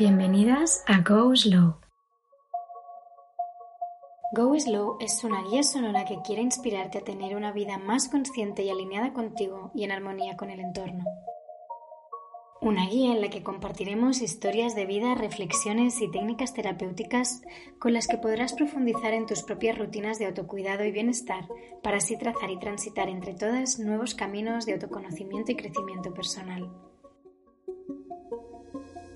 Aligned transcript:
Bienvenidas 0.00 0.82
a 0.86 1.02
Go 1.02 1.36
Slow. 1.36 1.74
Go 4.34 4.58
Slow 4.58 4.96
es 4.98 5.22
una 5.24 5.42
guía 5.42 5.62
sonora 5.62 6.06
que 6.06 6.22
quiere 6.24 6.40
inspirarte 6.40 6.96
a 6.96 7.04
tener 7.04 7.36
una 7.36 7.52
vida 7.52 7.76
más 7.76 8.08
consciente 8.08 8.62
y 8.62 8.70
alineada 8.70 9.12
contigo 9.12 9.70
y 9.74 9.84
en 9.84 9.92
armonía 9.92 10.38
con 10.38 10.48
el 10.48 10.60
entorno. 10.60 11.04
Una 12.62 12.86
guía 12.86 13.12
en 13.12 13.20
la 13.20 13.28
que 13.28 13.42
compartiremos 13.42 14.22
historias 14.22 14.74
de 14.74 14.86
vida, 14.86 15.14
reflexiones 15.16 16.00
y 16.00 16.10
técnicas 16.10 16.54
terapéuticas 16.54 17.42
con 17.78 17.92
las 17.92 18.08
que 18.08 18.16
podrás 18.16 18.54
profundizar 18.54 19.12
en 19.12 19.26
tus 19.26 19.42
propias 19.42 19.76
rutinas 19.76 20.18
de 20.18 20.24
autocuidado 20.24 20.82
y 20.82 20.92
bienestar 20.92 21.46
para 21.82 21.98
así 21.98 22.16
trazar 22.16 22.48
y 22.48 22.58
transitar 22.58 23.10
entre 23.10 23.34
todas 23.34 23.78
nuevos 23.78 24.14
caminos 24.14 24.64
de 24.64 24.72
autoconocimiento 24.72 25.52
y 25.52 25.56
crecimiento 25.56 26.14
personal. 26.14 26.89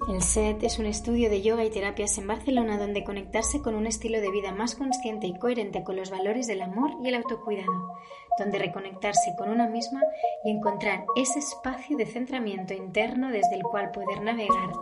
El 0.07 0.21
SET 0.21 0.63
es 0.63 0.79
un 0.79 0.85
estudio 0.85 1.31
de 1.31 1.41
yoga 1.41 1.65
y 1.65 1.71
terapias 1.71 2.19
en 2.19 2.27
Barcelona 2.27 2.77
donde 2.77 3.05
conectarse 3.05 3.63
con 3.63 3.75
un 3.75 3.87
estilo 3.87 4.21
de 4.21 4.31
vida 4.31 4.53
más 4.53 4.75
consciente 4.75 5.27
y 5.27 5.39
coherente 5.39 5.83
con 5.83 5.97
los 5.97 6.11
valores 6.11 6.47
del 6.47 6.61
amor 6.61 6.91
y 7.03 7.09
el 7.09 7.15
autocuidado, 7.15 7.95
donde 8.39 8.59
reconectarse 8.59 9.35
con 9.39 9.49
una 9.49 9.67
misma 9.67 10.03
y 10.45 10.51
encontrar 10.51 11.07
ese 11.17 11.39
espacio 11.39 11.97
de 11.97 12.05
centramiento 12.05 12.75
interno 12.75 13.31
desde 13.31 13.55
el 13.55 13.63
cual 13.63 13.93
poder 13.93 14.21
navegar 14.23 14.73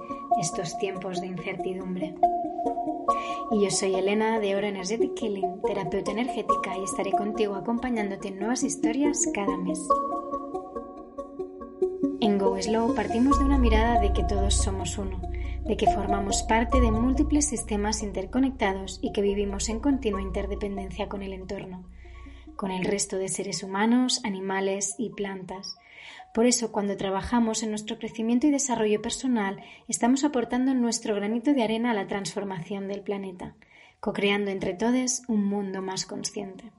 estos 0.41 0.77
tiempos 0.79 1.21
de 1.21 1.29
incertidumbre. 1.29 2.15
Y 3.53 3.62
yo 3.62 3.70
soy 3.70 3.95
Elena 3.95 4.41
de 4.41 4.57
Oro 4.57 4.67
Energetic 4.67 5.15
Killing, 5.15 5.62
terapeuta 5.62 6.11
energética, 6.11 6.77
y 6.77 6.83
estaré 6.83 7.12
contigo 7.12 7.55
acompañándote 7.55 8.29
en 8.29 8.41
nuevas 8.41 8.65
historias 8.65 9.29
cada 9.33 9.57
mes. 9.57 9.87
En 12.23 12.39
Go 12.39 12.56
Slow 12.62 12.95
partimos 12.95 13.41
de 13.41 13.45
una 13.45 13.59
mirada 13.59 13.98
de 13.98 14.12
que 14.12 14.23
todos 14.23 14.55
somos 14.55 14.97
uno, 14.97 15.20
de 15.67 15.77
que 15.77 15.91
formamos 15.91 16.45
parte 16.45 16.81
de 16.81 16.92
múltiples 16.92 17.48
sistemas 17.48 18.01
interconectados 18.01 19.01
y 19.03 19.11
que 19.12 19.23
vivimos 19.23 19.69
en 19.69 19.81
continua 19.81 20.23
interdependencia 20.23 21.09
con 21.09 21.25
el 21.25 21.33
entorno, 21.33 21.84
con 22.55 22.70
el 22.70 22.84
resto 22.84 23.19
de 23.19 23.27
seres 23.27 23.65
humanos, 23.65 24.20
animales 24.23 24.95
y 24.98 25.11
plantas. 25.11 25.77
Por 26.33 26.47
eso, 26.47 26.70
cuando 26.70 26.97
trabajamos 26.97 27.65
en 27.65 27.70
nuestro 27.70 27.98
crecimiento 27.98 28.47
y 28.47 28.53
desarrollo 28.53 29.03
personal, 29.03 29.61
estamos 29.89 30.23
aportando 30.23 30.75
nuestro 30.75 31.17
granito 31.17 31.55
de 31.55 31.65
arena 31.65 31.91
a 31.91 31.95
la 31.95 32.06
transformación 32.06 32.87
del 32.87 33.00
planeta, 33.00 33.56
co-creando 33.98 34.53
entre 34.53 34.75
todos 34.75 35.23
un 35.27 35.45
mundo 35.45 35.83
más 35.83 36.06
consciente. 36.06 36.70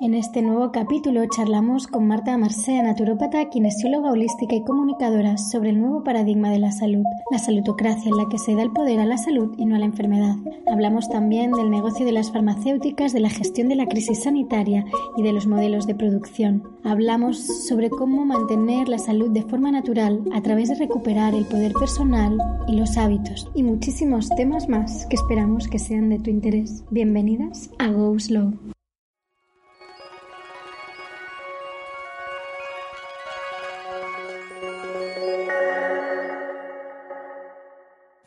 En 0.00 0.12
este 0.12 0.42
nuevo 0.42 0.72
capítulo 0.72 1.22
charlamos 1.34 1.86
con 1.86 2.08
Marta 2.08 2.36
Marcea, 2.36 2.82
naturópata, 2.82 3.48
kinesióloga 3.48 4.10
holística 4.10 4.56
y 4.56 4.64
comunicadora 4.64 5.38
sobre 5.38 5.70
el 5.70 5.80
nuevo 5.80 6.02
paradigma 6.02 6.50
de 6.50 6.58
la 6.58 6.72
salud, 6.72 7.04
la 7.30 7.38
salutocracia 7.38 8.10
en 8.10 8.16
la 8.16 8.28
que 8.28 8.38
se 8.38 8.54
da 8.56 8.62
el 8.62 8.72
poder 8.72 8.98
a 8.98 9.06
la 9.06 9.18
salud 9.18 9.54
y 9.56 9.64
no 9.64 9.76
a 9.76 9.78
la 9.78 9.86
enfermedad. 9.86 10.34
Hablamos 10.70 11.08
también 11.08 11.52
del 11.52 11.70
negocio 11.70 12.04
de 12.04 12.12
las 12.12 12.32
farmacéuticas, 12.32 13.12
de 13.12 13.20
la 13.20 13.30
gestión 13.30 13.68
de 13.68 13.76
la 13.76 13.86
crisis 13.86 14.24
sanitaria 14.24 14.84
y 15.16 15.22
de 15.22 15.32
los 15.32 15.46
modelos 15.46 15.86
de 15.86 15.94
producción. 15.94 16.64
Hablamos 16.82 17.38
sobre 17.38 17.88
cómo 17.88 18.24
mantener 18.24 18.88
la 18.88 18.98
salud 18.98 19.30
de 19.30 19.42
forma 19.42 19.70
natural 19.70 20.22
a 20.34 20.42
través 20.42 20.70
de 20.70 20.74
recuperar 20.74 21.34
el 21.34 21.46
poder 21.46 21.72
personal 21.72 22.36
y 22.66 22.74
los 22.74 22.96
hábitos 22.96 23.48
y 23.54 23.62
muchísimos 23.62 24.28
temas 24.30 24.68
más 24.68 25.06
que 25.06 25.16
esperamos 25.16 25.68
que 25.68 25.78
sean 25.78 26.08
de 26.08 26.18
tu 26.18 26.30
interés. 26.30 26.84
Bienvenidas 26.90 27.70
a 27.78 27.92
Go 27.92 28.18
Slow. 28.18 28.74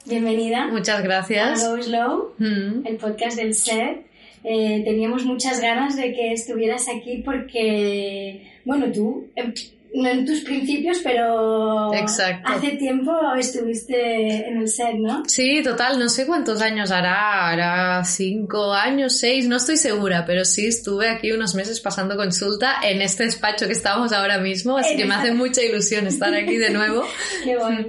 Bienvenida. 0.07 0.67
Muchas 0.67 1.03
gracias. 1.03 1.65
A 1.65 1.69
Go 1.69 1.83
Slow, 1.83 2.35
mm. 2.37 2.87
el 2.87 2.95
podcast 2.95 3.35
del 3.35 3.53
SET. 3.53 4.05
Eh, 4.43 4.81
teníamos 4.85 5.25
muchas 5.25 5.59
ganas 5.59 5.97
de 5.97 6.13
que 6.13 6.31
estuvieras 6.31 6.85
aquí 6.87 7.21
porque, 7.25 8.41
bueno, 8.63 8.89
tú, 8.89 9.27
em, 9.35 9.53
no 9.93 10.07
en 10.07 10.25
tus 10.25 10.41
principios, 10.41 10.99
pero 11.03 11.91
hace 11.91 12.69
tiempo 12.77 13.11
estuviste 13.37 14.47
en 14.47 14.59
el 14.59 14.69
SET, 14.69 14.95
¿no? 14.95 15.25
Sí, 15.27 15.61
total, 15.61 15.99
no 15.99 16.07
sé 16.07 16.25
cuántos 16.25 16.61
años 16.61 16.89
hará, 16.91 17.49
hará 17.49 18.05
cinco 18.05 18.73
años, 18.73 19.17
seis, 19.17 19.45
no 19.45 19.57
estoy 19.57 19.75
segura, 19.75 20.23
pero 20.25 20.45
sí 20.45 20.67
estuve 20.67 21.09
aquí 21.09 21.33
unos 21.33 21.53
meses 21.53 21.81
pasando 21.81 22.15
consulta 22.15 22.75
en 22.81 23.01
este 23.01 23.25
despacho 23.25 23.65
que 23.65 23.73
estamos 23.73 24.13
ahora 24.13 24.37
mismo, 24.37 24.77
así 24.77 24.95
que 24.95 25.03
me 25.03 25.15
hace 25.15 25.33
mucha 25.33 25.61
ilusión 25.61 26.07
estar 26.07 26.33
aquí 26.33 26.55
de 26.55 26.69
nuevo. 26.69 27.03
Qué 27.43 27.57
bueno, 27.57 27.87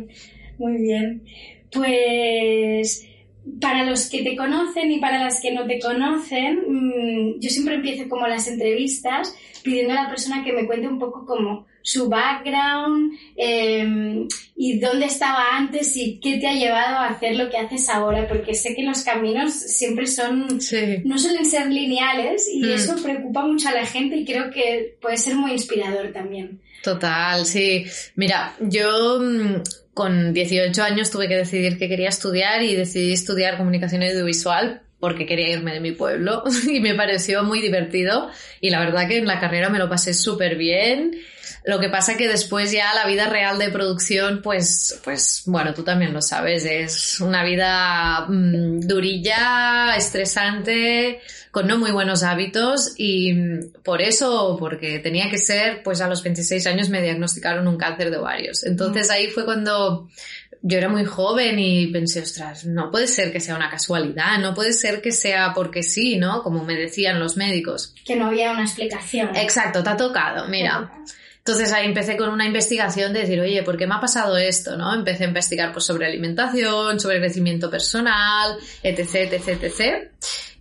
muy 0.58 0.78
bien 0.78 1.22
pues 1.70 3.06
para 3.60 3.84
los 3.84 4.08
que 4.10 4.22
te 4.22 4.36
conocen 4.36 4.90
y 4.92 5.00
para 5.00 5.24
las 5.24 5.40
que 5.40 5.52
no 5.52 5.66
te 5.66 5.80
conocen, 5.80 6.64
mm, 6.66 7.40
yo 7.40 7.50
siempre 7.50 7.76
empiezo 7.76 8.08
como 8.08 8.26
las 8.26 8.46
entrevistas 8.46 9.34
pidiendo 9.62 9.92
a 9.92 10.02
la 10.04 10.08
persona 10.08 10.44
que 10.44 10.52
me 10.52 10.66
cuente 10.66 10.88
un 10.88 10.98
poco 10.98 11.24
como 11.24 11.66
su 11.82 12.08
background 12.08 13.12
em, 13.36 14.28
y 14.56 14.78
dónde 14.78 15.06
estaba 15.06 15.56
antes 15.56 15.96
y 15.96 16.20
qué 16.20 16.36
te 16.36 16.46
ha 16.46 16.52
llevado 16.52 16.96
a 16.96 17.06
hacer 17.06 17.36
lo 17.36 17.48
que 17.48 17.56
haces 17.56 17.88
ahora, 17.88 18.28
porque 18.28 18.54
sé 18.54 18.74
que 18.74 18.82
los 18.82 19.02
caminos 19.02 19.54
siempre 19.54 20.06
son, 20.06 20.46
no 21.04 21.18
suelen 21.18 21.46
ser 21.46 21.70
lineales 21.70 22.46
y 22.52 22.60
mm. 22.60 22.72
eso 22.72 23.02
preocupa 23.02 23.46
mucho 23.46 23.70
a 23.70 23.72
la 23.72 23.86
gente 23.86 24.16
y 24.16 24.24
creo 24.26 24.50
que 24.50 24.98
puede 25.00 25.16
ser 25.16 25.34
muy 25.36 25.52
inspirador 25.52 26.12
también. 26.12 26.60
Total, 26.82 27.44
sí. 27.46 27.86
Mira, 28.16 28.54
yo 28.60 29.20
mm, 29.20 29.62
con 29.98 30.32
18 30.32 30.80
años 30.80 31.10
tuve 31.10 31.26
que 31.26 31.34
decidir 31.34 31.76
qué 31.76 31.88
quería 31.88 32.08
estudiar 32.08 32.62
y 32.62 32.76
decidí 32.76 33.12
estudiar 33.12 33.56
comunicación 33.56 34.04
audiovisual 34.04 34.82
porque 35.00 35.26
quería 35.26 35.48
irme 35.48 35.72
de 35.72 35.80
mi 35.80 35.90
pueblo 35.90 36.44
y 36.72 36.78
me 36.78 36.94
pareció 36.94 37.42
muy 37.42 37.60
divertido 37.60 38.30
y 38.60 38.70
la 38.70 38.78
verdad 38.78 39.08
que 39.08 39.18
en 39.18 39.26
la 39.26 39.40
carrera 39.40 39.70
me 39.70 39.80
lo 39.80 39.88
pasé 39.88 40.14
súper 40.14 40.54
bien. 40.54 41.18
Lo 41.68 41.78
que 41.78 41.90
pasa 41.90 42.16
que 42.16 42.28
después 42.28 42.72
ya 42.72 42.94
la 42.94 43.04
vida 43.04 43.28
real 43.28 43.58
de 43.58 43.68
producción, 43.68 44.40
pues, 44.42 44.98
pues 45.04 45.42
bueno, 45.44 45.74
tú 45.74 45.82
también 45.82 46.14
lo 46.14 46.22
sabes, 46.22 46.64
es 46.64 47.20
una 47.20 47.44
vida 47.44 48.24
mm, 48.26 48.80
durilla, 48.80 49.94
estresante, 49.94 51.20
con 51.50 51.66
no 51.66 51.76
muy 51.76 51.90
buenos 51.90 52.22
hábitos 52.22 52.94
y 52.96 53.34
mm, 53.34 53.82
por 53.84 54.00
eso, 54.00 54.56
porque 54.58 54.98
tenía 55.00 55.28
que 55.28 55.36
ser, 55.36 55.82
pues 55.82 56.00
a 56.00 56.08
los 56.08 56.22
26 56.22 56.66
años 56.68 56.88
me 56.88 57.02
diagnosticaron 57.02 57.68
un 57.68 57.76
cáncer 57.76 58.10
de 58.10 58.16
ovarios. 58.16 58.64
Entonces 58.64 59.10
ahí 59.10 59.26
fue 59.28 59.44
cuando 59.44 60.08
yo 60.62 60.78
era 60.78 60.88
muy 60.88 61.04
joven 61.04 61.58
y 61.58 61.88
pensé, 61.88 62.22
ostras, 62.22 62.64
no 62.64 62.90
puede 62.90 63.08
ser 63.08 63.30
que 63.30 63.40
sea 63.40 63.56
una 63.56 63.68
casualidad, 63.68 64.38
no 64.38 64.54
puede 64.54 64.72
ser 64.72 65.02
que 65.02 65.12
sea 65.12 65.52
porque 65.54 65.82
sí, 65.82 66.16
¿no? 66.16 66.42
Como 66.42 66.64
me 66.64 66.76
decían 66.76 67.20
los 67.20 67.36
médicos. 67.36 67.94
Que 68.06 68.16
no 68.16 68.28
había 68.28 68.52
una 68.52 68.62
explicación. 68.62 69.36
Exacto, 69.36 69.84
te 69.84 69.90
ha 69.90 69.98
tocado, 69.98 70.48
mira. 70.48 70.90
Entonces 71.38 71.72
ahí 71.72 71.86
empecé 71.86 72.16
con 72.16 72.28
una 72.28 72.44
investigación 72.44 73.12
de 73.12 73.20
decir, 73.20 73.40
oye, 73.40 73.62
¿por 73.62 73.76
qué 73.76 73.86
me 73.86 73.94
ha 73.94 74.00
pasado 74.00 74.36
esto? 74.36 74.76
¿no? 74.76 74.94
Empecé 74.94 75.24
a 75.24 75.28
investigar 75.28 75.72
pues, 75.72 75.86
sobre 75.86 76.06
alimentación, 76.06 77.00
sobre 77.00 77.20
crecimiento 77.20 77.70
personal, 77.70 78.56
etc, 78.82 79.32
etc, 79.32 79.62
etc. 79.62 80.10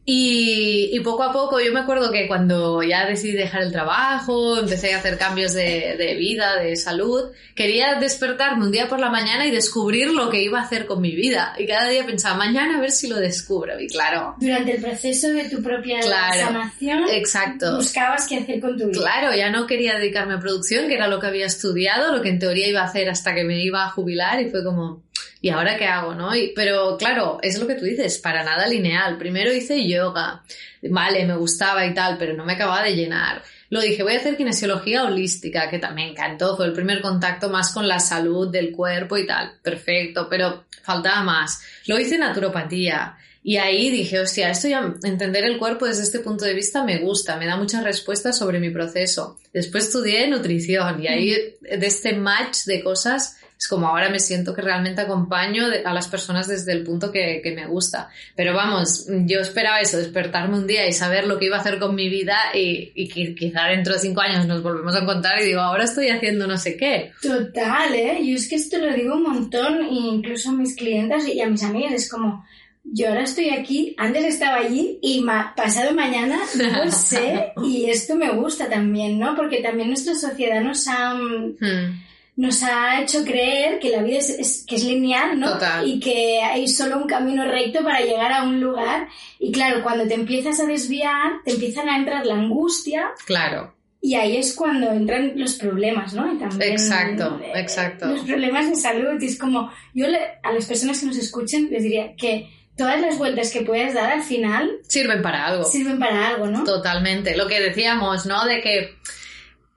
Y, 0.09 0.97
poco 1.01 1.23
a 1.23 1.33
poco, 1.33 1.59
yo 1.59 1.73
me 1.73 1.81
acuerdo 1.81 2.11
que 2.13 2.29
cuando 2.29 2.81
ya 2.81 3.05
decidí 3.05 3.33
dejar 3.33 3.63
el 3.63 3.73
trabajo, 3.73 4.57
empecé 4.57 4.93
a 4.93 4.99
hacer 4.99 5.17
cambios 5.17 5.53
de, 5.53 6.15
vida, 6.17 6.55
de 6.55 6.77
salud, 6.77 7.31
quería 7.53 7.95
despertarme 7.95 8.63
un 8.63 8.71
día 8.71 8.87
por 8.87 9.01
la 9.01 9.09
mañana 9.09 9.45
y 9.45 9.51
descubrir 9.51 10.09
lo 10.11 10.29
que 10.29 10.41
iba 10.41 10.59
a 10.59 10.63
hacer 10.63 10.85
con 10.85 11.01
mi 11.01 11.13
vida. 11.13 11.53
Y 11.57 11.67
cada 11.67 11.89
día 11.89 12.05
pensaba, 12.05 12.37
mañana 12.37 12.77
a 12.77 12.79
ver 12.79 12.91
si 12.91 13.09
lo 13.09 13.17
descubro. 13.17 13.77
Y 13.81 13.87
claro. 13.87 14.35
Durante 14.39 14.77
el 14.77 14.81
proceso 14.81 15.27
de 15.27 15.49
tu 15.49 15.61
propia 15.61 16.01
sanación, 16.01 17.03
exacto. 17.09 17.75
buscabas 17.75 18.29
qué 18.29 18.37
hacer 18.37 18.61
con 18.61 18.77
tu 18.77 18.87
vida. 18.87 19.01
Claro, 19.01 19.35
ya 19.35 19.49
no 19.49 19.67
quería 19.67 19.95
dedicarme 19.95 20.35
a 20.35 20.39
producción, 20.39 20.87
que 20.87 20.95
era 20.95 21.09
lo 21.09 21.19
que 21.19 21.27
había 21.27 21.47
estudiado, 21.47 22.15
lo 22.15 22.21
que 22.21 22.29
en 22.29 22.39
teoría 22.39 22.69
iba 22.69 22.79
a 22.79 22.85
hacer 22.85 23.09
hasta 23.09 23.35
que 23.35 23.43
me 23.43 23.61
iba 23.61 23.83
a 23.83 23.89
jubilar, 23.89 24.41
y 24.41 24.49
fue 24.49 24.63
como, 24.63 25.03
¿y 25.41 25.49
ahora 25.49 25.77
qué 25.77 25.85
hago? 25.85 26.13
¿no? 26.13 26.31
pero 26.55 26.97
claro, 26.97 27.39
es 27.41 27.59
lo 27.59 27.67
que 27.67 27.75
tú 27.75 27.85
dices, 27.85 28.17
para 28.17 28.43
nada 28.43 28.67
lineal. 28.67 29.17
Primero 29.17 29.53
hice 29.53 29.87
yoga, 29.87 30.43
vale, 30.83 31.25
me 31.25 31.35
gustaba 31.35 31.85
y 31.85 31.93
tal, 31.93 32.17
pero 32.17 32.33
no 32.33 32.45
me 32.45 32.53
acababa 32.53 32.83
de 32.83 32.95
llenar. 32.95 33.43
Lo 33.69 33.81
dije, 33.81 34.03
voy 34.03 34.13
a 34.13 34.17
hacer 34.17 34.37
kinesiología 34.37 35.03
holística, 35.03 35.69
que 35.69 35.79
también 35.79 36.09
encantó, 36.09 36.55
fue 36.55 36.67
el 36.67 36.73
primer 36.73 37.01
contacto 37.01 37.49
más 37.49 37.73
con 37.73 37.87
la 37.87 37.99
salud 37.99 38.49
del 38.49 38.71
cuerpo 38.71 39.17
y 39.17 39.27
tal. 39.27 39.53
Perfecto, 39.61 40.27
pero 40.29 40.65
faltaba 40.83 41.21
más. 41.23 41.61
Lo 41.85 41.99
hice 41.99 42.17
naturopatía. 42.17 43.17
Y 43.43 43.57
ahí 43.57 43.89
dije, 43.89 44.19
hostia, 44.19 44.49
esto 44.49 44.67
ya, 44.67 44.93
entender 45.03 45.45
el 45.45 45.57
cuerpo 45.57 45.85
desde 45.85 46.03
este 46.03 46.19
punto 46.19 46.43
de 46.43 46.53
vista 46.53 46.83
me 46.83 46.97
gusta, 46.99 47.37
me 47.37 47.45
da 47.45 47.55
muchas 47.55 47.83
respuestas 47.83 48.37
sobre 48.37 48.59
mi 48.59 48.71
proceso. 48.71 49.37
Después 49.53 49.85
estudié 49.85 50.27
nutrición 50.27 51.01
y 51.01 51.07
ahí 51.07 51.29
de 51.61 51.87
este 51.87 52.13
match 52.13 52.65
de 52.65 52.83
cosas 52.83 53.36
es 53.57 53.67
como 53.67 53.87
ahora 53.87 54.09
me 54.09 54.19
siento 54.19 54.53
que 54.53 54.61
realmente 54.61 55.01
acompaño 55.01 55.63
a 55.83 55.93
las 55.93 56.07
personas 56.07 56.47
desde 56.47 56.73
el 56.73 56.83
punto 56.83 57.11
que, 57.11 57.41
me 57.55 57.65
gusta. 57.65 58.09
Pero 58.35 58.53
vamos, 58.53 59.07
yo 59.25 59.39
esperaba 59.39 59.79
eso, 59.79 59.97
despertarme 59.97 60.57
un 60.57 60.67
día 60.67 60.87
y 60.87 60.93
saber 60.93 61.25
lo 61.25 61.39
que 61.39 61.45
iba 61.45 61.57
a 61.57 61.61
hacer 61.61 61.79
con 61.79 61.95
mi 61.95 62.09
vida 62.09 62.37
y, 62.53 62.91
y 62.93 63.07
que 63.07 63.33
quizá 63.33 63.65
dentro 63.65 63.93
de 63.93 63.99
cinco 63.99 64.21
años 64.21 64.45
nos 64.45 64.61
volvemos 64.61 64.95
a 64.95 64.99
encontrar 64.99 65.41
y 65.41 65.45
digo, 65.45 65.61
ahora 65.61 65.85
estoy 65.85 66.09
haciendo 66.09 66.45
no 66.45 66.57
sé 66.57 66.77
qué. 66.77 67.13
Total, 67.21 67.93
¿eh? 67.95 68.19
Yo 68.23 68.35
es 68.35 68.47
que 68.47 68.55
esto 68.55 68.77
lo 68.77 68.93
digo 68.93 69.15
un 69.15 69.23
montón, 69.23 69.87
incluso 69.89 70.49
a 70.49 70.53
mis 70.53 70.75
clientes 70.75 71.27
y 71.27 71.41
a 71.41 71.49
mis 71.49 71.63
amigas, 71.63 71.93
es 71.93 72.09
como 72.09 72.45
yo 72.93 73.09
ahora 73.09 73.23
estoy 73.23 73.49
aquí, 73.49 73.95
antes 73.97 74.23
estaba 74.23 74.57
allí 74.57 74.99
y 75.01 75.25
pasado 75.55 75.93
mañana 75.93 76.39
no 76.57 76.91
sé 76.91 77.51
y 77.63 77.89
esto 77.89 78.15
me 78.15 78.31
gusta 78.31 78.69
también, 78.69 79.19
¿no? 79.19 79.35
Porque 79.35 79.61
también 79.61 79.89
nuestra 79.89 80.15
sociedad 80.15 80.61
nos 80.61 80.87
ha, 80.87 81.13
hmm. 81.15 82.03
Nos 82.37 82.61
ha 82.61 83.01
hecho 83.01 83.25
creer 83.25 83.79
que 83.79 83.89
la 83.89 84.03
vida 84.03 84.19
es, 84.19 84.63
que 84.67 84.75
es 84.75 84.83
lineal, 84.83 85.39
¿no? 85.39 85.57
Y 85.83 85.99
que 85.99 86.39
hay 86.39 86.67
solo 86.67 86.97
un 86.97 87.07
camino 87.07 87.43
recto 87.45 87.83
para 87.83 87.99
llegar 88.01 88.31
a 88.31 88.43
un 88.43 88.61
lugar 88.61 89.07
y 89.39 89.51
claro, 89.51 89.81
cuando 89.81 90.07
te 90.07 90.13
empiezas 90.13 90.59
a 90.59 90.65
desviar, 90.65 91.41
te 91.43 91.51
empiezan 91.51 91.89
a 91.89 91.97
entrar 91.97 92.25
la 92.25 92.35
angustia. 92.35 93.09
Claro. 93.25 93.73
Y 93.99 94.13
ahí 94.13 94.37
es 94.37 94.53
cuando 94.53 94.91
entran 94.91 95.33
los 95.35 95.55
problemas, 95.55 96.13
¿no? 96.13 96.31
exacto, 96.61 97.41
eh, 97.43 97.53
exacto. 97.55 98.05
Los 98.05 98.21
problemas 98.21 98.69
de 98.69 98.75
salud. 98.75 99.19
Y 99.19 99.25
es 99.25 99.39
como, 99.39 99.71
yo 99.95 100.05
a 100.43 100.53
las 100.53 100.65
personas 100.67 100.99
que 100.99 101.07
nos 101.07 101.17
escuchen 101.17 101.69
les 101.71 101.81
diría 101.81 102.15
que 102.15 102.49
todas 102.77 103.01
las 103.01 103.17
vueltas 103.17 103.51
que 103.51 103.61
puedes 103.61 103.95
dar 103.95 104.11
al 104.11 104.21
final 104.21 104.77
sirven 104.87 105.23
para 105.23 105.47
algo. 105.47 105.63
Sirven 105.63 105.97
para 105.97 106.27
algo, 106.27 106.45
¿no? 106.45 106.63
Totalmente. 106.63 107.35
Lo 107.35 107.47
que 107.47 107.59
decíamos, 107.59 108.27
¿no? 108.27 108.45
De 108.45 108.61
que 108.61 108.95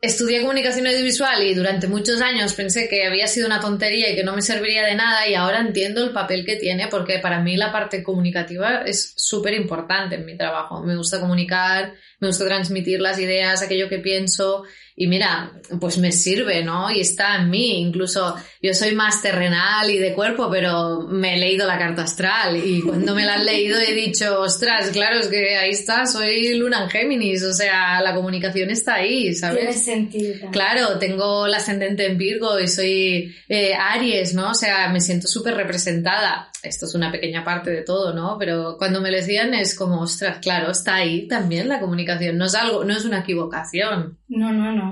estudié 0.00 0.40
comunicación 0.40 0.86
audiovisual 0.86 1.42
y 1.42 1.54
durante 1.54 1.86
muchos 1.86 2.22
años 2.22 2.54
pensé 2.54 2.88
que 2.88 3.04
había 3.06 3.26
sido 3.26 3.46
una 3.46 3.60
tontería 3.60 4.10
y 4.10 4.14
que 4.14 4.24
no 4.24 4.34
me 4.34 4.40
serviría 4.40 4.84
de 4.84 4.94
nada 4.94 5.28
y 5.28 5.34
ahora 5.34 5.60
entiendo 5.60 6.02
el 6.02 6.12
papel 6.12 6.46
que 6.46 6.56
tiene 6.56 6.88
porque 6.88 7.18
para 7.18 7.40
mí 7.42 7.56
la 7.56 7.70
parte 7.70 8.02
comunicativa 8.02 8.82
es 8.86 9.12
súper 9.16 9.52
importante 9.52 10.14
en 10.14 10.24
mi 10.24 10.38
trabajo. 10.38 10.82
Me 10.82 10.96
gusta 10.96 11.20
comunicar, 11.20 11.94
me 12.18 12.28
gusta 12.28 12.46
transmitir 12.46 13.00
las 13.00 13.18
ideas, 13.18 13.62
aquello 13.62 13.90
que 13.90 13.98
pienso 13.98 14.64
y 15.00 15.06
mira, 15.06 15.50
pues 15.80 15.96
me 15.96 16.12
sirve, 16.12 16.62
¿no? 16.62 16.90
Y 16.90 17.00
está 17.00 17.36
en 17.36 17.48
mí. 17.48 17.80
Incluso 17.80 18.36
yo 18.60 18.74
soy 18.74 18.94
más 18.94 19.22
terrenal 19.22 19.88
y 19.88 19.96
de 19.96 20.12
cuerpo, 20.12 20.50
pero 20.50 21.06
me 21.08 21.36
he 21.36 21.38
leído 21.38 21.66
la 21.66 21.78
carta 21.78 22.02
astral 22.02 22.58
y 22.58 22.82
cuando 22.82 23.14
me 23.14 23.24
la 23.24 23.36
han 23.36 23.46
leído 23.46 23.80
he 23.80 23.94
dicho, 23.94 24.38
ostras, 24.40 24.90
claro, 24.90 25.20
es 25.20 25.28
que 25.28 25.56
ahí 25.56 25.70
está, 25.70 26.04
soy 26.04 26.52
Luna 26.58 26.82
en 26.82 26.90
Géminis, 26.90 27.42
o 27.44 27.54
sea, 27.54 28.02
la 28.02 28.14
comunicación 28.14 28.68
está 28.68 28.96
ahí, 28.96 29.32
¿sabes? 29.32 29.60
Tiene 29.60 29.72
sentido. 29.72 30.50
Claro, 30.50 30.98
tengo 30.98 31.46
la 31.46 31.56
ascendente 31.56 32.04
en 32.04 32.18
Virgo 32.18 32.60
y 32.60 32.68
soy 32.68 33.34
eh, 33.48 33.72
Aries, 33.72 34.34
¿no? 34.34 34.50
O 34.50 34.54
sea, 34.54 34.90
me 34.90 35.00
siento 35.00 35.28
súper 35.28 35.54
representada. 35.54 36.50
Esto 36.62 36.84
es 36.84 36.94
una 36.94 37.10
pequeña 37.10 37.42
parte 37.42 37.70
de 37.70 37.80
todo, 37.80 38.12
¿no? 38.12 38.36
Pero 38.38 38.76
cuando 38.76 39.00
me 39.00 39.10
lo 39.10 39.16
decían 39.16 39.54
es 39.54 39.74
como, 39.74 40.02
ostras, 40.02 40.40
claro, 40.42 40.72
está 40.72 40.96
ahí 40.96 41.26
también 41.26 41.68
la 41.68 41.80
comunicación, 41.80 42.36
no 42.36 42.44
es 42.44 42.54
algo, 42.54 42.84
no 42.84 42.92
es 42.94 43.06
una 43.06 43.20
equivocación. 43.20 44.18
No, 44.28 44.52
no, 44.52 44.72
no. 44.72 44.89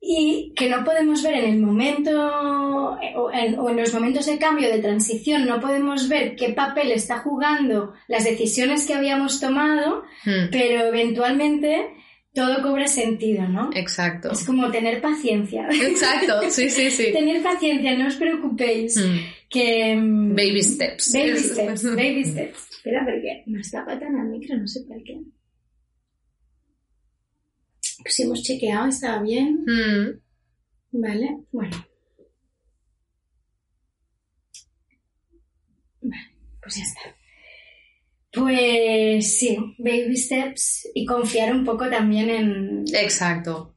Y 0.00 0.52
que 0.54 0.68
no 0.68 0.84
podemos 0.84 1.22
ver 1.22 1.34
en 1.34 1.54
el 1.54 1.58
momento 1.58 2.10
o 2.20 3.30
en, 3.32 3.76
los 3.76 3.92
momentos 3.94 4.26
de 4.26 4.38
cambio, 4.38 4.70
de 4.70 4.78
transición, 4.78 5.46
no 5.46 5.60
podemos 5.60 6.08
ver 6.08 6.36
qué 6.36 6.50
papel 6.50 6.92
está 6.92 7.18
jugando 7.18 7.94
las 8.06 8.24
decisiones 8.24 8.86
que 8.86 8.94
habíamos 8.94 9.40
tomado, 9.40 10.04
hmm. 10.24 10.50
pero 10.52 10.86
eventualmente 10.86 11.90
todo 12.32 12.62
cobra 12.62 12.86
sentido, 12.86 13.48
¿no? 13.48 13.70
Exacto. 13.74 14.30
Es 14.30 14.44
como 14.44 14.70
tener 14.70 15.00
paciencia. 15.00 15.66
Exacto, 15.70 16.50
sí, 16.50 16.68
sí, 16.68 16.90
sí. 16.90 17.06
tener 17.12 17.42
paciencia, 17.42 17.96
no 17.96 18.08
os 18.08 18.16
preocupéis. 18.16 18.96
Hmm. 18.98 19.18
Que... 19.48 19.96
Mm, 19.96 20.34
baby 20.34 20.62
steps. 20.62 21.12
Baby 21.12 21.38
steps, 21.38 21.84
baby 21.96 22.24
steps. 22.24 22.70
Espera, 22.70 23.04
porque 23.04 23.42
me 23.46 23.60
está 23.60 23.84
patando 23.84 24.18
el 24.22 24.28
micro, 24.28 24.56
no 24.58 24.66
sé 24.68 24.82
por 24.86 25.02
qué 25.02 25.18
si 28.04 28.22
hemos 28.22 28.42
chequeado, 28.42 28.88
estaba 28.88 29.22
bien. 29.22 29.64
Mm. 29.66 30.20
Vale, 30.92 31.38
bueno. 31.52 31.76
Vale, 36.00 36.36
pues 36.62 36.76
ya 36.76 36.82
está. 36.82 37.16
Pues 38.32 39.38
sí, 39.38 39.56
baby 39.78 40.16
steps 40.16 40.88
y 40.94 41.06
confiar 41.06 41.54
un 41.54 41.64
poco 41.64 41.88
también 41.88 42.28
en... 42.28 42.84
Exacto 42.92 43.75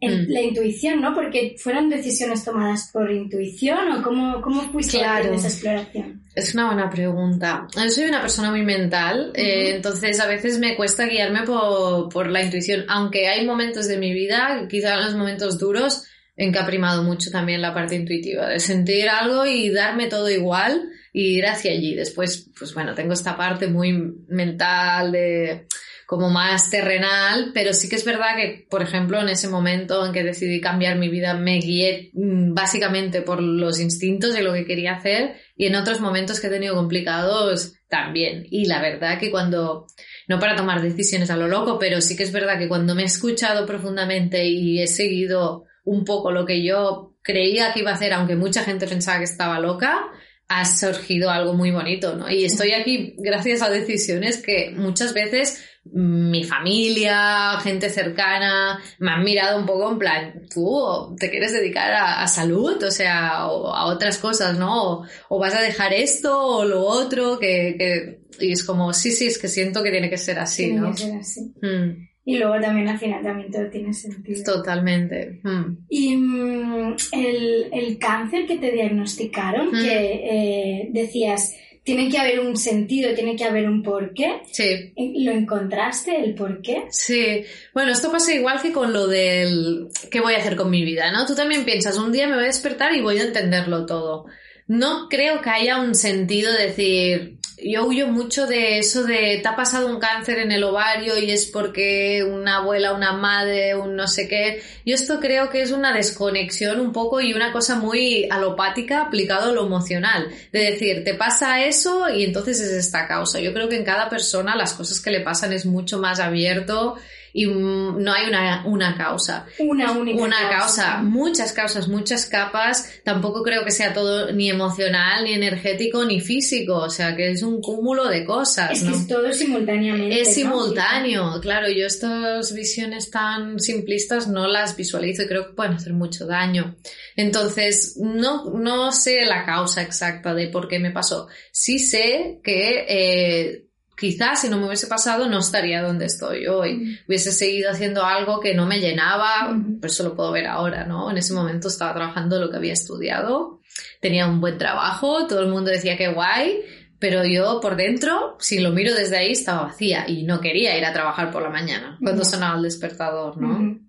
en 0.00 0.22
mm. 0.22 0.26
la 0.28 0.40
intuición, 0.40 1.00
¿no? 1.00 1.14
Porque 1.14 1.56
fueron 1.58 1.88
decisiones 1.90 2.44
tomadas 2.44 2.90
por 2.92 3.10
intuición 3.10 3.90
o 3.92 4.02
cómo, 4.02 4.40
cómo 4.40 4.62
fuiste 4.70 4.98
claro. 4.98 5.32
esa 5.32 5.48
exploración. 5.48 6.22
Es 6.34 6.54
una 6.54 6.66
buena 6.66 6.88
pregunta. 6.88 7.66
Yo 7.74 7.90
soy 7.90 8.04
una 8.04 8.20
persona 8.20 8.50
muy 8.50 8.62
mental, 8.62 9.32
eh, 9.34 9.74
entonces 9.74 10.20
a 10.20 10.26
veces 10.26 10.58
me 10.60 10.76
cuesta 10.76 11.06
guiarme 11.06 11.42
por, 11.42 12.08
por, 12.10 12.28
la 12.28 12.42
intuición, 12.42 12.84
aunque 12.88 13.28
hay 13.28 13.44
momentos 13.44 13.88
de 13.88 13.98
mi 13.98 14.12
vida, 14.12 14.66
quizá 14.68 14.94
en 14.94 15.04
los 15.04 15.16
momentos 15.16 15.58
duros, 15.58 16.04
en 16.36 16.52
que 16.52 16.58
ha 16.60 16.66
primado 16.66 17.02
mucho 17.02 17.32
también 17.32 17.60
la 17.60 17.74
parte 17.74 17.96
intuitiva, 17.96 18.48
de 18.48 18.60
sentir 18.60 19.08
algo 19.08 19.44
y 19.44 19.70
darme 19.70 20.06
todo 20.06 20.30
igual 20.30 20.90
y 21.12 21.38
ir 21.38 21.46
hacia 21.46 21.72
allí. 21.72 21.96
Después, 21.96 22.48
pues 22.56 22.72
bueno, 22.72 22.94
tengo 22.94 23.14
esta 23.14 23.36
parte 23.36 23.66
muy 23.66 23.92
mental 24.28 25.10
de 25.10 25.66
como 26.08 26.30
más 26.30 26.70
terrenal, 26.70 27.50
pero 27.52 27.74
sí 27.74 27.86
que 27.86 27.96
es 27.96 28.04
verdad 28.06 28.34
que, 28.34 28.66
por 28.70 28.80
ejemplo, 28.80 29.20
en 29.20 29.28
ese 29.28 29.46
momento 29.46 30.06
en 30.06 30.14
que 30.14 30.24
decidí 30.24 30.58
cambiar 30.58 30.96
mi 30.96 31.10
vida, 31.10 31.34
me 31.34 31.58
guié 31.58 32.12
mm, 32.14 32.54
básicamente 32.54 33.20
por 33.20 33.42
los 33.42 33.78
instintos 33.78 34.32
de 34.32 34.40
lo 34.40 34.54
que 34.54 34.64
quería 34.64 34.94
hacer 34.94 35.36
y 35.54 35.66
en 35.66 35.74
otros 35.74 36.00
momentos 36.00 36.40
que 36.40 36.46
he 36.46 36.50
tenido 36.50 36.74
complicados 36.74 37.74
también. 37.90 38.46
Y 38.50 38.64
la 38.64 38.80
verdad 38.80 39.18
que 39.18 39.30
cuando, 39.30 39.86
no 40.28 40.38
para 40.38 40.56
tomar 40.56 40.80
decisiones 40.80 41.28
a 41.28 41.36
lo 41.36 41.46
loco, 41.46 41.78
pero 41.78 42.00
sí 42.00 42.16
que 42.16 42.22
es 42.22 42.32
verdad 42.32 42.58
que 42.58 42.68
cuando 42.68 42.94
me 42.94 43.02
he 43.02 43.04
escuchado 43.04 43.66
profundamente 43.66 44.46
y 44.46 44.80
he 44.80 44.86
seguido 44.86 45.64
un 45.84 46.06
poco 46.06 46.32
lo 46.32 46.46
que 46.46 46.64
yo 46.64 47.16
creía 47.20 47.74
que 47.74 47.80
iba 47.80 47.90
a 47.90 47.94
hacer, 47.96 48.14
aunque 48.14 48.34
mucha 48.34 48.64
gente 48.64 48.86
pensaba 48.86 49.18
que 49.18 49.24
estaba 49.24 49.60
loca, 49.60 50.06
ha 50.48 50.64
surgido 50.64 51.30
algo 51.30 51.52
muy 51.52 51.70
bonito, 51.70 52.16
¿no? 52.16 52.30
Y 52.30 52.46
estoy 52.46 52.72
aquí 52.72 53.14
gracias 53.18 53.60
a 53.60 53.68
decisiones 53.68 54.42
que 54.42 54.72
muchas 54.74 55.12
veces 55.12 55.67
mi 55.84 56.44
familia, 56.44 57.58
gente 57.62 57.88
cercana, 57.90 58.80
me 58.98 59.10
han 59.10 59.24
mirado 59.24 59.58
un 59.58 59.66
poco 59.66 59.90
en 59.90 59.98
plan, 59.98 60.42
tú 60.52 61.16
te 61.18 61.30
quieres 61.30 61.52
dedicar 61.52 61.92
a, 61.92 62.26
salud, 62.26 62.82
o 62.82 62.90
sea, 62.90 63.46
o 63.48 63.74
a 63.74 63.86
otras 63.86 64.18
cosas, 64.18 64.58
¿no? 64.58 65.04
O, 65.28 65.38
vas 65.38 65.54
a 65.54 65.62
dejar 65.62 65.92
esto 65.92 66.38
o 66.38 66.64
lo 66.64 66.82
otro, 66.82 67.38
que, 67.38 68.20
y 68.40 68.52
es 68.52 68.64
como, 68.64 68.92
sí, 68.92 69.12
sí, 69.12 69.26
es 69.26 69.38
que 69.38 69.48
siento 69.48 69.82
que 69.82 69.90
tiene 69.90 70.10
que 70.10 70.18
ser 70.18 70.38
así, 70.38 70.66
tiene 70.66 70.80
¿no? 70.80 70.90
Que 70.92 70.98
ser 70.98 71.16
así. 71.16 71.52
Mm. 71.62 72.08
Y 72.24 72.36
luego 72.36 72.60
también 72.60 72.86
al 72.88 72.98
final 72.98 73.22
también 73.22 73.50
todo 73.50 73.70
tiene 73.70 73.94
sentido. 73.94 74.44
Totalmente. 74.44 75.40
Mm. 75.42 75.78
Y 75.88 76.14
mm, 76.14 76.96
el, 77.12 77.98
cáncer 77.98 78.46
que 78.46 78.58
te 78.58 78.70
diagnosticaron, 78.70 79.70
que 79.70 80.20
eh, 80.30 80.88
decías, 80.92 81.54
tiene 81.88 82.10
que 82.10 82.18
haber 82.18 82.40
un 82.40 82.54
sentido, 82.54 83.14
tiene 83.14 83.34
que 83.34 83.44
haber 83.44 83.66
un 83.66 83.82
porqué. 83.82 84.42
Sí. 84.52 84.92
¿Lo 85.24 85.32
encontraste, 85.32 86.22
el 86.22 86.34
porqué? 86.34 86.84
Sí. 86.90 87.44
Bueno, 87.72 87.92
esto 87.92 88.12
pasa 88.12 88.34
igual 88.34 88.60
que 88.60 88.72
con 88.72 88.92
lo 88.92 89.06
del 89.06 89.88
qué 90.10 90.20
voy 90.20 90.34
a 90.34 90.36
hacer 90.36 90.54
con 90.54 90.68
mi 90.68 90.84
vida, 90.84 91.10
¿no? 91.10 91.24
Tú 91.24 91.34
también 91.34 91.64
piensas, 91.64 91.96
un 91.96 92.12
día 92.12 92.26
me 92.26 92.34
voy 92.34 92.44
a 92.44 92.48
despertar 92.48 92.94
y 92.94 93.00
voy 93.00 93.16
a 93.16 93.22
entenderlo 93.22 93.86
todo. 93.86 94.26
No 94.66 95.08
creo 95.08 95.40
que 95.40 95.48
haya 95.48 95.80
un 95.80 95.94
sentido 95.94 96.52
de 96.52 96.66
decir, 96.66 97.37
yo 97.62 97.86
huyo 97.86 98.06
mucho 98.08 98.46
de 98.46 98.78
eso 98.78 99.04
de 99.04 99.40
te 99.42 99.48
ha 99.48 99.56
pasado 99.56 99.88
un 99.88 99.98
cáncer 99.98 100.38
en 100.38 100.52
el 100.52 100.62
ovario 100.64 101.18
y 101.18 101.30
es 101.30 101.46
porque 101.46 102.22
una 102.22 102.58
abuela, 102.58 102.92
una 102.92 103.12
madre, 103.12 103.74
un 103.74 103.96
no 103.96 104.06
sé 104.06 104.28
qué. 104.28 104.62
Yo 104.86 104.94
esto 104.94 105.18
creo 105.20 105.50
que 105.50 105.62
es 105.62 105.72
una 105.72 105.92
desconexión 105.92 106.80
un 106.80 106.92
poco 106.92 107.20
y 107.20 107.32
una 107.32 107.52
cosa 107.52 107.76
muy 107.76 108.28
alopática 108.30 109.02
aplicado 109.02 109.50
a 109.50 109.52
lo 109.52 109.66
emocional. 109.66 110.28
De 110.52 110.70
decir, 110.70 111.04
te 111.04 111.14
pasa 111.14 111.64
eso 111.64 112.08
y 112.08 112.24
entonces 112.24 112.60
es 112.60 112.72
esta 112.72 113.08
causa. 113.08 113.40
Yo 113.40 113.52
creo 113.52 113.68
que 113.68 113.76
en 113.76 113.84
cada 113.84 114.08
persona 114.08 114.56
las 114.56 114.74
cosas 114.74 115.00
que 115.00 115.10
le 115.10 115.20
pasan 115.20 115.52
es 115.52 115.66
mucho 115.66 115.98
más 115.98 116.20
abierto 116.20 116.96
y 117.32 117.46
no 117.46 118.12
hay 118.12 118.28
una, 118.28 118.64
una 118.66 118.96
causa. 118.96 119.46
Una 119.58 119.92
única 119.92 120.22
Una 120.22 120.48
causa. 120.48 121.02
Muchas 121.02 121.52
causas, 121.52 121.88
muchas 121.88 122.26
capas. 122.26 123.00
Tampoco 123.04 123.42
creo 123.42 123.64
que 123.64 123.70
sea 123.70 123.92
todo 123.92 124.32
ni 124.32 124.50
emocional, 124.50 125.24
ni 125.24 125.32
energético, 125.32 126.04
ni 126.04 126.20
físico. 126.20 126.76
O 126.76 126.90
sea, 126.90 127.14
que 127.16 127.30
es 127.30 127.42
un 127.42 127.60
cúmulo 127.60 128.08
de 128.08 128.24
cosas. 128.24 128.72
Es 128.72 128.82
que 128.82 128.90
es 128.90 129.06
todo 129.06 129.32
simultáneamente. 129.32 130.20
Es 130.20 130.34
simultáneo, 130.34 131.40
claro. 131.40 131.68
Yo 131.68 131.86
estas 131.86 132.54
visiones 132.54 133.10
tan 133.10 133.58
simplistas 133.58 134.28
no 134.28 134.46
las 134.46 134.76
visualizo 134.76 135.22
y 135.22 135.26
creo 135.26 135.48
que 135.48 135.54
pueden 135.54 135.74
hacer 135.74 135.92
mucho 135.92 136.26
daño. 136.26 136.76
Entonces, 137.16 137.96
no, 137.98 138.50
no 138.50 138.92
sé 138.92 139.24
la 139.26 139.44
causa 139.44 139.82
exacta 139.82 140.34
de 140.34 140.48
por 140.48 140.68
qué 140.68 140.78
me 140.78 140.90
pasó. 140.90 141.28
Sí 141.52 141.78
sé 141.78 142.40
que... 142.42 142.84
Eh, 142.88 143.67
quizás 143.98 144.40
si 144.40 144.48
no 144.48 144.58
me 144.58 144.66
hubiese 144.66 144.86
pasado 144.86 145.28
no 145.28 145.40
estaría 145.40 145.82
donde 145.82 146.06
estoy 146.06 146.46
hoy. 146.46 146.98
Hubiese 147.08 147.32
seguido 147.32 147.70
haciendo 147.70 148.04
algo 148.04 148.40
que 148.40 148.54
no 148.54 148.66
me 148.66 148.78
llenaba, 148.78 149.54
pero 149.80 149.92
eso 149.92 150.04
lo 150.04 150.14
puedo 150.14 150.30
ver 150.32 150.46
ahora, 150.46 150.84
¿no? 150.84 151.10
En 151.10 151.18
ese 151.18 151.34
momento 151.34 151.68
estaba 151.68 151.94
trabajando 151.94 152.38
lo 152.38 152.50
que 152.50 152.56
había 152.56 152.72
estudiado, 152.72 153.60
tenía 154.00 154.26
un 154.28 154.40
buen 154.40 154.56
trabajo, 154.56 155.26
todo 155.26 155.40
el 155.40 155.48
mundo 155.48 155.70
decía 155.70 155.96
que 155.96 156.12
guay, 156.12 156.60
pero 157.00 157.24
yo 157.24 157.60
por 157.60 157.76
dentro, 157.76 158.36
si 158.38 158.60
lo 158.60 158.70
miro 158.70 158.94
desde 158.94 159.16
ahí, 159.16 159.32
estaba 159.32 159.62
vacía 159.62 160.08
y 160.08 160.22
no 160.22 160.40
quería 160.40 160.78
ir 160.78 160.84
a 160.84 160.92
trabajar 160.92 161.30
por 161.30 161.42
la 161.42 161.50
mañana 161.50 161.98
cuando 162.02 162.24
sonaba 162.24 162.56
el 162.56 162.62
despertador, 162.62 163.36
¿no? 163.36 163.80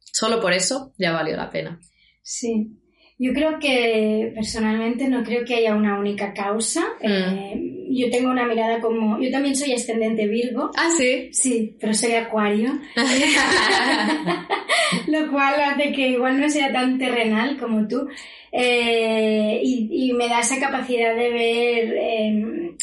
Solo 0.00 0.40
por 0.40 0.52
eso 0.52 0.92
ya 0.98 1.12
valió 1.12 1.36
la 1.36 1.50
pena. 1.50 1.80
Sí. 2.22 2.81
Yo 3.22 3.32
creo 3.32 3.60
que 3.60 4.32
personalmente 4.34 5.06
no 5.06 5.22
creo 5.22 5.44
que 5.44 5.54
haya 5.54 5.76
una 5.76 5.96
única 5.96 6.34
causa. 6.34 6.80
Mm. 7.00 7.06
Eh, 7.06 7.86
yo 7.90 8.10
tengo 8.10 8.32
una 8.32 8.46
mirada 8.46 8.80
como... 8.80 9.20
Yo 9.20 9.30
también 9.30 9.54
soy 9.54 9.74
ascendente 9.74 10.26
Virgo. 10.26 10.72
Ah, 10.76 10.90
sí. 10.96 11.28
Sí, 11.30 11.76
pero 11.78 11.94
soy 11.94 12.14
acuario. 12.14 12.72
Lo 15.06 15.30
cual 15.30 15.54
hace 15.60 15.92
que 15.92 16.08
igual 16.08 16.40
no 16.40 16.50
sea 16.50 16.72
tan 16.72 16.98
terrenal 16.98 17.58
como 17.58 17.86
tú. 17.86 18.08
Eh, 18.50 19.60
y, 19.62 20.08
y 20.08 20.12
me 20.14 20.28
da 20.28 20.40
esa 20.40 20.58
capacidad 20.58 21.14
de 21.14 21.30
ver... 21.30 21.96
em, 21.96 22.76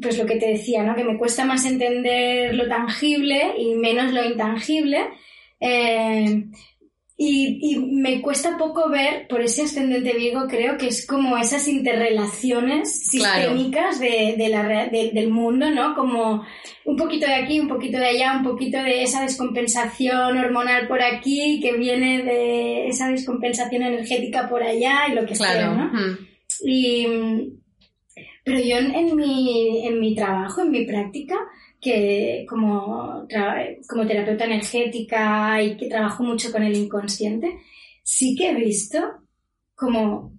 pues 0.00 0.16
lo 0.16 0.24
que 0.24 0.36
te 0.36 0.52
decía, 0.52 0.84
¿no? 0.84 0.94
Que 0.94 1.04
me 1.04 1.18
cuesta 1.18 1.44
más 1.44 1.66
entender 1.66 2.54
lo 2.54 2.66
tangible 2.66 3.52
y 3.58 3.74
menos 3.74 4.10
lo 4.10 4.24
intangible. 4.24 5.00
Eh, 5.60 6.46
y, 7.20 7.58
y 7.60 7.76
me 7.80 8.22
cuesta 8.22 8.56
poco 8.56 8.88
ver, 8.88 9.26
por 9.28 9.40
ese 9.42 9.62
ascendente 9.62 10.14
Virgo, 10.14 10.46
creo 10.48 10.78
que 10.78 10.86
es 10.86 11.04
como 11.04 11.36
esas 11.36 11.66
interrelaciones 11.66 13.08
Claro. 13.10 13.50
sistémicas 13.50 13.98
de, 13.98 14.36
de 14.38 14.48
la, 14.48 14.62
rea- 14.62 14.86
de- 14.88 15.10
del 15.12 15.28
mundo, 15.28 15.68
¿no? 15.70 15.96
Como 15.96 16.44
un 16.84 16.96
poquito 16.96 17.26
de 17.26 17.34
aquí, 17.34 17.58
un 17.58 17.66
poquito 17.68 17.98
de 17.98 18.06
allá, 18.06 18.36
un 18.36 18.44
poquito 18.44 18.78
de 18.82 19.02
esa 19.02 19.22
descompensación 19.22 20.38
hormonal 20.38 20.86
por 20.86 21.02
aquí, 21.02 21.58
que 21.60 21.72
viene 21.76 22.22
de 22.22 22.86
esa 22.88 23.08
descompensación 23.10 23.82
energética 23.82 24.48
por 24.48 24.62
allá 24.62 25.08
y 25.10 25.14
lo 25.14 25.26
que 25.26 25.34
sea, 25.34 25.52
Claro. 25.54 25.74
¿no? 25.74 25.84
Mm. 25.92 26.18
Y, 26.64 27.06
pero 28.44 28.60
yo 28.60 28.76
en, 28.78 28.94
en 28.94 29.16
mi, 29.16 29.86
en 29.86 30.00
mi 30.00 30.14
trabajo, 30.14 30.62
en 30.62 30.70
mi 30.70 30.84
práctica, 30.86 31.36
que 31.88 32.44
como, 32.46 33.26
como 33.88 34.06
terapeuta 34.06 34.44
energética 34.44 35.62
y 35.62 35.74
que 35.78 35.88
trabajo 35.88 36.22
mucho 36.22 36.52
con 36.52 36.62
el 36.62 36.76
inconsciente, 36.76 37.60
sí 38.02 38.36
que 38.36 38.50
he 38.50 38.54
visto 38.54 38.98
como 39.74 40.34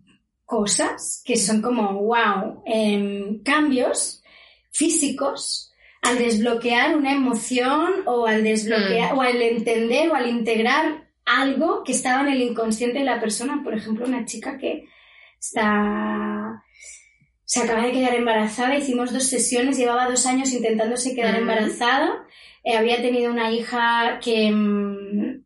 cosas 0.45 1.23
que 1.25 1.37
son 1.37 1.59
como, 1.61 2.03
wow, 2.03 2.61
em, 2.67 3.41
cambios 3.41 4.21
físicos 4.71 5.71
al 6.03 6.19
desbloquear 6.19 6.95
una 6.95 7.13
emoción 7.13 8.03
o 8.05 8.27
al 8.27 8.43
desbloquear 8.43 9.15
o 9.15 9.21
al 9.21 9.41
entender 9.41 10.11
o 10.11 10.15
al 10.15 10.29
integrar 10.29 11.09
algo 11.25 11.83
que 11.83 11.93
estaba 11.93 12.21
en 12.21 12.33
el 12.35 12.41
inconsciente 12.43 12.99
de 12.99 13.05
la 13.05 13.19
persona. 13.19 13.61
Por 13.63 13.73
ejemplo, 13.73 14.05
una 14.05 14.25
chica 14.25 14.59
que 14.59 14.85
está 15.39 16.38
se 17.49 17.61
acaba 17.61 17.83
de 17.83 17.91
quedar 17.91 18.13
embarazada, 18.13 18.77
hicimos 18.77 19.11
dos 19.11 19.23
sesiones, 19.23 19.75
llevaba 19.75 20.07
dos 20.07 20.27
años 20.27 20.53
intentándose 20.53 21.15
quedar 21.15 21.35
embarazada, 21.35 22.27
eh, 22.63 22.77
había 22.77 23.01
tenido 23.01 23.31
una 23.31 23.51
hija 23.51 24.19
que 24.23 24.51
mm, 24.51 25.43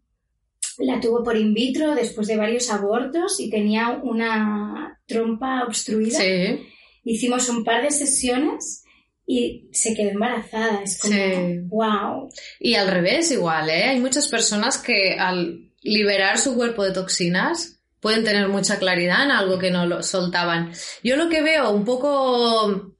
la 0.79 0.99
tuvo 0.99 1.23
por 1.23 1.37
in 1.37 1.53
vitro 1.53 1.95
después 1.95 2.27
de 2.27 2.35
varios 2.35 2.69
abortos 2.69 3.39
y 3.39 3.49
tenía 3.49 4.01
una 4.03 4.99
trompa 5.05 5.63
obstruida. 5.63 6.19
Sí. 6.19 6.67
Hicimos 7.05 7.47
un 7.47 7.63
par 7.63 7.81
de 7.81 7.91
sesiones 7.91 8.83
y 9.25 9.69
se 9.71 9.95
quedó 9.95 10.09
embarazada. 10.09 10.83
Es 10.83 10.99
como, 10.99 11.13
Sí. 11.13 11.59
wow. 11.69 12.29
Y 12.59 12.75
al 12.75 12.89
revés 12.89 13.31
igual, 13.31 13.69
¿eh? 13.69 13.85
Hay 13.85 14.01
muchas 14.01 14.27
personas 14.27 14.77
que 14.77 15.15
al 15.17 15.71
liberar 15.81 16.37
su 16.37 16.53
cuerpo 16.57 16.83
de 16.83 16.91
toxinas 16.91 17.79
pueden 18.03 18.23
tener 18.23 18.47
mucha 18.49 18.77
claridad 18.77 19.23
en 19.23 19.31
algo 19.31 19.57
que 19.57 19.71
no 19.71 19.87
lo 19.87 20.03
soltaban. 20.03 20.71
Yo 21.03 21.15
lo 21.15 21.27
que 21.29 21.41
veo 21.41 21.71
un 21.71 21.83
poco 21.85 22.93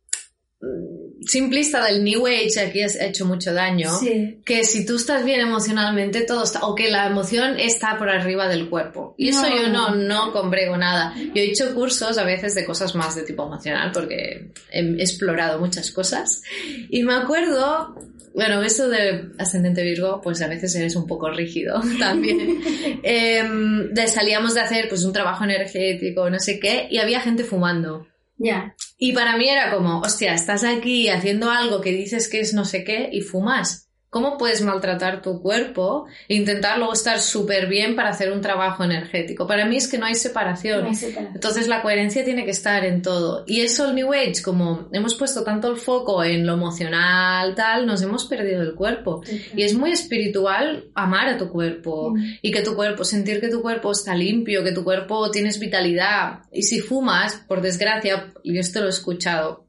mm, 0.62 1.26
simplista 1.26 1.84
del 1.86 2.04
New 2.04 2.26
Age 2.28 2.60
aquí 2.60 2.82
has 2.82 2.96
hecho 3.00 3.26
mucho 3.26 3.54
daño. 3.54 3.90
Sí. 4.00 4.42
Que 4.46 4.64
si 4.66 4.86
tú 4.86 4.96
estás 4.96 5.24
bien 5.24 5.40
emocionalmente, 5.42 6.22
todo 6.22 6.44
está, 6.44 6.66
o 6.66 6.76
que 6.76 6.90
la 6.92 7.08
emoción 7.08 7.60
está 7.60 7.98
por 7.98 8.10
arriba 8.10 8.48
del 8.48 8.70
cuerpo. 8.70 9.16
Y 9.18 9.30
eso 9.30 9.42
No. 9.44 9.56
yo 9.56 9.68
no, 9.70 9.96
no 9.96 10.32
comprego 10.34 10.76
nada. 10.78 11.14
Yo 11.16 11.42
he 11.42 11.52
hecho 11.52 11.74
cursos 11.76 12.18
a 12.18 12.24
veces 12.24 12.56
de 12.56 12.66
cosas 12.66 12.96
más 12.96 13.16
de 13.16 13.24
tipo 13.24 13.46
emocional 13.46 13.92
porque 13.94 14.52
he 14.72 14.80
explorado 15.02 15.60
muchas 15.60 15.92
cosas. 15.92 16.42
Y 16.90 17.04
me 17.04 17.14
acuerdo, 17.14 17.96
bueno, 18.34 18.64
eso 18.64 18.90
de 18.90 19.30
ascendente 19.38 19.84
Virgo, 19.84 20.20
pues 20.22 20.42
a 20.42 20.48
veces 20.48 20.74
eres 20.76 20.96
un 20.96 21.06
poco 21.06 21.30
rígido 21.30 21.82
también. 22.00 22.62
Em, 23.04 23.94
de, 23.94 24.08
salíamos 24.08 24.54
de 24.54 24.62
hacer 24.62 24.88
pues 24.90 25.04
un 25.04 25.14
trabajo 25.14 25.44
energético, 25.44 26.30
no 26.30 26.40
sé 26.40 26.60
qué, 26.60 26.88
y 26.90 26.98
había 26.98 27.20
gente 27.20 27.44
fumando. 27.44 28.08
Ya. 28.38 28.76
Y 28.98 29.14
para 29.14 29.38
mí 29.38 29.48
era 29.48 29.72
como, 29.72 30.00
hostia, 30.00 30.34
estás 30.34 30.64
aquí 30.64 31.10
haciendo 31.10 31.52
algo 31.52 31.82
que 31.82 31.92
dices 31.92 32.30
que 32.30 32.40
es 32.40 32.54
no 32.54 32.66
sé 32.66 32.84
qué 32.84 33.10
y 33.12 33.22
fumas. 33.22 33.90
¿Cómo 34.14 34.38
puedes 34.38 34.62
maltratar 34.62 35.22
tu 35.24 35.42
cuerpo 35.42 36.06
e 36.30 36.36
intentar 36.36 36.78
luego 36.78 36.94
estar 36.94 37.20
súper 37.20 37.68
bien 37.68 37.96
para 37.96 38.10
hacer 38.10 38.32
un 38.32 38.42
trabajo 38.42 38.84
energético? 38.84 39.48
Para 39.48 39.66
mí 39.66 39.76
es 39.78 39.88
que 39.88 39.98
no 39.98 40.06
hay 40.06 40.14
separación. 40.14 40.84
No 40.84 40.88
hay 40.90 40.96
separación. 40.96 41.36
Entonces 41.36 41.68
la 41.68 41.82
coherencia 41.82 42.24
tiene 42.24 42.46
que 42.46 42.52
estar 42.52 42.86
en 42.86 43.02
todo. 43.02 43.44
Y 43.48 43.62
eso 43.62 43.90
el 43.90 43.96
New 43.96 44.14
Age, 44.14 44.44
como 44.44 44.88
hemos 44.92 45.16
puesto 45.16 45.44
tanto 45.44 45.68
el 45.68 45.78
foco 45.78 46.24
en 46.24 46.46
lo 46.46 46.54
emocional, 46.54 47.56
tal, 47.56 47.88
nos 47.88 48.02
hemos 48.04 48.26
perdido 48.26 48.62
el 48.62 48.76
cuerpo. 48.76 49.24
Y 49.56 49.64
es 49.64 49.74
muy 49.74 49.92
espiritual 49.92 50.86
amar 50.94 51.28
a 51.28 51.38
tu 51.38 51.50
cuerpo 51.50 52.12
Mm. 52.12 52.24
y 52.42 52.52
que 52.52 52.62
tu 52.62 52.76
cuerpo, 52.76 53.04
sentir 53.04 53.42
que 53.42 53.50
tu 53.50 53.62
cuerpo 53.62 53.92
está 53.92 54.14
limpio, 54.14 54.64
que 54.64 54.72
tu 54.74 54.84
cuerpo 54.84 55.32
tienes 55.32 55.60
vitalidad. 55.60 56.42
Y 56.52 56.62
si 56.64 56.80
fumas, 56.82 57.36
por 57.48 57.62
desgracia, 57.62 58.32
y 58.44 58.58
esto 58.60 58.80
lo 58.82 58.88
he 58.88 58.90
escuchado, 58.90 59.63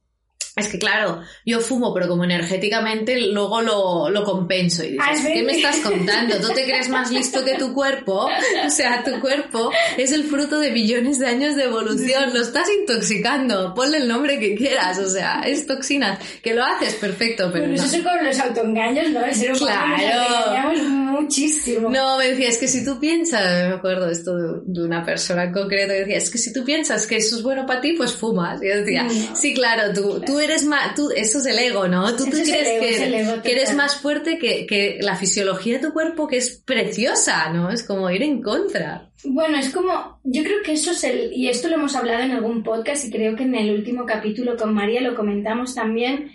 es 0.57 0.69
que 0.69 0.79
claro, 0.79 1.21
yo 1.45 1.61
fumo, 1.61 1.93
pero 1.93 2.07
como 2.09 2.23
energéticamente 2.25 3.21
luego 3.21 3.61
lo, 3.61 4.09
lo 4.11 4.23
compenso 4.25 4.85
y 4.85 4.93
dices. 4.93 5.21
¿qué 5.27 5.43
me 5.43 5.57
estás 5.57 5.79
contando? 5.79 6.37
¿Tú 6.41 6.49
te 6.55 6.65
crees 6.65 6.89
más 6.89 7.11
listo 7.11 7.45
que 7.45 7.55
tu 7.55 7.73
cuerpo? 7.75 8.29
O 8.67 8.71
sea, 8.71 9.03
tu 9.03 9.21
cuerpo 9.21 9.71
es 9.97 10.13
el 10.13 10.25
fruto 10.25 10.61
de 10.61 10.71
billones 10.71 11.19
de 11.19 11.27
años 11.27 11.57
de 11.57 11.65
evolución, 11.65 12.33
lo 12.33 12.41
estás 12.41 12.69
intoxicando, 12.81 13.75
ponle 13.75 13.99
el 13.99 14.07
nombre 14.09 14.39
que 14.39 14.55
quieras, 14.55 14.99
o 14.99 15.11
sea, 15.11 15.43
es 15.45 15.67
toxina. 15.67 16.19
Que 16.43 16.55
lo 16.55 16.63
haces, 16.65 16.95
perfecto, 16.95 17.51
pero 17.53 17.67
Bueno, 17.67 17.83
no. 17.83 17.89
eso 17.89 17.97
es 17.97 18.03
con 18.03 18.25
los 18.25 18.39
autoengaños, 18.39 19.11
¿no? 19.11 19.25
El 19.25 19.35
ser 19.35 19.53
humano 19.55 19.97
Claro. 19.97 20.73
muchísimo. 21.21 21.91
No, 21.91 22.19
me 22.19 22.29
decía, 22.31 22.49
es 22.49 22.59
que 22.59 22.69
si 22.69 22.85
tú 22.85 22.99
piensas, 22.99 23.43
me 23.69 23.75
acuerdo 23.75 24.09
esto 24.11 24.37
de, 24.37 24.61
de 24.65 24.85
una 24.85 25.05
persona 25.05 25.45
en 25.45 25.53
concreto, 25.53 25.93
que 25.93 26.01
decía, 26.01 26.17
es 26.17 26.31
que 26.31 26.39
si 26.39 26.53
tú 26.53 26.65
piensas 26.65 27.07
que 27.07 27.17
eso 27.17 27.37
es 27.37 27.43
bueno 27.43 27.67
para 27.67 27.81
ti, 27.81 27.93
pues 27.97 28.13
fumas. 28.13 28.63
Y 28.63 28.69
yo 28.69 28.77
decía, 28.77 29.05
No. 29.05 29.37
sí, 29.37 29.55
claro, 29.55 29.93
tú, 29.93 30.21
tú 30.25 30.39
eres 30.45 30.65
más, 30.65 30.95
tú, 30.95 31.11
eso 31.15 31.39
es 31.39 31.47
el 31.47 31.59
ego, 31.59 31.89
¿no? 31.89 32.15
Tú, 32.17 32.25
tú 32.25 32.31
crees 32.31 32.49
ego, 32.49 32.81
que, 32.81 33.21
ego 33.21 33.43
que 33.43 33.53
eres 33.53 33.75
más 33.75 33.97
fuerte 33.97 34.39
que, 34.39 34.67
que 34.67 34.99
la 35.01 35.17
fisiología 35.17 35.75
de 35.79 35.87
tu 35.87 35.93
cuerpo, 35.93 36.27
que 36.29 36.37
es 36.39 36.63
preciosa, 36.65 37.51
¿no? 37.51 37.71
Es 37.71 37.83
como 37.83 38.11
ir 38.11 38.23
en 38.23 38.41
contra. 38.43 39.11
Bueno, 39.25 39.57
es 39.59 39.71
como, 39.71 40.21
yo 40.25 40.43
creo 40.45 40.63
que 40.65 40.73
eso 40.73 40.93
es 40.93 41.03
el, 41.05 41.33
y 41.33 41.49
esto 41.49 41.69
lo 41.69 41.75
hemos 41.77 41.97
hablado 41.97 42.23
en 42.23 42.33
algún 42.33 42.63
podcast 42.63 43.05
y 43.07 43.11
creo 43.11 43.35
que 43.37 43.45
en 43.45 43.55
el 43.55 43.71
último 43.71 44.05
capítulo 44.07 44.57
con 44.57 44.75
María 44.75 45.01
lo 45.01 45.15
comentamos 45.15 45.75
también, 45.75 46.31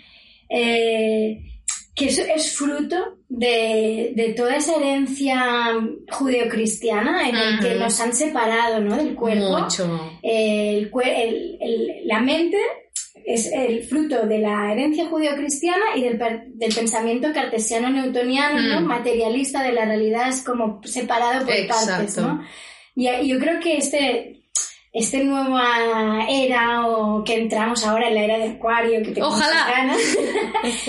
eh, 0.48 1.40
que 1.94 2.06
eso 2.06 2.22
es 2.34 2.52
fruto 2.52 3.18
de, 3.28 4.12
de 4.16 4.32
toda 4.32 4.56
esa 4.56 4.74
herencia 4.76 5.74
judeocristiana 6.10 7.28
en 7.28 7.36
el 7.36 7.60
que 7.60 7.74
nos 7.74 8.00
han 8.00 8.14
separado 8.14 8.80
¿no? 8.80 8.96
del 8.96 9.14
cuerpo. 9.14 9.58
Mucho. 9.58 10.18
El- 10.22 10.90
el- 11.60 11.88
la 12.04 12.20
mente 12.20 12.56
es 13.26 13.50
el 13.52 13.82
fruto 13.84 14.26
de 14.26 14.38
la 14.38 14.72
herencia 14.72 15.06
judeocristiana 15.06 15.96
y 15.96 16.02
del, 16.02 16.18
del 16.54 16.74
pensamiento 16.74 17.32
cartesiano-newtoniano, 17.32 18.60
¿no? 18.60 18.80
Mm. 18.80 18.84
materialista 18.84 19.62
de 19.62 19.72
la 19.72 19.84
realidad, 19.84 20.28
es 20.28 20.42
como 20.42 20.80
separado 20.84 21.46
por 21.46 21.66
partes, 21.66 22.16
Exacto. 22.16 22.22
¿no? 22.22 22.44
Y, 22.94 23.08
y 23.08 23.28
yo 23.28 23.38
creo 23.38 23.60
que 23.60 23.76
este, 23.76 24.42
este 24.92 25.22
nueva 25.22 26.26
era 26.28 26.86
o 26.86 27.22
que 27.22 27.36
entramos 27.36 27.86
ahora 27.86 28.08
en 28.08 28.14
la 28.16 28.22
era 28.22 28.38
de 28.38 28.48
Acuario, 28.50 29.02
que 29.02 29.22
Ojalá. 29.22 29.46
muchas 29.46 29.76
ganas, 29.76 29.98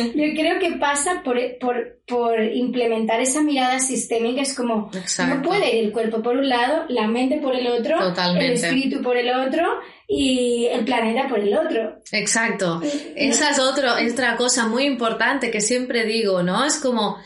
yo 0.16 0.34
creo 0.36 0.60
que 0.60 0.72
pasa 0.80 1.22
por, 1.24 1.38
por, 1.60 2.00
por 2.08 2.42
implementar 2.44 3.22
esa 3.22 3.44
mirada 3.44 3.80
sistémica, 3.80 4.42
es 4.42 4.56
como 4.56 4.90
Exacto. 4.94 5.36
no 5.36 5.42
puede 5.44 5.76
ir 5.78 5.86
el 5.86 5.92
cuerpo 5.92 6.24
por 6.24 6.36
un 6.36 6.50
lado, 6.50 6.86
la 6.90 7.08
mente 7.08 7.38
por 7.38 7.56
el 7.56 7.68
otro, 7.68 8.00
Totalmente. 8.00 8.46
el 8.48 8.54
espíritu 8.54 9.04
por 9.04 9.18
el 9.18 9.30
otro 9.30 9.68
y 10.08 10.66
el 10.72 10.84
planeta 10.84 11.28
por 11.28 11.40
el 11.40 11.56
otro. 11.56 12.00
Exacto. 12.12 12.82
Esa 13.16 13.52
es 13.52 13.60
otro, 13.60 13.88
otra 14.12 14.36
cosa 14.36 14.68
muy 14.68 14.86
importante 14.86 15.52
que 15.52 15.62
siempre 15.62 16.06
digo, 16.06 16.42
¿no? 16.42 16.66
Es 16.66 16.80
como, 16.80 17.18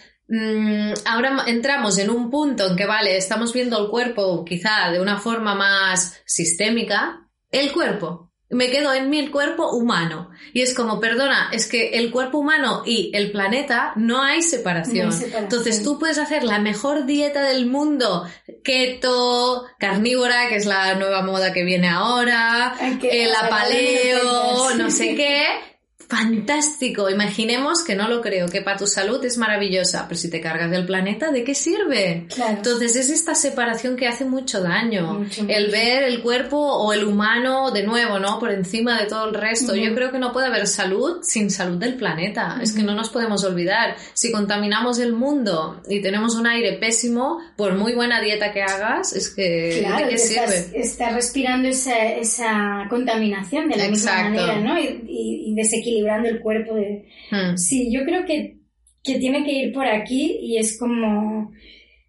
ahora 1.05 1.44
entramos 1.48 1.98
en 1.98 2.10
un 2.10 2.29
punto 2.29 2.67
en 2.67 2.75
que, 2.75 2.86
vale, 2.86 3.17
estamos 3.17 3.53
viendo 3.53 3.79
el 3.84 3.89
cuerpo 3.89 4.44
quizá 4.44 4.91
de 4.91 5.00
una 5.00 5.20
forma 5.20 5.55
más 5.55 6.22
sistémica. 6.25 7.22
El 7.51 7.72
cuerpo. 7.72 8.32
me 8.50 8.70
quedo 8.70 8.94
en 8.94 9.10
mi 9.10 9.27
cuerpo 9.29 9.72
humano. 9.72 10.29
Y 10.53 10.62
es 10.62 10.74
como, 10.74 11.00
perdona, 11.00 11.50
es 11.51 11.67
que 11.67 11.89
el 11.89 12.12
cuerpo 12.12 12.38
humano 12.38 12.84
y 12.86 13.12
el 13.13 13.32
planeta 13.32 13.94
no 13.96 14.22
hay 14.22 14.41
separación. 14.41 15.08
No 15.08 15.13
hay 15.13 15.17
separación. 15.17 15.44
Entonces 15.44 15.84
tú 15.84 16.00
puedes 16.00 16.17
hacer 16.17 16.44
la 16.44 16.60
mejor 16.60 17.05
dieta 17.05 17.44
del 17.44 17.65
mundo, 17.65 18.27
keto, 18.63 19.65
carnívora, 19.79 20.48
que 20.50 20.55
es 20.55 20.65
la 20.65 20.96
nueva 20.96 21.22
moda 21.22 21.53
que 21.53 21.63
viene 21.63 21.88
ahora, 21.89 22.75
qué 23.01 23.24
eh, 23.24 23.27
la 23.27 23.50
paleo, 23.50 24.75
no 24.75 24.89
sé 24.89 25.15
qué. 25.15 25.75
Fantástico, 26.08 27.10
imaginemos 27.10 27.84
que 27.84 27.96
no 27.96 28.08
lo 28.08 28.22
creo, 28.22 28.48
que 28.48 28.62
para 28.62 28.78
tu 28.78 28.88
salud 28.88 29.24
es 29.26 29.38
maravillosa, 29.38 30.06
pero 30.08 30.20
si 30.20 30.30
te 30.30 30.42
cargas 30.42 30.70
del 30.72 30.86
planeta, 30.86 31.32
¿de 31.32 31.44
qué 31.44 31.56
sirve? 31.56 32.26
Claro. 32.34 32.58
Entonces 32.58 32.96
es 32.96 33.10
esta 33.10 33.36
separación 33.36 33.96
que 33.96 34.08
hace 34.08 34.26
mucho 34.26 34.62
daño. 34.62 35.14
Mucho, 35.20 35.46
el 35.48 35.72
ver 35.72 36.04
el 36.04 36.22
cuerpo 36.22 36.58
o 36.58 36.94
el 36.94 37.04
humano 37.06 37.72
de 37.72 37.84
nuevo, 37.84 38.20
¿no? 38.20 38.40
Por 38.40 38.52
encima 38.52 39.00
de 39.00 39.08
todo 39.08 39.28
el 39.30 39.34
resto. 39.36 39.76
Yo 39.76 39.94
creo 39.96 40.12
que 40.12 40.20
no 40.20 40.32
puede 40.34 40.48
haber 40.48 40.68
salud 40.68 41.20
sin 41.24 41.50
salud 41.50 41.78
del 41.78 41.96
planeta. 41.96 42.60
Es 42.62 42.74
que 42.74 42.84
no 42.84 42.94
nos 42.96 43.10
podemos 43.10 43.44
olvidar. 43.44 43.96
Si 44.14 44.32
contaminamos 44.32 45.00
el 45.00 45.14
mundo 45.14 45.82
y 45.90 46.02
tenemos 46.02 46.36
un 46.36 46.48
aire 46.48 46.74
pésimo, 46.74 47.40
por 47.56 47.76
muy 47.76 47.94
buena 47.94 48.22
dieta 48.22 48.52
que 48.52 48.62
hagas, 48.62 49.14
es 49.14 49.30
que 49.30 49.80
Claro, 49.80 50.04
¿de 50.06 50.10
qué 50.10 50.16
estás, 50.16 50.52
sirve? 50.54 50.80
estás 50.82 51.14
respirando 51.14 51.68
esa, 51.68 52.06
esa 52.14 52.86
contaminación 52.90 53.70
de 53.70 53.78
la 53.78 53.86
Exacto. 53.86 54.30
misma 54.32 54.46
manera, 54.48 54.60
¿no? 54.62 54.80
Y, 54.80 55.04
y- 55.08 55.36
y 55.48 55.54
desequilibrando 55.96 56.30
el 56.30 56.40
cuerpo. 56.40 56.75
De... 56.75 57.06
Hmm. 57.32 57.58
Sí, 57.58 57.92
yo 57.92 58.04
creo 58.06 58.25
que, 58.25 58.58
que 59.04 59.16
tiene 59.20 59.44
que 59.44 59.52
ir 59.52 59.74
por 59.74 59.88
aquí 59.88 60.38
y 60.42 60.58
es 60.58 60.78
como... 60.80 61.52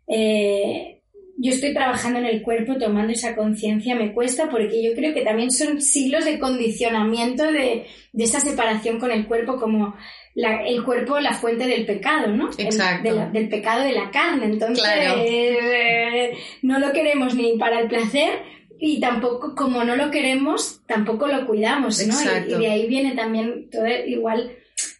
eh, 0.08 0.92
yo 1.38 1.52
estoy 1.52 1.74
trabajando 1.74 2.18
en 2.18 2.24
el 2.24 2.40
cuerpo, 2.40 2.78
tomando 2.78 3.12
esa 3.12 3.36
conciencia, 3.36 3.94
me 3.94 4.14
cuesta 4.14 4.48
porque 4.48 4.82
yo 4.82 4.94
creo 4.94 5.12
que 5.12 5.20
también 5.20 5.50
son 5.50 5.82
siglos 5.82 6.24
de 6.24 6.38
condicionamiento 6.38 7.52
de, 7.52 7.84
de 8.12 8.24
esa 8.24 8.40
separación 8.40 8.98
con 8.98 9.10
el 9.10 9.26
cuerpo 9.26 9.60
como 9.60 9.94
la- 10.34 10.66
el 10.66 10.82
cuerpo 10.82 11.20
la 11.20 11.34
fuente 11.34 11.66
del 11.66 11.84
pecado, 11.84 12.28
¿no? 12.28 12.48
El- 12.56 12.64
Exacto. 12.66 13.10
de 13.10 13.14
la- 13.16 13.28
del 13.28 13.50
pecado 13.50 13.82
de 13.84 13.92
la 13.92 14.10
carne. 14.10 14.46
Entonces, 14.46 14.82
Claro. 14.82 15.20
eh, 15.26 16.32
no 16.62 16.78
lo 16.78 16.90
queremos 16.92 17.34
ni 17.34 17.58
para 17.58 17.80
el 17.80 17.88
placer 17.88 18.30
y 18.78 19.00
tampoco, 19.00 19.54
como 19.54 19.84
no 19.84 19.96
lo 19.96 20.10
queremos, 20.10 20.80
tampoco 20.86 21.26
lo 21.26 21.46
cuidamos, 21.46 22.04
¿no? 22.06 22.14
Y- 22.46 22.54
de 22.58 22.70
ahí 22.70 22.86
viene 22.86 23.14
también 23.14 23.68
todo, 23.70 23.86
igual 24.06 24.52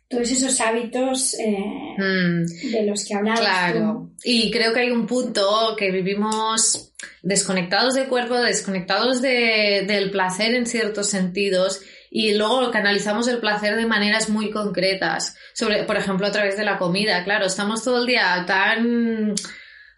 todos 0.09 0.31
esos 0.31 0.61
hábitos 0.61 1.35
eh, 1.41 1.59
Hmm. 1.99 2.45
de 2.71 2.83
los 2.87 3.05
que 3.05 3.15
hablabas. 3.15 3.41
Claro. 3.41 4.11
Y 4.23 4.51
creo 4.53 4.73
que 4.73 4.81
hay 4.81 4.91
un 4.91 5.07
punto 5.07 5.75
que 5.77 5.91
vivimos 5.91 6.93
desconectados 7.23 7.95
del 7.95 8.07
cuerpo, 8.07 8.35
desconectados 8.37 9.21
de- 9.21 9.85
del 9.87 10.11
placer 10.13 10.55
en 10.55 10.67
ciertos 10.67 11.09
sentidos 11.11 11.81
y 12.11 12.35
luego 12.35 12.71
canalizamos 12.71 13.27
el 13.29 13.39
placer 13.39 13.75
de 13.77 13.85
maneras 13.87 14.29
muy 14.29 14.51
concretas. 14.53 15.37
Sobre, 15.55 15.83
por 15.83 15.97
ejemplo, 15.97 16.27
a 16.27 16.33
través 16.33 16.57
de 16.57 16.65
la 16.65 16.79
comida. 16.79 17.25
Claro, 17.25 17.47
estamos 17.47 17.83
todo 17.83 17.99
el 18.01 18.07
día 18.07 18.45
tan 18.47 19.35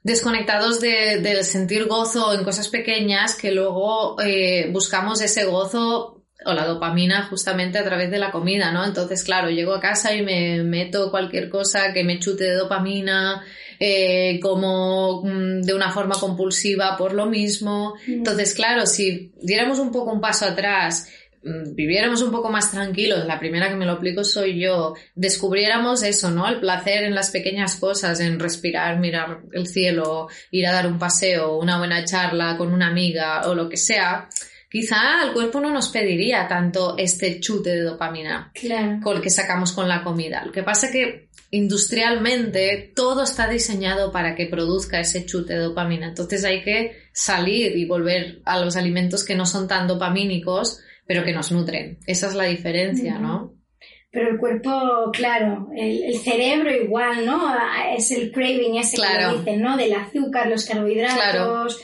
desconectados 0.08 0.80
de- 0.80 1.18
del 1.20 1.44
sentir 1.44 1.84
gozo 1.86 2.32
en 2.34 2.42
cosas 2.42 2.68
pequeñas 2.68 3.34
que 3.36 3.52
luego 3.52 4.16
eh, 4.20 4.68
buscamos 4.72 5.20
ese 5.20 5.44
gozo 5.44 6.24
o 6.44 6.52
la 6.52 6.66
dopamina 6.66 7.26
justamente 7.28 7.78
a 7.78 7.84
través 7.84 8.10
de 8.10 8.18
la 8.18 8.30
comida, 8.30 8.70
¿no? 8.72 8.84
Entonces, 8.84 9.22
claro, 9.24 9.50
llego 9.50 9.74
a 9.74 9.80
casa 9.80 10.14
y 10.14 10.22
me 10.22 10.62
meto 10.62 11.10
cualquier 11.10 11.48
cosa 11.50 11.92
que 11.92 12.04
me 12.04 12.18
chute 12.20 12.44
de 12.44 12.54
dopamina, 12.54 13.42
eh, 13.80 14.38
como 14.40 15.22
mm, 15.24 15.62
de 15.62 15.74
una 15.74 15.90
forma 15.90 16.14
compulsiva 16.18 16.96
por 16.96 17.12
lo 17.12 17.26
mismo. 17.26 17.94
Mm. 18.06 18.12
Entonces, 18.12 18.54
claro, 18.54 18.86
si 18.86 19.32
diéramos 19.42 19.78
un 19.78 19.90
poco 19.92 20.12
un 20.12 20.20
paso 20.20 20.46
atrás, 20.46 21.08
viviéramos 21.42 22.22
un 22.22 22.30
poco 22.30 22.50
más 22.50 22.70
tranquilos, 22.70 23.24
la 23.26 23.38
primera 23.38 23.68
que 23.68 23.76
me 23.76 23.86
lo 23.86 23.92
aplico 23.92 24.24
soy 24.24 24.58
yo, 24.60 24.94
descubriéramos 25.14 26.02
eso, 26.02 26.30
¿no? 26.30 26.46
El 26.48 26.60
placer 26.60 27.04
en 27.04 27.14
las 27.14 27.30
pequeñas 27.30 27.76
cosas, 27.76 28.20
en 28.20 28.38
respirar, 28.40 28.98
mirar 28.98 29.40
el 29.52 29.66
cielo, 29.66 30.28
ir 30.50 30.66
a 30.66 30.72
dar 30.72 30.86
un 30.86 30.98
paseo, 30.98 31.56
una 31.56 31.78
buena 31.78 32.04
charla 32.04 32.56
con 32.56 32.72
una 32.72 32.88
amiga 32.88 33.48
o 33.48 33.54
lo 33.54 33.68
que 33.68 33.76
sea, 33.76 34.28
quizá 34.70 35.24
el 35.24 35.32
cuerpo 35.32 35.60
no 35.60 35.70
nos 35.70 35.88
pediría 35.88 36.46
tanto 36.48 36.96
este 36.98 37.40
chute 37.40 37.70
de 37.70 37.82
dopamina 37.82 38.50
Claro. 38.54 38.98
con 39.02 39.16
el 39.16 39.22
que 39.22 39.30
sacamos 39.30 39.72
con 39.72 39.88
la 39.88 40.02
comida. 40.02 40.44
Lo 40.44 40.52
que 40.52 40.62
pasa 40.62 40.90
que 40.90 41.28
industrialmente 41.50 42.92
todo 42.94 43.22
está 43.22 43.48
diseñado 43.48 44.12
para 44.12 44.34
que 44.34 44.46
produzca 44.46 45.00
ese 45.00 45.24
chute 45.24 45.54
de 45.54 45.60
dopamina. 45.60 46.08
Entonces 46.08 46.44
hay 46.44 46.62
que 46.62 46.96
salir 47.12 47.76
y 47.76 47.86
volver 47.86 48.40
a 48.44 48.60
los 48.60 48.76
alimentos 48.76 49.24
que 49.24 49.34
no 49.34 49.46
son 49.46 49.66
tan 49.66 49.86
dopamínicos, 49.88 50.80
pero 51.08 51.24
que 51.24 51.32
nos 51.32 51.50
nutren. 51.50 51.98
Esa 52.06 52.28
es 52.28 52.34
la 52.36 52.44
diferencia, 52.44 53.18
¿no? 53.18 53.54
Pero 54.10 54.30
el 54.30 54.38
cuerpo, 54.38 55.10
claro, 55.12 55.68
el, 55.76 56.02
el 56.04 56.18
cerebro 56.18 56.70
igual, 56.74 57.26
¿no? 57.26 57.52
Es 57.96 58.10
el 58.12 58.30
craving 58.30 58.76
ese 58.76 58.96
que 58.96 59.02
Claro. 59.02 59.38
dicen, 59.38 59.60
¿no? 59.60 59.76
Del 59.76 59.92
azúcar, 59.94 60.48
los 60.48 60.64
carbohidratos. 60.64 61.16
Claro. 61.16 61.66
eh, 61.70 61.74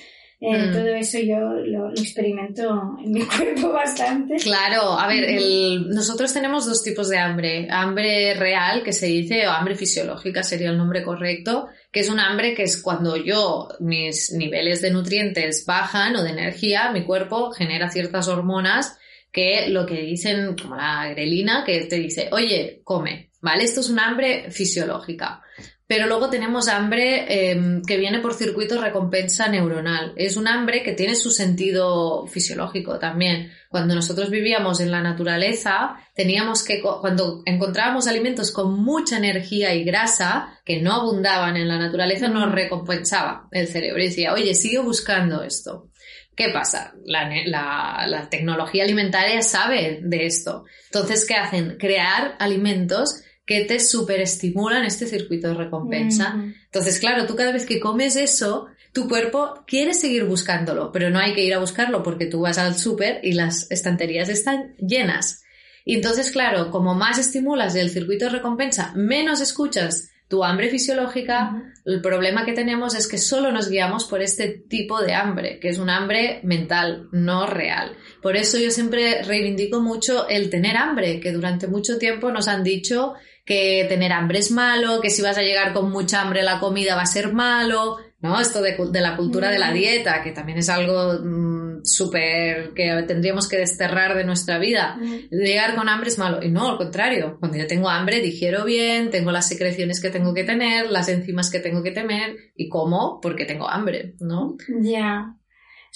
Mm. 0.46 0.72
Todo 0.72 0.88
eso 0.88 1.18
yo 1.20 1.38
lo, 1.38 1.88
lo 1.88 1.90
experimento 1.92 2.96
en 3.02 3.12
mi 3.12 3.20
cuerpo 3.24 3.72
bastante. 3.72 4.36
Claro, 4.36 4.98
a 4.98 5.06
ver, 5.06 5.24
el- 5.24 5.88
nosotros 5.88 6.32
tenemos 6.34 6.66
dos 6.66 6.82
tipos 6.82 7.08
de 7.08 7.16
hambre. 7.18 7.66
Hambre 7.70 8.34
real, 8.34 8.82
que 8.82 8.92
se 8.92 9.06
dice, 9.06 9.46
o 9.46 9.50
hambre 9.50 9.74
fisiológica 9.74 10.42
sería 10.42 10.68
el 10.70 10.76
nombre 10.76 11.02
correcto, 11.02 11.68
que 11.90 12.00
es 12.00 12.10
un 12.10 12.20
hambre 12.20 12.54
que 12.54 12.64
es 12.64 12.82
cuando 12.82 13.16
yo, 13.16 13.68
mis 13.80 14.32
niveles 14.32 14.82
de 14.82 14.90
nutrientes 14.90 15.64
bajan 15.66 16.14
o 16.16 16.22
de 16.22 16.30
energía, 16.30 16.90
mi 16.90 17.04
cuerpo 17.04 17.50
genera 17.52 17.88
ciertas 17.90 18.28
hormonas 18.28 18.98
que 19.34 19.68
lo 19.68 19.84
que 19.84 20.00
dicen, 20.00 20.54
como 20.54 20.76
la 20.76 21.08
grelina, 21.08 21.64
que 21.66 21.86
te 21.86 21.96
dice, 21.96 22.28
oye, 22.30 22.80
come, 22.84 23.32
¿vale? 23.42 23.64
Esto 23.64 23.80
es 23.80 23.90
un 23.90 23.98
hambre 23.98 24.48
fisiológica. 24.50 25.42
Pero 25.86 26.06
luego 26.06 26.30
tenemos 26.30 26.68
hambre 26.68 27.26
eh, 27.28 27.82
que 27.86 27.98
viene 27.98 28.20
por 28.20 28.32
circuito 28.32 28.80
recompensa 28.80 29.48
neuronal. 29.48 30.14
Es 30.16 30.36
un 30.36 30.46
hambre 30.46 30.82
que 30.82 30.92
tiene 30.92 31.14
su 31.14 31.30
sentido 31.30 32.26
fisiológico 32.26 32.98
también. 32.98 33.50
Cuando 33.68 33.94
nosotros 33.94 34.30
vivíamos 34.30 34.80
en 34.80 34.92
la 34.92 35.02
naturaleza, 35.02 35.96
teníamos 36.14 36.62
que, 36.62 36.80
cuando 36.80 37.42
encontrábamos 37.44 38.06
alimentos 38.06 38.52
con 38.52 38.72
mucha 38.82 39.18
energía 39.18 39.74
y 39.74 39.84
grasa 39.84 40.60
que 40.64 40.80
no 40.80 40.92
abundaban 40.94 41.56
en 41.56 41.68
la 41.68 41.78
naturaleza, 41.78 42.28
nos 42.28 42.50
recompensaba 42.52 43.48
el 43.50 43.66
cerebro 43.66 44.00
y 44.00 44.06
decía, 44.06 44.32
oye, 44.32 44.54
sigue 44.54 44.78
buscando 44.78 45.42
esto. 45.42 45.90
¿Qué 46.36 46.48
pasa? 46.52 46.94
La, 47.04 47.28
ne- 47.28 47.46
la- 47.46 48.04
la 48.08 48.28
tecnología 48.28 48.84
alimentaria 48.84 49.40
sabe 49.42 50.00
de 50.02 50.26
esto. 50.26 50.64
Entonces, 50.86 51.24
¿qué 51.26 51.34
hacen? 51.34 51.76
Crear 51.78 52.36
alimentos 52.40 53.22
que 53.46 53.64
te 53.64 53.78
superestimulan 53.80 54.84
este 54.84 55.06
circuito 55.06 55.48
de 55.48 55.54
recompensa. 55.54 56.34
Entonces, 56.64 56.98
claro, 56.98 57.26
tú 57.26 57.36
cada 57.36 57.52
vez 57.52 57.66
que 57.66 57.78
comes 57.78 58.16
eso, 58.16 58.66
tu 58.92 59.08
cuerpo 59.08 59.64
quiere 59.66 59.92
seguir 59.94 60.24
buscándolo, 60.24 60.90
pero 60.92 61.10
no 61.10 61.18
hay 61.18 61.34
que 61.34 61.44
ir 61.44 61.52
a 61.54 61.58
buscarlo 61.58 62.02
porque 62.02 62.26
tú 62.26 62.40
vas 62.40 62.58
al 62.58 62.76
súper 62.76 63.20
y 63.22 63.32
las 63.32 63.70
estanterías 63.70 64.28
están 64.28 64.74
llenas. 64.78 65.42
Y 65.84 65.96
entonces, 65.96 66.30
claro, 66.30 66.70
como 66.70 66.94
más 66.94 67.18
estimulas 67.18 67.74
el 67.74 67.90
circuito 67.90 68.24
de 68.24 68.30
recompensa, 68.32 68.92
menos 68.96 69.40
escuchas 69.42 70.10
tu 70.28 70.42
hambre 70.42 70.70
fisiológica, 70.70 71.74
el 71.84 72.00
problema 72.00 72.44
que 72.44 72.52
tenemos 72.52 72.94
es 72.94 73.06
que 73.06 73.18
solo 73.18 73.52
nos 73.52 73.68
guiamos 73.68 74.04
por 74.04 74.22
este 74.22 74.48
tipo 74.48 75.00
de 75.02 75.14
hambre, 75.14 75.58
que 75.60 75.68
es 75.68 75.78
un 75.78 75.90
hambre 75.90 76.40
mental, 76.42 77.08
no 77.12 77.46
real. 77.46 77.96
Por 78.22 78.36
eso 78.36 78.58
yo 78.58 78.70
siempre 78.70 79.22
reivindico 79.22 79.80
mucho 79.80 80.26
el 80.28 80.48
tener 80.48 80.76
hambre, 80.76 81.20
que 81.20 81.32
durante 81.32 81.66
mucho 81.66 81.98
tiempo 81.98 82.30
nos 82.30 82.48
han 82.48 82.64
dicho 82.64 83.14
que 83.44 83.84
tener 83.88 84.12
hambre 84.12 84.38
es 84.38 84.50
malo, 84.50 85.00
que 85.02 85.10
si 85.10 85.20
vas 85.20 85.36
a 85.36 85.42
llegar 85.42 85.74
con 85.74 85.90
mucha 85.90 86.22
hambre 86.22 86.42
la 86.42 86.58
comida 86.58 86.96
va 86.96 87.02
a 87.02 87.06
ser 87.06 87.34
malo, 87.34 87.98
¿no? 88.24 88.40
Esto 88.40 88.62
de, 88.62 88.74
de 88.90 89.00
la 89.02 89.18
cultura 89.18 89.50
de 89.50 89.58
la 89.58 89.70
dieta, 89.70 90.22
que 90.22 90.32
también 90.32 90.56
es 90.56 90.70
algo 90.70 91.12
mm, 91.22 91.84
súper 91.84 92.72
que 92.72 93.04
tendríamos 93.06 93.46
que 93.46 93.58
desterrar 93.58 94.16
de 94.16 94.24
nuestra 94.24 94.58
vida. 94.58 94.98
Llegar 95.30 95.74
con 95.74 95.90
hambre 95.90 96.08
es 96.08 96.16
malo. 96.16 96.42
Y 96.42 96.48
no, 96.48 96.70
al 96.70 96.78
contrario. 96.78 97.36
Cuando 97.38 97.58
yo 97.58 97.66
tengo 97.66 97.90
hambre, 97.90 98.22
digiero 98.22 98.64
bien, 98.64 99.10
tengo 99.10 99.30
las 99.30 99.46
secreciones 99.46 100.00
que 100.00 100.08
tengo 100.08 100.32
que 100.32 100.42
tener, 100.42 100.90
las 100.90 101.10
enzimas 101.10 101.50
que 101.50 101.60
tengo 101.60 101.82
que 101.82 101.90
tener 101.90 102.34
y 102.56 102.70
como 102.70 103.20
porque 103.20 103.44
tengo 103.44 103.68
hambre, 103.68 104.14
¿no? 104.20 104.56
Ya. 104.80 105.36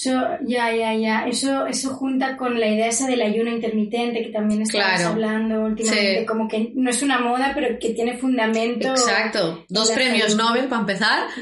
Eso, 0.00 0.12
ya, 0.46 0.72
ya, 0.72 0.94
ya. 0.94 1.26
Eso, 1.26 1.66
eso 1.66 1.90
junta 1.90 2.36
con 2.36 2.60
la 2.60 2.68
idea 2.68 2.86
esa 2.86 3.08
del 3.08 3.20
ayuno 3.20 3.50
intermitente 3.50 4.22
que 4.22 4.30
también 4.30 4.62
estabas 4.62 5.00
Claro. 5.00 5.08
hablando 5.08 5.62
últimamente, 5.62 6.20
Sí. 6.20 6.24
como 6.26 6.46
que 6.46 6.70
no 6.76 6.88
es 6.88 7.02
una 7.02 7.18
moda, 7.18 7.50
pero 7.52 7.76
que 7.80 7.90
tiene 7.94 8.16
fundamento. 8.16 8.90
Exacto. 8.90 9.64
Dos 9.68 9.90
premios 9.90 10.32
salud. 10.34 10.44
Nobel 10.50 10.68
para 10.68 10.82
empezar 10.82 11.26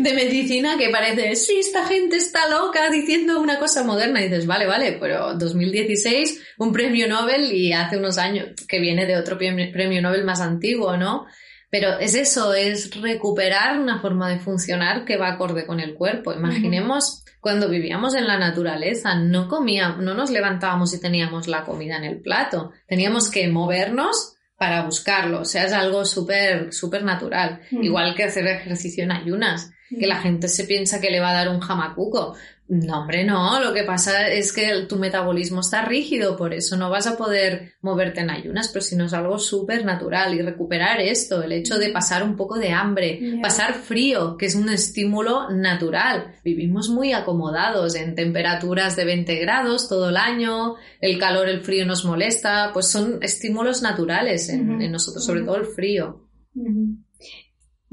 de 0.00 0.12
medicina 0.14 0.76
que 0.76 0.90
parece, 0.90 1.34
sí, 1.36 1.56
esta 1.58 1.86
gente 1.86 2.16
está 2.16 2.48
loca 2.48 2.90
diciendo 2.90 3.40
una 3.40 3.58
cosa 3.58 3.82
moderna. 3.82 4.20
Y 4.20 4.24
dices, 4.24 4.46
vale, 4.46 4.66
vale, 4.66 4.98
pero 5.00 5.34
2016, 5.34 6.38
un 6.58 6.72
premio 6.72 7.08
Nobel 7.08 7.50
y 7.52 7.72
hace 7.72 7.96
unos 7.96 8.18
años 8.18 8.48
que 8.68 8.78
viene 8.78 9.06
de 9.06 9.16
otro 9.16 9.38
premio 9.38 9.72
premio 9.72 10.02
Nobel 10.02 10.24
más 10.24 10.40
antiguo, 10.42 10.96
¿no? 10.98 11.24
Pero 11.70 11.98
es 11.98 12.14
eso, 12.14 12.52
es 12.52 12.94
recuperar 13.00 13.78
una 13.80 14.02
forma 14.02 14.28
de 14.28 14.38
funcionar 14.38 15.06
que 15.06 15.16
va 15.16 15.28
acorde 15.28 15.64
con 15.64 15.80
el 15.80 15.94
cuerpo. 15.94 16.34
Imaginemos 16.34 17.21
cuando 17.42 17.68
vivíamos 17.68 18.14
en 18.14 18.28
la 18.28 18.38
naturaleza, 18.38 19.16
no 19.16 19.48
comíamos, 19.48 19.98
no 19.98 20.14
nos 20.14 20.30
levantábamos 20.30 20.94
y 20.94 21.00
teníamos 21.00 21.48
la 21.48 21.64
comida 21.64 21.96
en 21.96 22.04
el 22.04 22.20
plato. 22.20 22.70
Teníamos 22.86 23.32
que 23.32 23.48
movernos 23.48 24.36
para 24.56 24.84
buscarlo. 24.84 25.40
O 25.40 25.44
sea, 25.44 25.64
es 25.64 25.72
algo 25.72 26.04
súper, 26.04 26.72
súper 26.72 27.02
natural. 27.02 27.60
Igual 27.72 28.14
que 28.14 28.22
hacer 28.22 28.46
ejercicio 28.46 29.02
en 29.02 29.10
ayunas 29.10 29.72
que 29.98 30.06
la 30.06 30.20
gente 30.20 30.48
se 30.48 30.64
piensa 30.64 31.00
que 31.00 31.10
le 31.10 31.20
va 31.20 31.30
a 31.30 31.34
dar 31.34 31.48
un 31.48 31.60
jamacuco. 31.60 32.34
No, 32.68 33.00
hombre, 33.00 33.22
no. 33.24 33.60
Lo 33.60 33.74
que 33.74 33.82
pasa 33.82 34.28
es 34.28 34.50
que 34.50 34.86
tu 34.88 34.96
metabolismo 34.96 35.60
está 35.60 35.84
rígido, 35.84 36.38
por 36.38 36.54
eso 36.54 36.74
no 36.76 36.88
vas 36.88 37.06
a 37.06 37.18
poder 37.18 37.74
moverte 37.82 38.20
en 38.20 38.30
ayunas, 38.30 38.68
pero 38.68 38.82
si 38.82 38.96
no 38.96 39.04
es 39.04 39.12
algo 39.12 39.38
súper 39.38 39.84
natural 39.84 40.34
y 40.34 40.40
recuperar 40.40 40.98
esto, 40.98 41.42
el 41.42 41.52
hecho 41.52 41.76
de 41.78 41.90
pasar 41.90 42.22
un 42.22 42.34
poco 42.34 42.58
de 42.58 42.70
hambre, 42.70 43.38
pasar 43.42 43.74
frío, 43.74 44.38
que 44.38 44.46
es 44.46 44.54
un 44.54 44.70
estímulo 44.70 45.50
natural. 45.50 46.36
Vivimos 46.44 46.88
muy 46.88 47.12
acomodados 47.12 47.94
en 47.94 48.14
temperaturas 48.14 48.96
de 48.96 49.04
20 49.04 49.36
grados 49.40 49.88
todo 49.88 50.08
el 50.08 50.16
año, 50.16 50.76
el 51.00 51.18
calor, 51.18 51.50
el 51.50 51.60
frío 51.60 51.84
nos 51.84 52.06
molesta, 52.06 52.70
pues 52.72 52.86
son 52.88 53.18
estímulos 53.20 53.82
naturales 53.82 54.48
en, 54.48 54.90
nosotros, 54.90 55.26
sobre 55.26 55.42
todo 55.42 55.56
el 55.56 55.66
frío. 55.66 56.26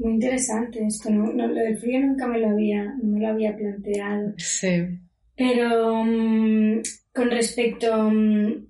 Muy 0.00 0.14
interesante 0.14 0.82
esto, 0.82 1.10
¿no? 1.10 1.30
lo 1.30 1.52
del 1.52 1.76
frío 1.76 2.00
nunca 2.00 2.26
me 2.26 2.38
lo 2.38 2.48
había, 2.48 2.84
no 3.02 3.12
me 3.12 3.20
lo 3.20 3.28
había 3.28 3.54
planteado. 3.54 4.32
Sí. 4.38 4.98
Pero 5.36 6.02
mm, 6.02 6.80
con 7.12 7.30
respecto 7.30 8.10
mm, 8.10 8.66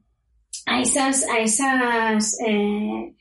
a 0.67 0.83
esas, 0.83 1.25
a 1.29 1.39
esas 1.39 2.37
eh, 2.45 3.15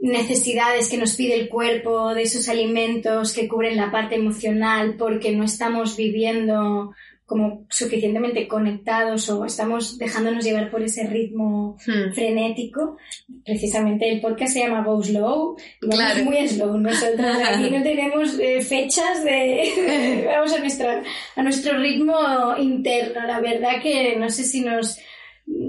necesidades 0.00 0.88
que 0.88 0.96
nos 0.96 1.16
pide 1.16 1.40
el 1.40 1.48
cuerpo, 1.48 2.14
de 2.14 2.22
esos 2.22 2.48
alimentos 2.48 3.32
que 3.32 3.48
cubren 3.48 3.76
la 3.76 3.90
parte 3.90 4.14
emocional 4.14 4.94
porque 4.96 5.34
no 5.34 5.42
estamos 5.42 5.96
viviendo 5.96 6.94
como 7.30 7.64
suficientemente 7.70 8.48
conectados 8.48 9.30
o 9.30 9.44
estamos 9.44 9.98
dejándonos 9.98 10.44
llevar 10.44 10.68
por 10.68 10.82
ese 10.82 11.06
ritmo 11.06 11.76
hmm. 11.86 12.12
frenético. 12.12 12.96
Precisamente 13.44 14.10
el 14.10 14.20
podcast 14.20 14.52
se 14.52 14.58
llama 14.58 14.82
Go 14.82 15.00
Slow 15.00 15.56
y 15.80 15.86
vamos 15.86 16.24
muy 16.24 16.48
slow. 16.48 16.76
Nosotros 16.76 17.36
aquí 17.46 17.70
no 17.70 17.84
tenemos 17.84 18.36
eh, 18.36 18.60
fechas 18.62 19.22
de... 19.22 20.24
vamos 20.26 20.52
a, 20.52 20.58
nuestra, 20.58 21.04
a 21.36 21.42
nuestro 21.44 21.78
ritmo 21.78 22.16
interno. 22.58 23.24
La 23.24 23.38
verdad 23.38 23.80
que 23.80 24.16
no 24.16 24.28
sé 24.28 24.42
si 24.42 24.62
nos 24.62 24.98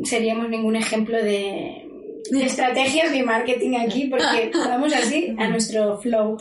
seríamos 0.03 0.49
ningún 0.49 0.75
ejemplo 0.75 1.23
de, 1.23 1.87
estrategias 2.41 3.11
de 3.11 3.21
marketing 3.21 3.77
aquí 3.77 4.07
porque 4.07 4.49
vamos 4.55 4.95
así 4.95 5.35
a 5.37 5.47
nuestro 5.47 5.99
flow. 5.99 6.39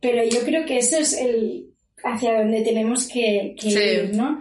Pero 0.00 0.22
yo 0.22 0.42
creo 0.44 0.64
que 0.64 0.78
eso 0.78 0.96
es 0.96 1.12
el 1.18 1.69
hacia 2.04 2.38
donde 2.38 2.62
tenemos 2.62 3.08
que, 3.08 3.54
ir, 3.62 4.14
¿no? 4.14 4.40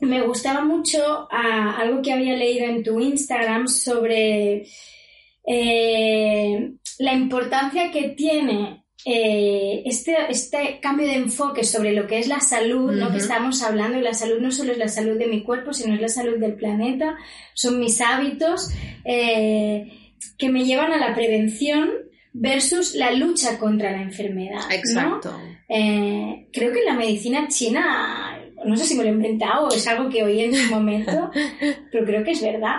me 0.00 0.22
gustaba 0.22 0.64
mucho 0.64 1.28
ah, 1.30 1.76
algo 1.78 2.02
que 2.02 2.12
había 2.12 2.36
leído 2.36 2.66
en 2.66 2.82
tu 2.82 3.00
Instagram 3.00 3.68
sobre 3.68 4.66
eh, 5.46 6.72
la 6.98 7.12
importancia 7.12 7.90
que 7.90 8.10
tiene 8.10 8.84
eh, 9.06 9.82
este, 9.84 10.16
este 10.30 10.80
cambio 10.80 11.06
de 11.06 11.16
enfoque 11.16 11.62
sobre 11.64 11.92
lo 11.92 12.06
que 12.06 12.18
es 12.18 12.26
la 12.26 12.40
salud, 12.40 12.92
lo 12.92 13.10
que 13.10 13.18
estamos 13.18 13.62
hablando, 13.62 13.98
y 13.98 14.02
la 14.02 14.14
salud 14.14 14.40
no 14.40 14.50
solo 14.50 14.72
es 14.72 14.78
la 14.78 14.88
salud 14.88 15.18
de 15.18 15.26
mi 15.26 15.42
cuerpo, 15.42 15.74
sino 15.74 15.94
es 15.94 16.00
la 16.00 16.08
salud 16.08 16.38
del 16.38 16.54
planeta, 16.54 17.16
son 17.52 17.78
mis 17.78 18.00
hábitos 18.00 18.70
eh, 19.04 19.92
que 20.38 20.48
me 20.48 20.64
llevan 20.64 20.92
a 20.92 20.98
la 20.98 21.14
prevención 21.14 21.90
versus 22.34 22.94
la 22.96 23.12
lucha 23.12 23.58
contra 23.58 23.92
la 23.92 24.02
enfermedad. 24.02 24.60
Exacto. 24.70 25.40
Eh, 25.68 26.48
creo 26.52 26.72
que 26.72 26.82
la 26.82 26.94
medicina 26.94 27.46
china, 27.48 28.38
no 28.66 28.76
sé 28.76 28.84
si 28.84 28.96
me 28.96 29.04
lo 29.04 29.10
he 29.10 29.12
inventado 29.12 29.68
o 29.68 29.74
es 29.74 29.86
algo 29.86 30.10
que 30.10 30.24
oí 30.24 30.40
en 30.40 30.54
su 30.54 30.74
momento, 30.74 31.30
pero 31.92 32.04
creo 32.04 32.24
que 32.24 32.32
es 32.32 32.42
verdad, 32.42 32.74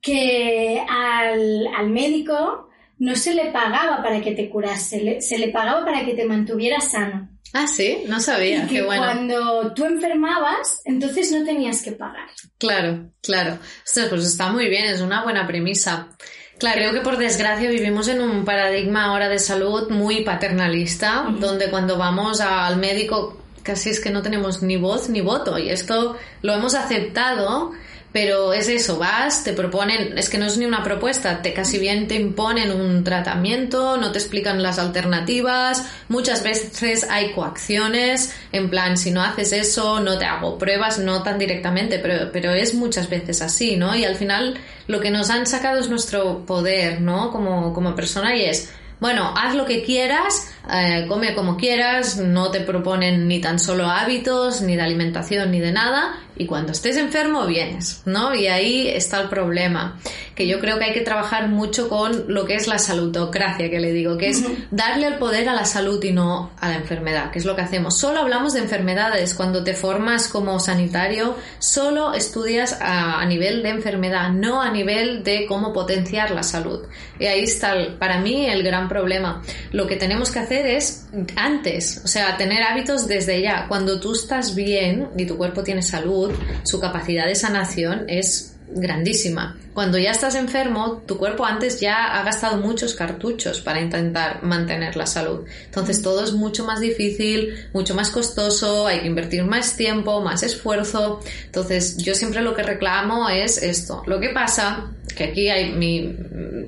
que 0.00 0.84
al, 0.88 1.88
médico 1.88 2.68
no 2.98 3.16
se 3.16 3.34
le 3.34 3.46
pagaba 3.46 4.02
para 4.02 4.20
que 4.20 4.32
te 4.32 4.50
curase, 4.50 5.20
se 5.22 5.38
le, 5.38 5.48
pagaba 5.48 5.84
para 5.84 6.04
que 6.04 6.14
te 6.14 6.26
mantuviera 6.26 6.80
sano. 6.80 7.30
Ah, 7.54 7.66
sí, 7.66 8.02
no 8.06 8.20
sabía. 8.20 8.66
que 8.66 8.82
bueno. 8.82 9.04
cuando 9.04 9.72
tú 9.72 9.86
enfermabas, 9.86 10.82
entonces 10.84 11.32
no 11.32 11.46
tenías 11.46 11.82
que 11.82 11.92
pagar. 11.92 12.28
Claro, 12.58 13.10
claro. 13.22 13.58
pues 13.94 14.26
está 14.26 14.52
muy 14.52 14.68
bien, 14.68 14.84
es 14.84 15.00
una 15.00 15.24
buena 15.24 15.46
premisa. 15.46 16.10
Claro, 16.58 16.80
creo 16.80 16.92
que 16.92 17.00
por 17.00 17.18
desgracia 17.18 17.70
vivimos 17.70 18.08
en 18.08 18.20
un 18.20 18.44
paradigma 18.44 19.04
ahora 19.04 19.28
de 19.28 19.38
salud 19.38 19.90
muy 19.90 20.24
paternalista, 20.24 21.26
donde 21.38 21.70
cuando 21.70 21.96
vamos 21.96 22.40
al 22.40 22.76
médico 22.78 23.36
casi 23.62 23.90
es 23.90 24.00
que 24.00 24.10
no 24.10 24.22
tenemos 24.22 24.62
ni 24.62 24.76
voz 24.76 25.08
ni 25.08 25.20
voto 25.20 25.58
y 25.58 25.68
esto 25.68 26.16
lo 26.42 26.54
hemos 26.54 26.74
aceptado 26.74 27.72
pero 28.12 28.52
es 28.52 28.68
eso, 28.68 28.98
vas, 28.98 29.44
te 29.44 29.52
proponen, 29.52 30.16
es 30.16 30.30
que 30.30 30.38
no 30.38 30.46
es 30.46 30.56
ni 30.56 30.64
una 30.64 30.82
propuesta, 30.82 31.42
te 31.42 31.52
casi 31.52 31.78
bien 31.78 32.08
te 32.08 32.14
imponen 32.14 32.72
un 32.72 33.04
tratamiento, 33.04 33.96
no 33.98 34.12
te 34.12 34.18
explican 34.18 34.62
las 34.62 34.78
alternativas, 34.78 35.84
muchas 36.08 36.42
veces 36.42 37.06
hay 37.10 37.32
coacciones, 37.32 38.34
en 38.52 38.70
plan, 38.70 38.96
si 38.96 39.10
no 39.10 39.22
haces 39.22 39.52
eso, 39.52 40.00
no 40.00 40.18
te 40.18 40.24
hago 40.24 40.56
pruebas, 40.56 40.98
no 40.98 41.22
tan 41.22 41.38
directamente, 41.38 41.98
pero, 41.98 42.32
pero 42.32 42.52
es 42.52 42.74
muchas 42.74 43.10
veces 43.10 43.42
así, 43.42 43.76
¿no? 43.76 43.94
Y 43.94 44.04
al 44.04 44.16
final 44.16 44.58
lo 44.86 45.00
que 45.00 45.10
nos 45.10 45.28
han 45.28 45.46
sacado 45.46 45.78
es 45.78 45.90
nuestro 45.90 46.46
poder, 46.46 47.02
¿no? 47.02 47.30
Como, 47.30 47.74
como 47.74 47.94
persona 47.94 48.34
y 48.34 48.46
es, 48.46 48.72
bueno, 49.00 49.32
haz 49.36 49.54
lo 49.54 49.64
que 49.64 49.84
quieras, 49.84 50.52
eh, 50.72 51.04
come 51.08 51.34
como 51.34 51.56
quieras, 51.56 52.16
no 52.16 52.50
te 52.50 52.60
proponen 52.60 53.28
ni 53.28 53.40
tan 53.40 53.60
solo 53.60 53.86
hábitos, 53.86 54.60
ni 54.60 54.74
de 54.74 54.82
alimentación, 54.82 55.52
ni 55.52 55.60
de 55.60 55.70
nada, 55.70 56.18
y 56.38 56.46
cuando 56.46 56.72
estés 56.72 56.96
enfermo 56.96 57.46
vienes, 57.46 58.02
¿no? 58.04 58.34
Y 58.34 58.46
ahí 58.46 58.88
está 58.88 59.20
el 59.20 59.28
problema, 59.28 59.98
que 60.34 60.46
yo 60.46 60.60
creo 60.60 60.78
que 60.78 60.84
hay 60.84 60.92
que 60.94 61.00
trabajar 61.00 61.48
mucho 61.48 61.88
con 61.88 62.32
lo 62.32 62.46
que 62.46 62.54
es 62.54 62.68
la 62.68 62.78
saludocracia, 62.78 63.68
que 63.68 63.80
le 63.80 63.92
digo, 63.92 64.16
que 64.16 64.28
es 64.28 64.44
darle 64.70 65.08
el 65.08 65.14
poder 65.14 65.48
a 65.48 65.54
la 65.54 65.64
salud 65.64 66.02
y 66.04 66.12
no 66.12 66.52
a 66.60 66.68
la 66.68 66.76
enfermedad, 66.76 67.32
que 67.32 67.40
es 67.40 67.44
lo 67.44 67.56
que 67.56 67.62
hacemos. 67.62 67.98
Solo 67.98 68.20
hablamos 68.20 68.54
de 68.54 68.60
enfermedades, 68.60 69.34
cuando 69.34 69.64
te 69.64 69.74
formas 69.74 70.28
como 70.28 70.60
sanitario, 70.60 71.34
solo 71.58 72.14
estudias 72.14 72.78
a, 72.80 73.24
nivel 73.26 73.62
de 73.64 73.70
enfermedad, 73.70 74.30
no 74.30 74.62
a 74.62 74.70
nivel 74.70 75.24
de 75.24 75.44
cómo 75.46 75.72
potenciar 75.72 76.30
la 76.30 76.44
salud. 76.44 76.86
Y 77.18 77.26
ahí 77.26 77.42
está, 77.42 77.74
para 77.98 78.20
mí, 78.20 78.46
el 78.46 78.62
gran 78.62 78.88
problema. 78.88 79.42
Lo 79.72 79.88
que 79.88 79.96
tenemos 79.96 80.30
que 80.30 80.38
hacer 80.38 80.66
es 80.66 81.08
antes, 81.34 82.00
o 82.04 82.08
sea, 82.08 82.36
tener 82.36 82.62
hábitos 82.62 83.08
desde 83.08 83.42
ya. 83.42 83.66
Cuando 83.66 83.98
tú 83.98 84.12
estás 84.12 84.54
bien 84.54 85.08
y 85.16 85.26
tu 85.26 85.36
cuerpo 85.36 85.64
tiene 85.64 85.82
salud, 85.82 86.27
su 86.64 86.80
capacidad 86.80 87.26
de 87.26 87.34
sanación 87.34 88.04
es 88.08 88.54
grandísima. 88.70 89.56
Cuando 89.72 89.96
ya 89.96 90.10
estás 90.10 90.34
enfermo, 90.34 91.02
tu 91.06 91.18
cuerpo 91.18 91.44
antes 91.44 91.80
ya 91.80 92.18
ha 92.18 92.22
gastado 92.24 92.56
muchos 92.58 92.94
cartuchos 92.94 93.60
para 93.60 93.80
intentar 93.80 94.42
mantener 94.42 94.96
la 94.96 95.06
salud. 95.06 95.44
Entonces 95.64 96.02
todo 96.02 96.24
es 96.24 96.32
mucho 96.32 96.64
más 96.64 96.80
difícil, 96.80 97.68
mucho 97.72 97.94
más 97.94 98.10
costoso, 98.10 98.86
hay 98.86 99.00
que 99.00 99.06
invertir 99.06 99.44
más 99.44 99.76
tiempo, 99.76 100.20
más 100.20 100.42
esfuerzo. 100.42 101.20
Entonces 101.46 101.96
yo 101.96 102.14
siempre 102.14 102.42
lo 102.42 102.54
que 102.54 102.62
reclamo 102.62 103.28
es 103.28 103.62
esto. 103.62 104.02
Lo 104.06 104.20
que 104.20 104.30
pasa, 104.30 104.90
que 105.16 105.24
aquí 105.24 105.48
hay 105.48 105.72
mi 105.72 106.16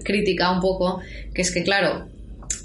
crítica 0.05 0.51
un 0.53 0.61
poco, 0.61 1.01
que 1.35 1.43
es 1.43 1.51
que 1.51 1.65
claro, 1.65 2.09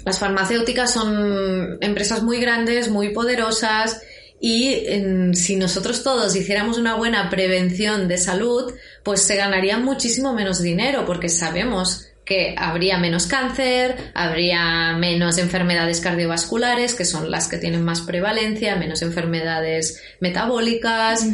las 0.04 0.20
farmacéuticas 0.20 0.92
son 0.92 1.78
empresas 1.80 2.22
muy 2.22 2.38
grandes, 2.38 2.88
muy 2.88 3.08
poderosas, 3.08 4.00
y 4.40 4.86
si 5.32 5.56
nosotros 5.56 6.02
todos 6.02 6.36
hiciéramos 6.36 6.78
una 6.78 6.94
buena 6.94 7.30
prevención 7.30 8.06
de 8.06 8.18
salud, 8.18 8.74
pues 9.02 9.22
se 9.22 9.36
ganaría 9.36 9.78
muchísimo 9.78 10.34
menos 10.34 10.60
dinero, 10.60 11.04
porque 11.06 11.28
sabemos 11.28 12.08
que 12.26 12.56
habría 12.58 12.98
menos 12.98 13.26
cáncer, 13.26 14.10
habría 14.12 14.94
menos 14.98 15.38
enfermedades 15.38 16.00
cardiovasculares, 16.00 16.94
que 16.94 17.04
son 17.04 17.30
las 17.30 17.48
que 17.48 17.56
tienen 17.56 17.84
más 17.84 18.00
prevalencia, 18.02 18.76
menos 18.76 19.00
enfermedades 19.02 20.02
metabólicas. 20.20 21.24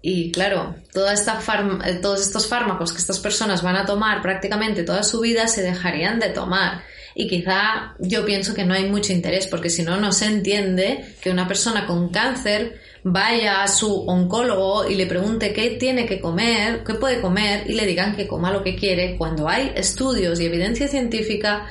Y 0.00 0.32
claro, 0.32 0.74
toda 0.92 1.12
esta 1.12 1.38
todos 2.00 2.22
estos 2.22 2.46
fármacos 2.46 2.92
que 2.92 2.98
estas 2.98 3.18
personas 3.18 3.62
van 3.62 3.76
a 3.76 3.84
tomar 3.84 4.22
prácticamente 4.22 4.84
toda 4.84 5.02
su 5.02 5.20
vida 5.20 5.48
se 5.48 5.62
dejarían 5.62 6.18
de 6.18 6.30
tomar 6.30 6.82
y 7.18 7.26
quizá 7.26 7.96
yo 7.98 8.24
pienso 8.24 8.54
que 8.54 8.64
no 8.64 8.74
hay 8.74 8.88
mucho 8.88 9.12
interés 9.12 9.48
porque 9.48 9.70
si 9.70 9.82
no, 9.82 9.96
no 10.00 10.12
se 10.12 10.26
entiende 10.26 11.16
que 11.20 11.32
una 11.32 11.48
persona 11.48 11.84
con 11.84 12.10
cáncer 12.10 12.78
vaya 13.02 13.64
a 13.64 13.66
su 13.66 13.92
oncólogo 14.06 14.88
y 14.88 14.94
le 14.94 15.06
pregunte 15.06 15.52
qué 15.52 15.70
tiene 15.70 16.06
que 16.06 16.20
comer, 16.20 16.84
qué 16.84 16.94
puede 16.94 17.20
comer 17.20 17.68
y 17.68 17.74
le 17.74 17.86
digan 17.86 18.14
que 18.14 18.28
coma 18.28 18.52
lo 18.52 18.62
que 18.62 18.76
quiere 18.76 19.16
cuando 19.16 19.48
hay 19.48 19.72
estudios 19.74 20.38
y 20.38 20.46
evidencia 20.46 20.86
científica 20.86 21.66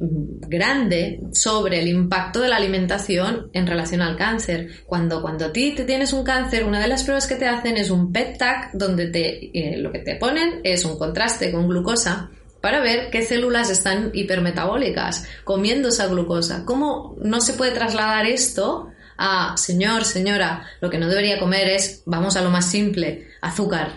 grande 0.00 1.20
sobre 1.32 1.78
el 1.78 1.86
impacto 1.86 2.40
de 2.40 2.48
la 2.48 2.56
alimentación 2.56 3.50
en 3.52 3.68
relación 3.68 4.02
al 4.02 4.16
cáncer. 4.16 4.68
Cuando, 4.84 5.22
cuando 5.22 5.46
a 5.46 5.52
ti 5.52 5.76
te 5.76 5.84
tienes 5.84 6.12
un 6.12 6.24
cáncer, 6.24 6.64
una 6.64 6.80
de 6.80 6.88
las 6.88 7.04
pruebas 7.04 7.28
que 7.28 7.36
te 7.36 7.46
hacen 7.46 7.76
es 7.76 7.90
un 7.90 8.10
PET 8.10 8.36
TAC 8.36 8.72
donde 8.72 9.06
te, 9.06 9.50
eh, 9.56 9.76
lo 9.76 9.92
que 9.92 10.00
te 10.00 10.16
ponen 10.16 10.60
es 10.64 10.84
un 10.84 10.98
contraste 10.98 11.52
con 11.52 11.68
glucosa 11.68 12.32
para 12.60 12.80
ver 12.80 13.10
qué 13.10 13.22
células 13.22 13.70
están 13.70 14.10
hipermetabólicas 14.14 15.26
comiendo 15.44 15.88
esa 15.88 16.06
glucosa. 16.06 16.64
¿Cómo 16.64 17.16
no 17.22 17.40
se 17.40 17.54
puede 17.54 17.72
trasladar 17.72 18.26
esto 18.26 18.90
a, 19.16 19.56
señor, 19.56 20.04
señora, 20.04 20.64
lo 20.80 20.90
que 20.90 20.98
no 20.98 21.08
debería 21.08 21.38
comer 21.38 21.68
es, 21.68 22.02
vamos 22.06 22.36
a 22.36 22.42
lo 22.42 22.50
más 22.50 22.70
simple, 22.70 23.28
azúcar? 23.40 23.92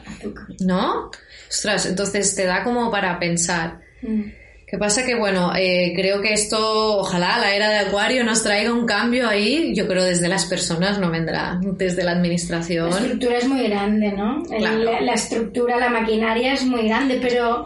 ¿No? 0.60 1.12
Ostras, 1.50 1.86
entonces 1.86 2.36
te 2.36 2.46
da 2.46 2.64
como 2.64 2.92
para 2.92 3.20
pensar. 3.20 3.82
Mm. 4.02 4.42
¿Qué 4.72 4.78
pasa? 4.78 5.06
Que 5.06 5.16
bueno, 5.16 5.52
eh, 5.54 5.92
creo 5.94 6.22
que 6.22 6.32
esto, 6.32 7.00
ojalá 7.00 7.40
la 7.40 7.54
era 7.54 7.70
de 7.70 7.80
Acuario 7.80 8.24
nos 8.24 8.42
traiga 8.42 8.72
un 8.72 8.86
cambio 8.86 9.28
ahí. 9.28 9.74
Yo 9.76 9.86
creo 9.86 10.06
desde 10.06 10.30
las 10.30 10.46
personas 10.46 10.98
no 10.98 11.12
vendrá, 11.12 11.60
desde 11.62 12.06
la 12.06 12.12
administración. 12.12 12.90
La 12.90 13.00
estructura 13.00 13.38
es 13.38 13.48
muy 13.50 13.64
grande, 13.68 14.14
¿no? 14.14 14.42
La, 14.50 15.14
estructura, 15.14 15.78
la 15.78 15.90
maquinaria 15.90 16.54
es 16.54 16.64
muy 16.64 16.88
grande, 16.88 17.20
pero 17.22 17.66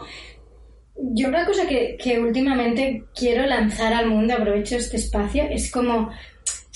yo 0.98 1.28
una 1.28 1.44
cosa 1.44 1.66
que, 1.66 1.96
que 2.02 2.18
últimamente 2.18 3.04
quiero 3.14 3.46
lanzar 3.46 3.92
al 3.92 4.06
mundo, 4.06 4.34
aprovecho 4.34 4.76
este 4.76 4.96
espacio, 4.96 5.44
es 5.50 5.70
como 5.70 6.10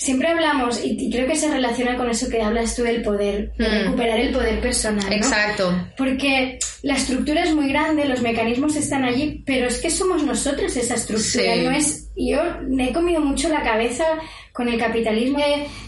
siempre 0.01 0.29
hablamos, 0.29 0.83
y, 0.83 1.11
creo 1.11 1.27
que 1.27 1.35
se 1.35 1.47
relaciona 1.47 1.95
con 1.95 2.09
eso 2.09 2.27
que 2.27 2.41
hablas 2.41 2.75
tú 2.75 2.81
del 2.81 3.03
poder, 3.03 3.53
de 3.53 3.67
hmm. 3.67 3.71
recuperar 3.83 4.19
el 4.19 4.33
poder 4.33 4.59
personal. 4.59 5.07
¿no? 5.07 5.15
Exacto. 5.15 5.89
Porque 5.95 6.57
la 6.81 6.95
estructura 6.95 7.43
es 7.43 7.53
muy 7.53 7.69
grande, 7.69 8.05
los 8.05 8.21
mecanismos 8.21 8.75
están 8.75 9.03
allí, 9.03 9.43
pero 9.45 9.67
es 9.67 9.77
que 9.77 9.91
somos 9.91 10.23
nosotros 10.23 10.75
esa 10.75 10.95
estructura. 10.95 11.55
No 11.57 11.69
es, 11.69 12.09
yo 12.15 12.41
me 12.67 12.89
he 12.89 12.93
comido 12.93 13.21
mucho 13.21 13.47
la 13.49 13.61
cabeza 13.61 14.05
con 14.53 14.67
el 14.67 14.77
capitalismo, 14.77 15.39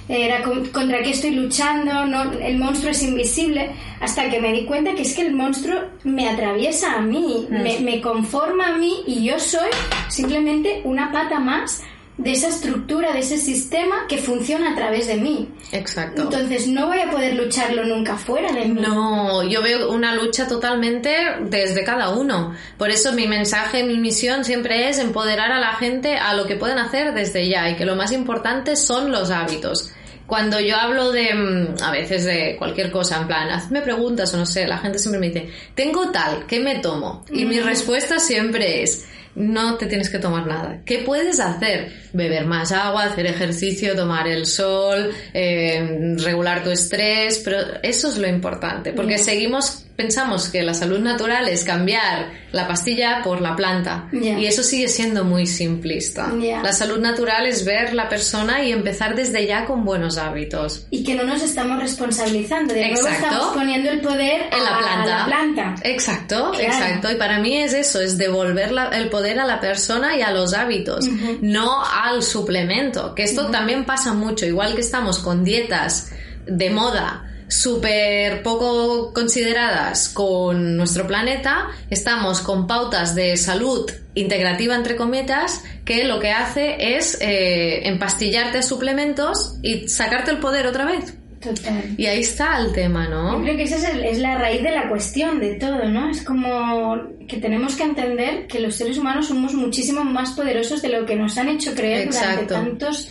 era 0.08 0.42
contra 0.42 1.04
qué 1.04 1.12
estoy 1.12 1.32
luchando, 1.32 2.06
no, 2.06 2.32
el 2.34 2.58
monstruo 2.58 2.92
es 2.92 3.04
invisible, 3.04 3.72
hasta 4.00 4.30
que 4.30 4.40
me 4.40 4.54
di 4.54 4.66
cuenta 4.66 4.96
que 4.96 5.02
es 5.02 5.14
que 5.14 5.24
el 5.24 5.34
monstruo 5.34 5.82
me 6.04 6.30
atraviesa 6.30 6.94
a 6.94 7.02
mí, 7.02 7.46
me, 7.50 7.80
me 7.80 8.02
conforma 8.02 8.70
a 8.70 8.78
mí 8.78 9.04
y 9.06 9.26
yo 9.26 9.38
soy 9.40 9.70
simplemente 10.08 10.82
una 10.86 11.12
pata 11.12 11.40
más 11.40 11.84
de 12.18 12.32
esa 12.32 12.50
estructura, 12.50 13.12
de 13.12 13.20
ese 13.20 13.38
sistema 13.38 14.06
que 14.08 14.20
funciona 14.20 14.72
a 14.72 14.76
través 14.76 15.08
de 15.08 15.16
mí. 15.16 15.50
Exacto. 15.72 16.24
Entonces 16.24 16.68
no 16.68 16.88
voy 16.88 17.00
a 17.00 17.10
poder 17.10 17.34
lucharlo 17.36 17.84
nunca 17.86 18.18
fuera 18.18 18.52
de 18.52 18.66
mí. 18.66 18.80
No, 18.80 19.44
yo 19.44 19.64
veo 19.64 19.92
una 19.92 20.16
lucha 20.16 20.48
totalmente 20.48 21.16
desde 21.42 21.84
cada 21.84 22.10
uno. 22.10 22.56
Por 22.78 22.92
eso 22.92 23.14
mi 23.14 23.28
mensaje, 23.28 23.84
mi 23.84 23.98
misión 23.98 24.46
siempre 24.46 24.90
es 24.90 25.00
empoderar 25.00 25.52
a 25.52 25.60
la 25.60 25.74
gente 25.74 26.16
a 26.16 26.36
lo 26.36 26.46
que 26.46 26.56
pueden 26.56 26.78
hacer 26.78 27.14
desde 27.14 27.50
ya 27.50 27.70
y 27.70 27.76
que 27.76 27.86
lo 27.86 27.96
más 27.96 28.12
importante 28.12 28.76
son 28.76 29.12
los 29.12 29.32
hábitos. 29.32 29.92
Cuando 30.28 30.60
yo 30.60 30.78
hablo 30.78 31.12
de, 31.12 31.34
mm, 31.34 31.84
a 31.84 31.92
veces 31.92 32.26
de 32.26 32.56
cualquier 32.58 32.92
cosa, 32.92 33.22
en 33.22 33.28
plan, 33.28 33.50
hazme 33.50 33.82
preguntas 33.82 34.34
o 34.34 34.38
no 34.38 34.46
sé, 34.46 34.68
la 34.68 34.78
gente 34.78 35.00
siempre 35.00 35.20
me 35.20 35.28
dice, 35.28 35.50
tengo 35.76 36.12
tal, 36.12 36.46
¿qué 36.46 36.60
me 36.60 36.80
tomo? 36.80 37.26
Y 37.32 37.46
mi 37.46 37.60
respuesta 37.60 38.20
siempre 38.20 38.84
es, 38.84 39.06
no 39.36 39.76
te 39.78 39.88
tienes 39.88 40.10
que 40.10 40.20
tomar 40.20 40.48
nada. 40.48 40.82
¿Qué 40.86 41.00
puedes 41.00 41.40
hacer? 41.40 42.03
Beber 42.14 42.46
más 42.46 42.72
agua, 42.72 43.06
hacer 43.06 43.26
ejercicio, 43.26 43.96
tomar 43.96 44.28
el 44.28 44.46
sol, 44.46 45.12
eh, 45.34 46.16
regular 46.18 46.64
tu 46.64 46.70
estrés, 46.70 47.42
pero 47.44 47.58
eso 47.82 48.10
es 48.10 48.18
lo 48.18 48.28
importante, 48.28 48.94
porque 48.94 49.18
seguimos 49.18 49.84
pensamos 49.96 50.50
que 50.50 50.64
la 50.64 50.74
salud 50.74 51.00
natural 51.00 51.48
es 51.48 51.64
cambiar 51.64 52.32
la 52.52 52.68
pastilla 52.68 53.22
por 53.24 53.42
la 53.42 53.56
planta 53.56 54.10
y 54.12 54.46
eso 54.46 54.64
sigue 54.64 54.88
siendo 54.88 55.24
muy 55.24 55.48
simplista. 55.48 56.32
La 56.64 56.74
salud 56.74 57.00
natural 57.00 57.48
es 57.48 57.66
ver 57.66 57.94
la 57.94 58.10
persona 58.10 58.64
y 58.64 58.72
empezar 58.72 59.16
desde 59.16 59.46
ya 59.46 59.66
con 59.66 59.84
buenos 59.84 60.18
hábitos. 60.18 60.88
Y 60.90 61.04
que 61.04 61.16
no 61.16 61.24
nos 61.24 61.42
estamos 61.42 61.80
responsabilizando, 61.80 62.74
de 62.74 62.92
nuevo 62.92 63.08
estamos 63.08 63.54
poniendo 63.54 63.90
el 63.90 64.02
poder 64.02 64.50
en 64.52 64.64
la 64.64 64.78
planta. 64.78 65.26
planta. 65.26 65.76
Exacto, 65.84 66.52
exacto. 66.60 67.12
Y 67.12 67.16
para 67.16 67.40
mí 67.40 67.58
es 67.58 67.74
eso, 67.74 68.02
es 68.02 68.18
devolver 68.18 68.72
el 68.94 69.10
poder 69.10 69.40
a 69.40 69.46
la 69.46 69.60
persona 69.60 70.16
y 70.16 70.22
a 70.22 70.32
los 70.32 70.54
hábitos, 70.54 71.06
no 71.42 71.84
al 72.04 72.22
suplemento, 72.22 73.16
que 73.16 73.24
esto 73.24 73.50
también 73.50 73.86
pasa 73.86 74.14
mucho, 74.14 74.46
igual 74.46 74.76
que 74.76 74.82
estamos 74.82 75.20
con 75.20 75.46
dietas 75.46 76.12
de 76.46 76.70
moda 76.70 77.30
súper 77.48 78.44
poco 78.44 79.14
consideradas 79.14 80.10
con 80.10 80.76
nuestro 80.76 81.08
planeta, 81.08 81.68
estamos 81.90 82.42
con 82.42 82.68
pautas 82.68 83.16
de 83.16 83.38
salud 83.38 83.90
integrativa, 84.16 84.76
entre 84.76 84.98
cometas, 84.98 85.64
que 85.86 86.04
lo 86.04 86.20
que 86.20 86.32
hace 86.32 86.98
es 86.98 87.18
eh, 87.22 87.88
empastillarte 87.88 88.58
a 88.58 88.64
suplementos 88.64 89.56
y 89.62 89.88
sacarte 89.88 90.32
el 90.32 90.40
poder 90.40 90.68
otra 90.68 90.84
vez. 90.84 91.14
Total. 91.44 91.96
Y 91.98 92.06
ahí 92.06 92.22
está 92.22 92.58
el 92.60 92.72
tema, 92.72 93.08
¿no? 93.08 93.38
Yo 93.38 93.44
creo 93.44 93.58
que 93.58 93.64
esa 93.64 93.92
es, 93.92 94.20
la 94.20 94.38
raíz 94.38 94.64
de 94.64 94.72
la 94.72 94.88
cuestión 94.88 95.40
de 95.40 95.56
todo, 95.56 95.90
¿no? 95.90 96.10
Es 96.10 96.24
como 96.24 96.98
que 97.28 97.38
tenemos 97.38 97.76
que 97.76 97.84
entender 97.84 98.48
que 98.48 98.60
los 98.60 98.76
seres 98.76 98.98
humanos 98.98 99.28
somos 99.28 99.54
muchísimo 99.54 100.04
más 100.06 100.32
poderosos 100.32 100.82
de 100.82 100.90
lo 100.90 101.06
que 101.06 101.16
nos 101.16 101.38
han 101.38 101.50
hecho 101.50 101.74
creer 101.74 102.10
durante 102.10 102.46
tantos 102.46 103.10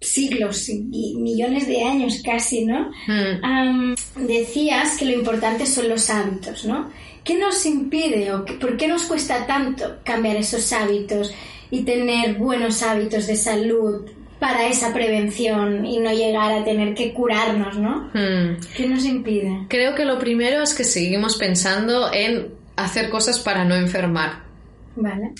siglos 0.00 0.68
y 0.68 1.16
millones 1.16 1.66
de 1.66 1.82
años 1.82 2.22
casi, 2.24 2.64
¿no? 2.64 2.90
Hmm. 3.06 3.94
decías 4.14 4.96
que 4.96 5.06
lo 5.06 5.12
importante 5.12 5.66
son 5.66 5.88
los 5.88 6.08
hábitos, 6.10 6.64
¿no? 6.64 6.90
¿Qué 7.24 7.36
nos 7.36 7.66
impide 7.66 8.32
o 8.32 8.44
por 8.44 8.76
qué 8.76 8.86
nos 8.86 9.02
cuesta 9.02 9.46
tanto 9.46 9.98
cambiar 10.04 10.36
esos 10.36 10.72
hábitos 10.72 11.34
y 11.70 11.82
tener 11.82 12.36
buenos 12.36 12.82
hábitos 12.82 13.26
de 13.26 13.36
salud 13.36 14.08
para 14.38 14.66
esa 14.66 14.92
prevención 14.92 15.84
y 15.84 15.98
no 15.98 16.12
llegar 16.12 16.52
a 16.52 16.64
tener 16.64 16.94
que 16.94 17.12
curarnos, 17.12 17.78
¿no? 17.78 18.10
Hmm. 18.14 18.58
¿Qué 18.76 18.86
nos 18.88 19.04
impide? 19.04 19.66
Creo 19.68 19.94
que 19.94 20.04
lo 20.04 20.18
primero 20.18 20.62
es 20.62 20.74
que 20.74 20.84
seguimos 20.84 21.36
pensando 21.36 22.12
en 22.12 22.48
hacer 22.76 23.10
cosas 23.10 23.40
para 23.40 23.64
no 23.64 23.74
enfermar. 23.74 24.48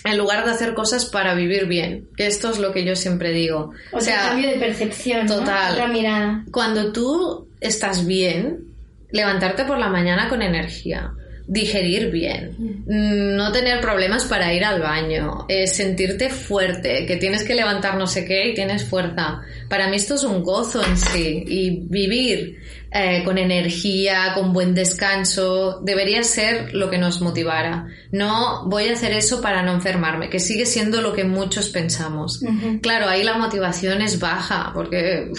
En 0.05 0.19
lugar 0.19 0.45
de 0.45 0.53
hacer 0.53 0.75
cosas 0.75 1.07
para 1.07 1.35
vivir 1.35 1.67
bien. 1.67 2.09
Esto 2.17 2.51
es 2.51 2.59
lo 2.59 2.73
que 2.73 2.85
yo 2.85 2.95
siempre 2.95 3.33
digo. 3.33 3.73
O, 3.91 4.01
sea, 4.01 4.29
cambio 4.29 4.51
de 4.51 4.57
percepción. 4.57 5.27
Total. 5.27 5.93
mirada. 5.93 6.45
Cuando 6.53 6.93
tú 6.93 7.49
estás 7.61 8.07
bien, 8.07 8.69
levantarte 9.11 9.65
por 9.65 9.79
la 9.79 9.89
mañana 9.89 10.29
con 10.29 10.43
energía 10.43 11.13
digerir 11.49 12.11
bien, 12.11 12.55
no 12.87 13.51
tener 13.53 13.81
problemas 13.81 14.27
para 14.27 14.53
ir 14.53 14.63
al 14.65 14.81
baño, 14.81 15.47
eh, 15.49 15.67
sentirte 15.67 16.29
fuerte, 16.29 17.07
que 17.07 17.17
tienes 17.17 17.43
que 17.43 17.55
levantar 17.55 17.97
no 17.97 18.07
sé 18.07 18.27
qué 18.27 18.51
y 18.51 18.55
tienes 18.55 18.85
fuerza. 18.85 19.41
Para 19.69 19.89
mí 19.89 19.97
esto 19.97 20.15
es 20.15 20.25
un 20.25 20.43
gozo 20.43 20.85
en 20.85 20.99
sí 20.99 21.45
y 21.47 21.71
vivir 21.89 22.59
eh, 22.93 23.23
con 23.25 23.39
energía, 23.39 24.33
con 24.35 24.53
buen 24.53 24.75
descanso, 24.75 25.81
debería 25.83 26.23
ser 26.23 26.75
lo 26.75 26.91
que 26.91 26.99
nos 26.99 27.23
motivara. 27.23 27.87
No 28.13 28.67
voy 28.69 28.89
a 28.89 28.93
hacer 28.93 29.13
eso 29.13 29.41
para 29.41 29.63
no 29.63 29.73
enfermarme, 29.73 30.29
que 30.29 30.41
sigue 30.41 30.67
siendo 30.67 31.01
lo 31.01 31.15
que 31.15 31.25
muchos 31.25 31.71
pensamos. 31.71 32.43
Claro, 32.83 33.09
ahí 33.09 33.25
la 33.25 33.39
motivación 33.39 34.03
es 34.03 34.21
baja 34.21 34.71
porque... 34.75 35.33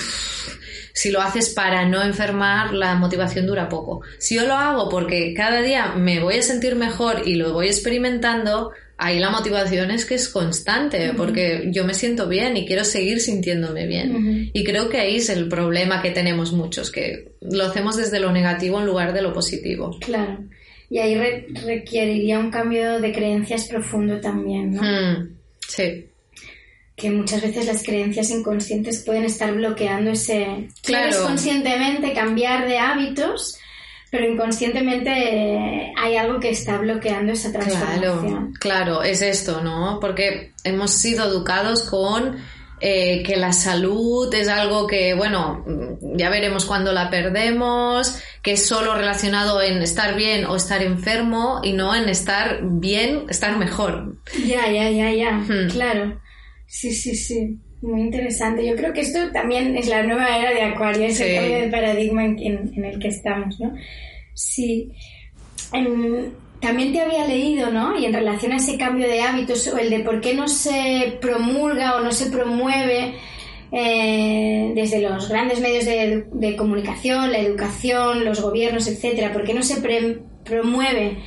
Si 0.94 1.12
lo 1.12 1.22
haces 1.22 1.50
para 1.50 1.86
no 1.86 2.04
enfermar, 2.04 2.74
la 2.74 2.96
motivación 2.96 3.46
dura 3.46 3.70
poco. 3.70 4.02
Si 4.18 4.36
yo 4.36 4.46
lo 4.46 4.54
hago 4.54 4.90
porque 4.90 5.34
cada 5.34 5.62
día 5.62 5.94
me 5.96 6.20
voy 6.20 6.38
a 6.38 6.42
sentir 6.42 6.76
mejor 6.76 7.24
y 7.26 7.36
lo 7.36 7.54
voy 7.54 7.68
experimentando, 7.68 8.72
ahí 8.98 9.20
la 9.20 9.30
motivación 9.30 9.92
es 9.92 10.06
que 10.06 10.16
es 10.16 10.30
constante, 10.30 11.14
porque 11.16 11.70
yo 11.72 11.86
me 11.86 11.94
siento 11.94 12.28
bien 12.28 12.58
y 12.58 12.66
quiero 12.66 12.84
seguir 12.84 13.22
sintiéndome 13.22 13.88
bien. 13.88 14.52
Y 14.54 14.64
creo 14.64 14.90
que 14.90 15.00
ahí 15.00 15.16
es 15.18 15.30
el 15.30 15.48
problema 15.48 16.02
que 16.02 16.12
tenemos 16.12 16.52
muchos, 16.52 16.92
que 16.92 17.32
lo 17.42 17.66
hacemos 17.66 17.96
desde 17.96 18.20
lo 18.20 18.32
negativo 18.32 18.80
en 18.80 18.86
lugar 18.86 19.14
de 19.14 19.22
lo 19.22 19.34
positivo. 19.34 19.98
Claro. 20.02 20.40
Y 20.90 20.98
ahí 20.98 21.16
requeriría 21.66 22.40
un 22.40 22.50
cambio 22.50 23.00
de 23.00 23.14
creencias 23.14 23.68
profundo 23.68 24.20
también, 24.20 24.74
¿no? 24.74 24.82
Mm, 24.82 25.36
sí 25.60 26.09
que 27.00 27.10
muchas 27.10 27.42
veces 27.42 27.66
las 27.66 27.84
creencias 27.84 28.30
inconscientes 28.30 29.04
pueden 29.04 29.24
estar 29.24 29.52
bloqueando 29.54 30.12
ese... 30.12 30.70
Claro. 30.84 31.24
conscientemente 31.24 32.14
cambiar 32.14 32.68
de 32.68 32.78
hábitos, 32.78 33.58
pero 34.12 34.30
inconscientemente 34.30 35.10
eh, 35.10 35.94
hay 35.98 36.18
algo 36.18 36.40
que 36.40 36.50
está 36.50 36.78
bloqueando 36.78 37.34
esa 37.34 37.52
transformación. 37.52 38.54
Claro, 38.54 38.54
claro, 38.60 39.04
es 39.04 39.22
esto, 39.22 39.62
¿no? 39.62 40.00
Porque 40.00 40.54
hemos 40.64 40.92
sido 40.92 41.26
educados 41.26 41.84
con 41.90 42.38
eh, 42.82 43.24
que 43.24 43.36
la 43.36 43.52
salud 43.52 44.34
es 44.34 44.48
algo 44.48 44.88
que, 44.88 45.14
bueno, 45.14 45.66
ya 46.16 46.30
veremos 46.30 46.66
cuando 46.66 46.94
la 46.94 47.10
perdemos, 47.10 48.20
que 48.42 48.54
es 48.54 48.66
solo 48.66 48.96
relacionado 48.96 49.62
en 49.62 49.82
estar 49.82 50.16
bien 50.16 50.46
o 50.46 50.56
estar 50.56 50.82
enfermo 50.82 51.60
y 51.62 51.74
no 51.74 51.94
en 51.94 52.08
estar 52.08 52.60
bien, 52.64 53.26
estar 53.30 53.58
mejor. 53.58 54.16
Ya, 54.46 54.72
ya, 54.72 54.90
ya, 54.90 55.12
ya, 55.12 55.32
hmm. 55.34 55.70
claro. 55.72 56.22
Sí, 56.70 56.94
sí, 56.94 57.16
sí. 57.16 57.58
Muy 57.82 58.02
interesante. 58.02 58.66
Yo 58.66 58.76
creo 58.76 58.94
que 58.94 59.02
esto 59.02 59.32
también 59.32 59.76
es 59.76 59.88
la 59.88 60.04
nueva 60.04 60.38
era 60.38 60.52
de 60.52 60.62
Acuario, 60.62 61.06
es 61.06 61.20
el 61.20 61.36
cambio 61.36 61.58
de 61.62 61.68
paradigma 61.70 62.26
en, 62.26 62.86
el 62.86 63.00
que 63.00 63.08
estamos, 63.08 63.60
¿no? 63.60 63.74
Sí. 64.36 64.92
Em, 65.74 66.30
también 66.60 66.94
te 66.94 67.02
había 67.02 67.26
leído, 67.26 67.72
¿no? 67.72 67.98
Y 67.98 68.06
en 68.06 68.14
relación 68.14 68.52
a 68.52 68.58
ese 68.58 68.78
cambio 68.78 69.08
de 69.08 69.22
hábitos, 69.22 69.68
o 69.68 69.78
el 69.78 69.90
de 69.90 70.02
por 70.02 70.22
qué 70.22 70.36
no 70.36 70.48
se 70.48 71.18
promulga 71.22 71.96
o 71.96 72.02
no 72.02 72.12
se 72.12 72.30
promueve 72.30 73.16
eh, 73.72 74.72
desde 74.76 75.02
los 75.02 75.28
grandes 75.28 75.60
medios 75.60 75.86
de, 75.86 76.56
comunicación, 76.56 77.32
la 77.32 77.40
educación, 77.40 78.26
los 78.26 78.42
gobiernos, 78.42 78.88
etcétera, 78.88 79.34
por 79.34 79.44
qué 79.44 79.54
no 79.54 79.64
se 79.64 79.82
promueve 80.44 81.18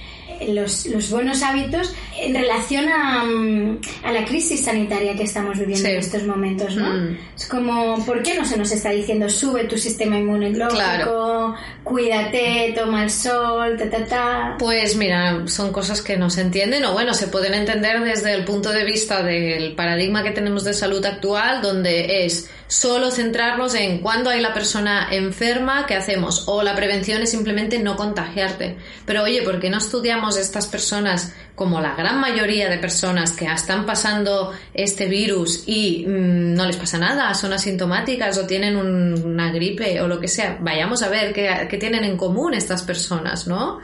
los, 0.49 0.87
los 0.87 1.11
buenos 1.11 1.43
hábitos 1.43 1.95
en 2.21 2.35
relación 2.35 2.89
a, 2.89 3.25
mm, 3.25 3.81
a, 4.05 4.13
la 4.13 4.25
crisis 4.25 4.65
sanitaria 4.65 5.15
que 5.17 5.25
estamos 5.25 5.59
viviendo 5.59 5.89
en 5.89 5.97
estos 5.97 6.25
momentos, 6.25 6.77
¿no? 6.77 6.93
Mm. 6.93 7.19
Es 7.37 7.47
como, 7.47 8.05
¿por 8.05 8.23
qué 8.23 8.35
no 8.35 8.45
se 8.45 8.57
nos 8.57 8.71
está 8.73 8.91
diciendo 8.91 9.29
sube 9.29 9.65
tu 9.65 9.79
sistema 9.79 10.19
inmunológico, 10.19 11.55
cuídate, 11.83 12.75
toma 12.77 13.05
el 13.05 13.11
sol, 13.11 13.77
ta, 13.79 13.91
ta, 13.91 14.05
ta? 14.05 14.57
Pues 14.59 14.97
mira, 14.97 15.47
son 15.47 15.73
cosas 15.73 16.03
que 16.03 16.17
no 16.17 16.31
se 16.31 16.43
entienden 16.43 16.85
o 16.85 16.93
bueno, 16.93 17.15
se 17.15 17.29
pueden 17.29 17.55
entender 17.55 18.01
desde 18.01 18.35
el 18.35 18.45
punto 18.45 18.71
de 18.71 18.85
vista 18.85 19.23
del 19.23 19.75
paradigma 19.75 20.23
que 20.23 20.31
tenemos 20.31 20.65
de 20.65 20.75
salud 20.75 21.05
actual, 21.05 21.63
donde 21.63 22.25
es 22.25 22.51
solo 22.73 23.11
centrarnos 23.11 23.75
en 23.75 23.99
cuando 23.99 24.31
hay 24.31 24.41
la 24.41 24.55
persona 24.55 25.09
enferma, 25.11 25.85
¿qué 25.87 25.95
hacemos? 25.95 26.45
O 26.47 26.63
la 26.63 26.75
prevención 26.75 27.21
es 27.21 27.31
simplemente 27.31 27.79
no 27.79 27.97
contagiarte. 27.97 28.79
Pero 29.05 29.25
oye, 29.25 29.43
¿por 29.43 29.61
qué 29.61 29.69
no 29.69 29.77
estudiamos 29.77 30.39
estas 30.39 30.67
personas 30.67 31.35
como 31.63 31.81
la 31.81 31.95
gran 31.95 32.19
mayoría 32.21 32.69
de 32.69 32.79
personas 32.79 33.31
que 33.31 33.45
están 33.47 33.87
pasando 33.87 34.53
este 34.75 35.07
virus 35.07 35.63
y 35.69 36.05
mm, 36.05 36.55
no 36.55 36.67
les 36.67 36.77
pasa 36.77 36.99
nada, 36.99 37.33
son 37.35 37.53
asintomáticas 37.53 38.37
o 38.37 38.47
tienen 38.49 38.77
una 38.77 39.53
gripe 39.53 40.01
o 40.01 40.09
lo 40.09 40.19
que 40.19 40.27
sea? 40.27 40.59
Vayamos 40.61 41.05
a 41.05 41.09
ver 41.09 41.33
qué, 41.33 41.69
qué 41.71 41.79
tienen 41.79 42.03
en 42.03 42.17
común 42.17 42.53
estas 42.55 42.83
personas, 42.83 43.47
¿no? 43.47 43.79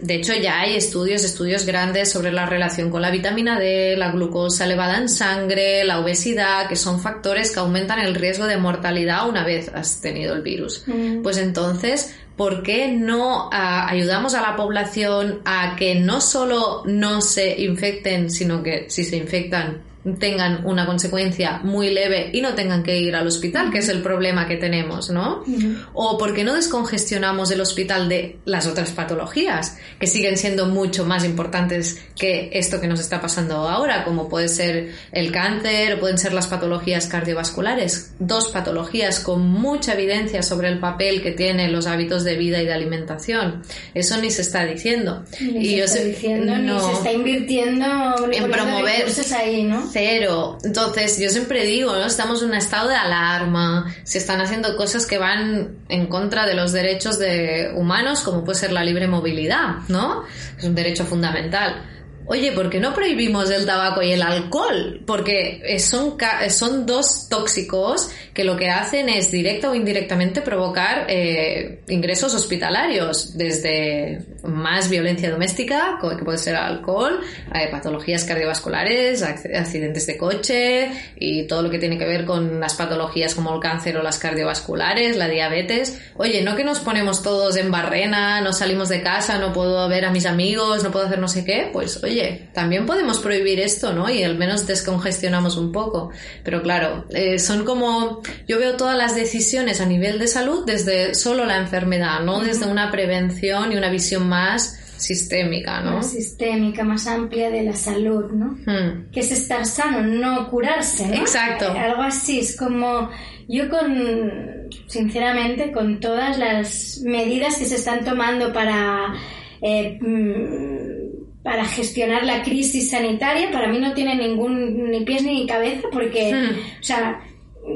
De 0.00 0.14
hecho, 0.14 0.32
ya 0.34 0.60
hay 0.60 0.74
estudios, 0.74 1.22
estudios 1.24 1.66
grandes 1.66 2.10
sobre 2.10 2.32
la 2.32 2.46
relación 2.46 2.90
con 2.90 3.00
la 3.00 3.10
vitamina 3.12 3.60
D, 3.60 3.96
la 3.96 4.10
glucosa 4.10 4.64
elevada 4.64 4.96
en 4.96 5.08
sangre, 5.08 5.84
la 5.84 6.00
obesidad, 6.00 6.68
que 6.68 6.76
son 6.76 7.00
factores 7.00 7.52
que 7.52 7.60
aumentan 7.60 8.00
el 8.00 8.16
riesgo 8.16 8.46
de 8.46 8.56
mortalidad 8.56 9.28
una 9.28 9.44
vez 9.44 9.68
has 9.68 10.00
tenido 10.00 10.34
el 10.34 10.42
virus. 10.42 10.82
Mm. 10.86 11.22
Pues 11.22 11.36
entonces, 11.36 12.14
¿por 12.40 12.62
qué 12.62 12.88
no 12.88 13.50
ah, 13.52 13.86
ayudamos 13.86 14.32
a 14.32 14.40
la 14.40 14.56
población 14.56 15.42
a 15.44 15.76
que 15.76 15.96
no 15.96 16.22
solo 16.22 16.82
no 16.86 17.20
se 17.20 17.60
infecten, 17.60 18.30
sino 18.30 18.62
que 18.62 18.88
si 18.88 19.04
se 19.04 19.18
infectan 19.18 19.82
tengan 20.18 20.64
una 20.64 20.86
consecuencia 20.86 21.60
muy 21.62 21.90
leve 21.90 22.30
y 22.32 22.40
no 22.40 22.54
tengan 22.54 22.82
que 22.82 22.98
ir 22.98 23.14
al 23.14 23.26
hospital, 23.26 23.70
que 23.70 23.78
es 23.78 23.88
el 23.88 24.02
problema 24.02 24.48
que 24.48 24.56
tenemos, 24.56 25.10
¿no? 25.10 25.44
O 25.92 26.16
porque 26.16 26.42
no 26.42 26.54
descongestionamos 26.54 27.50
el 27.50 27.60
hospital 27.60 28.08
de 28.08 28.38
las 28.46 28.66
otras 28.66 28.92
patologías, 28.92 29.76
que 29.98 30.06
siguen 30.06 30.38
siendo 30.38 30.66
mucho 30.66 31.04
más 31.04 31.24
importantes 31.24 32.02
que 32.18 32.50
esto 32.52 32.80
que 32.80 32.86
nos 32.86 33.00
está 33.00 33.20
pasando 33.20 33.68
ahora, 33.68 34.04
como 34.04 34.28
puede 34.28 34.48
ser 34.48 34.92
el 35.12 35.30
cáncer, 35.32 35.94
o 35.94 36.00
pueden 36.00 36.16
ser 36.16 36.32
las 36.32 36.46
patologías 36.46 37.06
cardiovasculares, 37.06 38.14
dos 38.18 38.48
patologías 38.48 39.20
con 39.20 39.46
mucha 39.46 39.92
evidencia 39.92 40.42
sobre 40.42 40.68
el 40.68 40.78
papel 40.78 41.22
que 41.22 41.32
tienen 41.32 41.72
los 41.72 41.86
hábitos 41.86 42.24
de 42.24 42.36
vida 42.36 42.62
y 42.62 42.64
de 42.64 42.72
alimentación. 42.72 43.62
Eso 43.92 44.16
ni 44.16 44.30
se 44.30 44.42
está 44.42 44.64
diciendo. 44.64 45.24
y 45.40 45.76
se 45.76 45.84
está 45.84 46.00
diciendo, 46.00 46.56
ni 46.56 46.80
se 46.80 46.92
está 46.92 47.12
invirtiendo 47.12 47.86
en 48.32 48.50
promover 48.50 49.06
ahí, 49.36 49.62
¿no? 49.64 49.89
Cero. 49.92 50.58
Entonces, 50.62 51.18
yo 51.18 51.28
siempre 51.30 51.64
digo, 51.64 51.92
¿no? 51.92 52.06
Estamos 52.06 52.42
en 52.42 52.48
un 52.48 52.54
estado 52.54 52.88
de 52.88 52.96
alarma, 52.96 53.94
se 54.04 54.18
están 54.18 54.40
haciendo 54.40 54.76
cosas 54.76 55.06
que 55.06 55.18
van 55.18 55.78
en 55.88 56.06
contra 56.06 56.46
de 56.46 56.54
los 56.54 56.72
derechos 56.72 57.18
de 57.18 57.72
humanos, 57.76 58.20
como 58.20 58.44
puede 58.44 58.58
ser 58.58 58.72
la 58.72 58.84
libre 58.84 59.06
movilidad, 59.06 59.76
¿no? 59.88 60.24
Es 60.58 60.64
un 60.64 60.74
derecho 60.74 61.04
fundamental 61.04 61.82
oye, 62.30 62.52
¿por 62.52 62.70
qué 62.70 62.78
no 62.78 62.94
prohibimos 62.94 63.50
el 63.50 63.66
tabaco 63.66 64.02
y 64.02 64.12
el 64.12 64.22
alcohol? 64.22 65.02
Porque 65.04 65.76
son, 65.80 66.16
son 66.48 66.86
dos 66.86 67.28
tóxicos 67.28 68.08
que 68.32 68.44
lo 68.44 68.56
que 68.56 68.68
hacen 68.68 69.08
es 69.08 69.32
directa 69.32 69.68
o 69.68 69.74
indirectamente 69.74 70.40
provocar 70.40 71.06
eh, 71.08 71.80
ingresos 71.88 72.32
hospitalarios, 72.32 73.36
desde 73.36 74.22
más 74.44 74.88
violencia 74.88 75.28
doméstica, 75.28 75.98
que 76.00 76.24
puede 76.24 76.38
ser 76.38 76.54
alcohol, 76.54 77.20
eh, 77.52 77.66
patologías 77.68 78.22
cardiovasculares, 78.24 79.24
accidentes 79.24 80.06
de 80.06 80.16
coche 80.16 80.88
y 81.18 81.48
todo 81.48 81.62
lo 81.62 81.70
que 81.70 81.80
tiene 81.80 81.98
que 81.98 82.06
ver 82.06 82.24
con 82.24 82.60
las 82.60 82.74
patologías 82.74 83.34
como 83.34 83.52
el 83.52 83.60
cáncer 83.60 83.96
o 83.96 84.04
las 84.04 84.18
cardiovasculares, 84.18 85.16
la 85.16 85.26
diabetes. 85.26 86.00
Oye, 86.16 86.42
no 86.42 86.54
que 86.54 86.62
nos 86.62 86.78
ponemos 86.78 87.24
todos 87.24 87.56
en 87.56 87.72
barrena, 87.72 88.40
no 88.40 88.52
salimos 88.52 88.88
de 88.88 89.02
casa, 89.02 89.38
no 89.38 89.52
puedo 89.52 89.88
ver 89.88 90.04
a 90.04 90.12
mis 90.12 90.26
amigos, 90.26 90.84
no 90.84 90.92
puedo 90.92 91.06
hacer 91.06 91.18
no 91.18 91.26
sé 91.26 91.44
qué, 91.44 91.68
pues 91.72 92.00
oye, 92.04 92.19
también 92.52 92.86
podemos 92.86 93.18
prohibir 93.18 93.60
esto, 93.60 93.92
¿no? 93.92 94.08
Y 94.10 94.22
al 94.22 94.36
menos 94.36 94.66
descongestionamos 94.66 95.56
un 95.56 95.72
poco. 95.72 96.10
Pero 96.44 96.62
claro, 96.62 97.06
eh, 97.10 97.38
son 97.38 97.64
como, 97.64 98.22
yo 98.46 98.58
veo 98.58 98.76
todas 98.76 98.96
las 98.96 99.14
decisiones 99.14 99.80
a 99.80 99.86
nivel 99.86 100.18
de 100.18 100.26
salud 100.26 100.64
desde 100.64 101.14
solo 101.14 101.44
la 101.46 101.58
enfermedad, 101.58 102.20
no 102.20 102.40
desde 102.40 102.66
una 102.66 102.90
prevención 102.90 103.72
y 103.72 103.76
una 103.76 103.90
visión 103.90 104.28
más 104.28 104.78
sistémica, 104.96 105.80
¿no? 105.80 105.92
Más 105.92 106.10
sistémica, 106.10 106.84
más 106.84 107.06
amplia 107.06 107.50
de 107.50 107.62
la 107.62 107.74
salud, 107.74 108.30
¿no? 108.32 108.58
Hmm. 108.66 109.10
Que 109.10 109.20
es 109.20 109.32
estar 109.32 109.64
sano, 109.64 110.02
no 110.02 110.48
curarse, 110.50 111.06
¿no? 111.08 111.14
Exacto. 111.14 111.74
Eh, 111.74 111.78
algo 111.78 112.02
así, 112.02 112.40
es 112.40 112.56
como 112.56 113.08
yo 113.48 113.68
con, 113.70 114.68
sinceramente, 114.86 115.72
con 115.72 116.00
todas 116.00 116.38
las 116.38 117.00
medidas 117.02 117.56
que 117.56 117.64
se 117.64 117.76
están 117.76 118.04
tomando 118.04 118.52
para 118.52 119.14
eh, 119.62 119.98
mm, 120.00 120.99
para 121.42 121.64
gestionar 121.64 122.24
la 122.24 122.42
crisis 122.42 122.90
sanitaria, 122.90 123.50
para 123.50 123.68
mí 123.68 123.78
no 123.78 123.94
tiene 123.94 124.14
ningún 124.14 124.90
ni 124.90 125.00
pies 125.00 125.22
ni 125.22 125.46
cabeza, 125.46 125.88
porque, 125.92 126.32
hmm. 126.32 126.80
o 126.80 126.82
sea, 126.82 127.20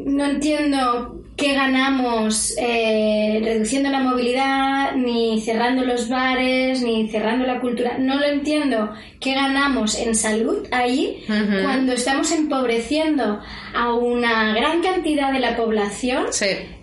no 0.04 0.24
entiendo 0.24 1.24
qué 1.36 1.54
ganamos 1.54 2.54
eh, 2.58 3.40
reduciendo 3.42 3.90
la 3.90 4.00
movilidad, 4.00 4.94
ni 4.94 5.40
cerrando 5.40 5.84
los 5.84 6.08
bares, 6.08 6.82
ni 6.82 7.08
cerrando 7.08 7.44
la 7.44 7.60
cultura. 7.60 7.98
No 7.98 8.16
lo 8.16 8.24
entiendo. 8.24 8.92
¿Qué 9.20 9.34
ganamos 9.34 9.98
en 9.98 10.14
salud 10.14 10.66
ahí 10.70 11.24
cuando 11.26 11.92
estamos 11.92 12.30
empobreciendo 12.30 13.40
a 13.74 13.94
una 13.94 14.54
gran 14.54 14.82
cantidad 14.82 15.32
de 15.32 15.40
la 15.40 15.56
población, 15.56 16.26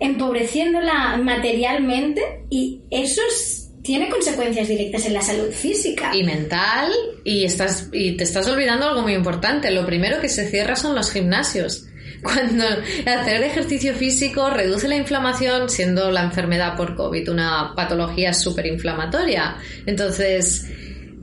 empobreciéndola 0.00 1.18
materialmente? 1.22 2.44
Y 2.50 2.82
eso 2.90 3.22
es 3.28 3.61
tiene 3.82 4.08
consecuencias 4.08 4.68
directas 4.68 5.06
en 5.06 5.14
la 5.14 5.22
salud 5.22 5.50
física. 5.50 6.14
Y 6.14 6.22
mental, 6.24 6.90
y, 7.24 7.44
estás, 7.44 7.88
y 7.92 8.16
te 8.16 8.24
estás 8.24 8.46
olvidando 8.48 8.86
algo 8.88 9.02
muy 9.02 9.14
importante. 9.14 9.70
Lo 9.70 9.84
primero 9.84 10.20
que 10.20 10.28
se 10.28 10.48
cierra 10.48 10.76
son 10.76 10.94
los 10.94 11.10
gimnasios. 11.10 11.86
Cuando 12.22 12.64
hacer 12.64 13.42
ejercicio 13.42 13.94
físico 13.94 14.48
reduce 14.50 14.86
la 14.86 14.96
inflamación, 14.96 15.68
siendo 15.68 16.12
la 16.12 16.22
enfermedad 16.22 16.76
por 16.76 16.94
COVID 16.94 17.28
una 17.30 17.72
patología 17.74 18.32
súper 18.32 18.66
inflamatoria. 18.66 19.56
Entonces, 19.86 20.66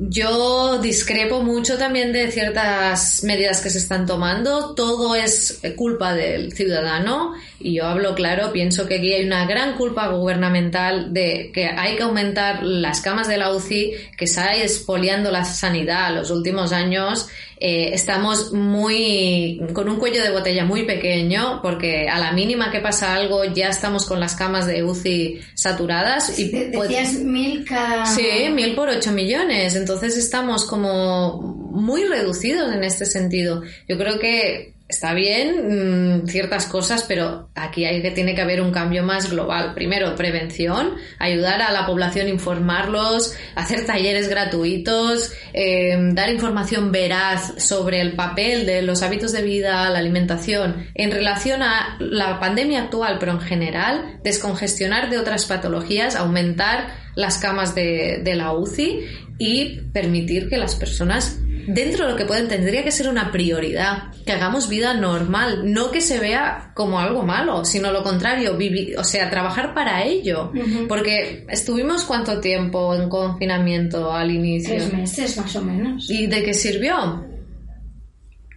yo 0.02 0.80
discrepo 0.80 1.44
mucho 1.44 1.78
también 1.78 2.14
de 2.14 2.32
ciertas 2.32 3.22
medidas 3.26 3.60
que 3.60 3.70
se 3.70 3.80
están 3.80 4.06
tomando. 4.06 4.74
Todo 4.74 5.14
es 5.14 5.62
culpa 5.76 6.14
del 6.14 6.54
ciudadano 6.54 7.34
y 7.60 7.76
yo 7.76 7.86
hablo 7.86 8.16
claro, 8.16 8.54
pienso 8.54 8.88
que 8.88 8.96
aquí 8.96 9.14
hay 9.14 9.26
una 9.26 9.46
gran 9.46 9.76
culpa 9.76 10.08
gubernamental 10.08 11.14
de 11.14 11.52
que 11.54 11.66
hay 11.66 11.98
que 11.98 12.04
aumentar 12.04 12.64
las 12.64 13.02
camas 13.02 13.28
de 13.28 13.38
la 13.38 13.54
UCI, 13.54 13.94
que 14.18 14.26
se 14.26 14.40
ha 14.40 14.56
expoliando 14.56 15.32
la 15.32 15.44
sanidad 15.44 16.16
los 16.16 16.32
últimos 16.32 16.72
años. 16.72 17.28
Eh, 17.62 17.94
estamos 17.94 18.54
muy 18.54 19.62
con 19.74 19.90
un 19.90 19.98
cuello 19.98 20.24
de 20.24 20.32
botella 20.32 20.64
muy 20.64 20.84
pequeño 20.84 21.62
porque 21.62 22.08
a 22.08 22.18
la 22.18 22.32
mínima 22.32 22.72
que 22.72 22.80
pasa 22.80 23.14
algo 23.14 23.44
ya 23.44 23.68
estamos 23.68 24.06
con 24.06 24.22
las 24.22 24.36
camas 24.36 24.66
de 24.66 24.84
UCI 24.84 25.42
saturadas. 25.56 26.40
y 26.40 26.48
decías 26.48 27.16
mil 27.16 27.66
cada... 27.66 28.06
Sí, 28.06 28.50
mil 28.54 28.76
por 28.76 28.88
ocho 28.88 29.12
millones. 29.12 29.76
Entonces 29.76 30.18
estamos 30.18 30.64
como 30.64 31.42
muy 31.72 32.06
reducidos 32.06 32.74
en 32.74 32.84
este 32.84 33.06
sentido. 33.06 33.62
Yo 33.88 33.98
creo 33.98 34.20
que 34.20 34.79
está 34.90 35.14
bien 35.14 36.24
mm, 36.24 36.28
ciertas 36.28 36.66
cosas, 36.66 37.06
pero 37.08 37.50
aquí 37.54 37.86
hay 37.86 38.02
que 38.02 38.10
tiene 38.10 38.34
que 38.34 38.42
haber 38.42 38.60
un 38.60 38.72
cambio 38.72 39.04
más 39.04 39.30
global. 39.30 39.76
Primero, 39.76 40.16
prevención, 40.16 40.96
ayudar 41.20 41.62
a 41.62 41.72
la 41.72 41.86
población, 41.86 42.28
informarlos, 42.28 43.36
hacer 43.56 43.86
talleres 43.86 44.28
gratuitos, 44.28 45.32
em, 45.54 46.16
dar 46.16 46.32
información 46.32 46.92
veraz 46.92 47.54
sobre 47.58 48.02
el 48.02 48.14
papel 48.14 48.66
de 48.66 48.82
los 48.82 49.04
hábitos 49.04 49.32
de 49.32 49.44
vida, 49.44 49.88
la 49.92 50.00
alimentación, 50.00 50.88
en 50.96 51.12
relación 51.12 51.62
a 51.62 51.96
la 52.00 52.40
pandemia 52.40 52.84
actual, 52.84 53.18
pero 53.20 53.34
en 53.34 53.42
general, 53.42 54.20
descongestionar 54.24 55.12
de 55.12 55.20
otras 55.20 55.46
patologías, 55.46 56.16
aumentar 56.16 56.88
las 57.16 57.38
camas 57.38 57.76
de 57.76 58.34
la 58.36 58.54
UCI 58.54 59.02
y 59.38 59.82
permitir 59.94 60.50
que 60.50 60.58
las 60.58 60.76
personas 60.76 61.40
dentro 61.68 62.06
de 62.06 62.12
lo 62.12 62.18
que 62.18 62.26
pueden, 62.26 62.48
tendría 62.48 62.84
que 62.84 62.92
ser 62.92 63.10
una 63.10 63.32
prioridad, 63.32 64.12
que 64.26 64.32
hagamos 64.32 64.70
vida 64.70 64.94
normal, 64.94 65.72
no 65.72 65.92
que 65.92 66.02
se 66.02 66.20
vea 66.20 66.72
como 66.74 67.00
algo 67.00 67.24
malo, 67.24 67.66
sino 67.66 67.92
lo 67.92 68.04
contrario, 68.04 68.58
vivir, 68.58 68.98
o 68.98 69.04
sea, 69.04 69.30
trabajar 69.30 69.74
para 69.74 70.04
ello. 70.04 70.52
Porque 70.88 71.46
estuvimos 71.50 72.04
cuánto 72.04 72.40
tiempo 72.40 72.96
en 72.96 73.10
confinamiento 73.10 74.12
al 74.12 74.32
inicio? 74.32 74.76
Tres 74.76 74.94
meses 74.94 75.38
más 75.38 75.56
o 75.56 75.62
menos. 75.62 76.10
¿Y 76.10 76.28
de 76.28 76.44
qué 76.44 76.54
sirvió? 76.54 77.26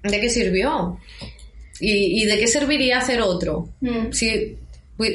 ¿De 0.03 0.21
qué 0.21 0.29
sirvió? 0.29 0.99
¿Y, 1.81 2.25
de 2.27 2.39
qué 2.39 2.47
serviría 2.47 2.99
hacer 2.99 3.21
otro? 3.21 3.71
Si 4.11 4.57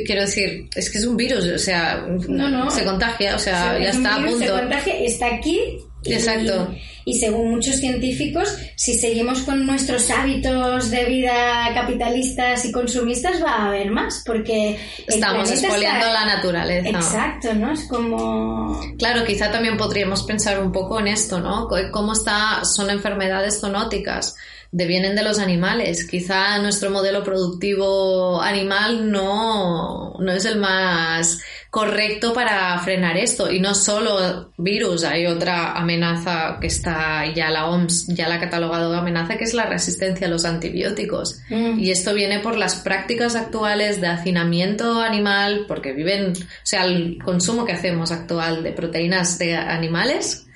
quiero 0.05 0.21
decir, 0.21 0.67
es 0.75 0.89
que 0.89 0.97
es 0.97 1.05
un 1.05 1.15
virus, 1.15 1.45
o 1.45 1.57
sea, 1.57 2.05
no, 2.27 2.49
no. 2.49 2.69
se 2.69 2.83
contagia, 2.83 3.35
o 3.35 3.39
sea, 3.39 3.79
ya 3.79 3.89
está 3.89 4.15
a 4.15 4.17
punto. 4.17 4.39
Se 4.39 4.49
contagia, 4.49 4.99
está 4.99 5.35
aquí 5.35 5.79
Exacto. 6.03 6.73
Y, 7.05 7.17
según 7.19 7.51
muchos 7.51 7.77
científicos, 7.77 8.55
si 8.75 8.93
seguimos 8.93 9.41
con 9.41 9.65
nuestros 9.65 10.09
hábitos 10.09 10.91
de 10.91 11.05
vida 11.05 11.71
capitalistas 11.73 12.65
y 12.65 12.71
consumistas, 12.71 13.41
va 13.43 13.51
a 13.51 13.67
haber 13.67 13.91
más, 13.91 14.23
porque 14.25 14.77
estamos 15.07 15.49
expoliando 15.49 16.05
la 16.07 16.25
naturaleza. 16.25 16.89
Exacto, 16.89 17.53
¿no? 17.53 17.71
Es 17.71 17.85
como. 17.85 18.79
Claro, 18.97 19.25
quizá 19.25 19.51
también 19.51 19.77
podríamos 19.77 20.23
pensar 20.23 20.59
un 20.59 20.71
poco 20.71 20.99
en 20.99 21.07
esto, 21.07 21.39
¿no? 21.39 21.67
Cómo 21.91 22.13
está, 22.13 22.63
son 22.65 22.89
enfermedades 22.89 23.59
zoonóticas 23.59 24.35
devienen 24.71 25.15
de 25.15 25.23
los 25.23 25.39
animales. 25.39 26.05
Quizá 26.05 26.59
nuestro 26.59 26.89
modelo 26.89 27.23
productivo 27.23 28.41
animal 28.41 29.11
no, 29.11 30.13
no 30.19 30.31
es 30.31 30.45
el 30.45 30.59
más 30.59 31.39
correcto 31.69 32.33
para 32.33 32.77
frenar 32.79 33.17
esto. 33.17 33.51
Y 33.51 33.59
no 33.59 33.75
solo 33.75 34.51
virus, 34.57 35.03
hay 35.03 35.25
otra 35.25 35.73
amenaza 35.73 36.57
que 36.59 36.67
está 36.67 37.25
ya 37.33 37.49
la 37.49 37.67
OMS, 37.67 38.07
ya 38.07 38.27
la 38.27 38.35
ha 38.35 38.39
catalogado 38.39 38.91
de 38.91 38.97
amenaza, 38.97 39.37
que 39.37 39.43
es 39.43 39.53
la 39.53 39.65
resistencia 39.65 40.27
a 40.27 40.29
los 40.29 40.45
antibióticos. 40.45 41.41
Mm. 41.49 41.79
Y 41.79 41.91
esto 41.91 42.13
viene 42.13 42.39
por 42.39 42.57
las 42.57 42.75
prácticas 42.75 43.35
actuales 43.35 44.01
de 44.01 44.07
hacinamiento 44.07 45.01
animal, 45.01 45.65
porque 45.67 45.93
viven, 45.93 46.33
o 46.33 46.45
sea, 46.63 46.85
el 46.85 47.19
consumo 47.23 47.65
que 47.65 47.73
hacemos 47.73 48.11
actual 48.11 48.63
de 48.63 48.71
proteínas 48.71 49.37
de 49.37 49.55
animales 49.55 50.46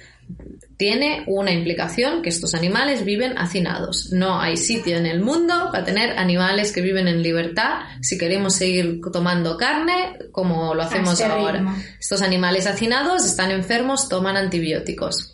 tiene 0.82 1.24
una 1.28 1.52
implicación 1.52 2.24
que 2.24 2.30
estos 2.30 2.56
animales 2.56 3.06
viven 3.06 3.38
hacinados. 3.38 4.12
No 4.12 4.42
hay 4.42 4.58
sitio 4.58 4.98
en 4.98 5.06
el 5.06 5.22
mundo 5.22 5.70
para 5.72 5.84
tener 5.84 6.18
animales 6.18 6.72
que 6.72 6.82
viven 6.82 7.08
en 7.08 7.22
libertad 7.22 7.82
si 8.02 8.18
queremos 8.18 8.56
seguir 8.56 9.00
tomando 9.14 9.58
carne 9.58 10.18
como 10.32 10.74
lo 10.74 10.82
hacemos 10.82 11.22
ahora. 11.22 11.76
Estos 12.00 12.24
animales 12.24 12.66
hacinados 12.66 13.24
están 13.26 13.52
enfermos, 13.52 14.10
toman 14.10 14.38
antibióticos. 14.38 15.31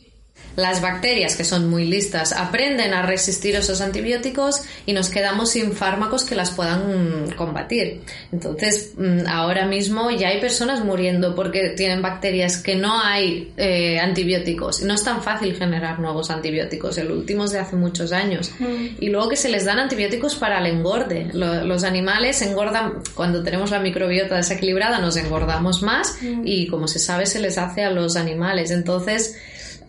Las 0.57 0.81
bacterias, 0.81 1.35
que 1.35 1.43
son 1.43 1.69
muy 1.69 1.85
listas, 1.85 2.33
aprenden 2.33 2.91
a 2.95 3.03
resistir 3.03 3.55
esos 3.55 3.79
antibióticos 3.79 4.63
y 4.87 4.93
nos 4.93 5.09
quedamos 5.09 5.51
sin 5.51 5.73
fármacos 5.73 6.23
que 6.23 6.33
las 6.33 6.49
puedan 6.49 7.29
combatir. 7.35 8.01
Entonces, 8.31 8.93
mm, 8.97 9.27
ahora 9.27 9.67
mismo 9.67 10.09
ya 10.09 10.29
hay 10.29 10.41
personas 10.41 10.83
muriendo 10.83 11.35
porque 11.35 11.75
tienen 11.77 12.01
bacterias 12.01 12.57
que 12.57 12.75
no 12.75 12.99
hay 12.99 13.53
eh, 13.55 13.99
antibióticos. 13.99 14.81
No 14.81 14.95
es 14.95 15.03
tan 15.03 15.21
fácil 15.21 15.55
generar 15.55 15.99
nuevos 15.99 16.31
antibióticos. 16.31 16.97
El 16.97 17.11
último 17.11 17.43
es 17.43 17.51
de 17.51 17.59
hace 17.59 17.75
muchos 17.75 18.11
años. 18.11 18.49
Mm. 18.57 18.85
Y 18.99 19.09
luego 19.09 19.29
que 19.29 19.35
se 19.35 19.49
les 19.49 19.63
dan 19.63 19.77
antibióticos 19.77 20.33
para 20.37 20.57
el 20.57 20.65
engorde. 20.65 21.29
los 21.33 21.83
animales 21.83 22.41
engordan, 22.41 23.03
cuando 23.13 23.43
tenemos 23.43 23.69
la 23.69 23.77
microbiota 23.79 24.37
desequilibrada, 24.37 24.97
nos 24.97 25.17
engordamos 25.17 25.83
más 25.83 26.17
mm. 26.19 26.41
y 26.45 26.65
como 26.65 26.87
se 26.87 26.97
sabe, 26.97 27.27
se 27.27 27.39
les 27.39 27.59
hace 27.59 27.83
a 27.83 27.91
los 27.91 28.15
animales. 28.15 28.71
Entonces, 28.71 29.35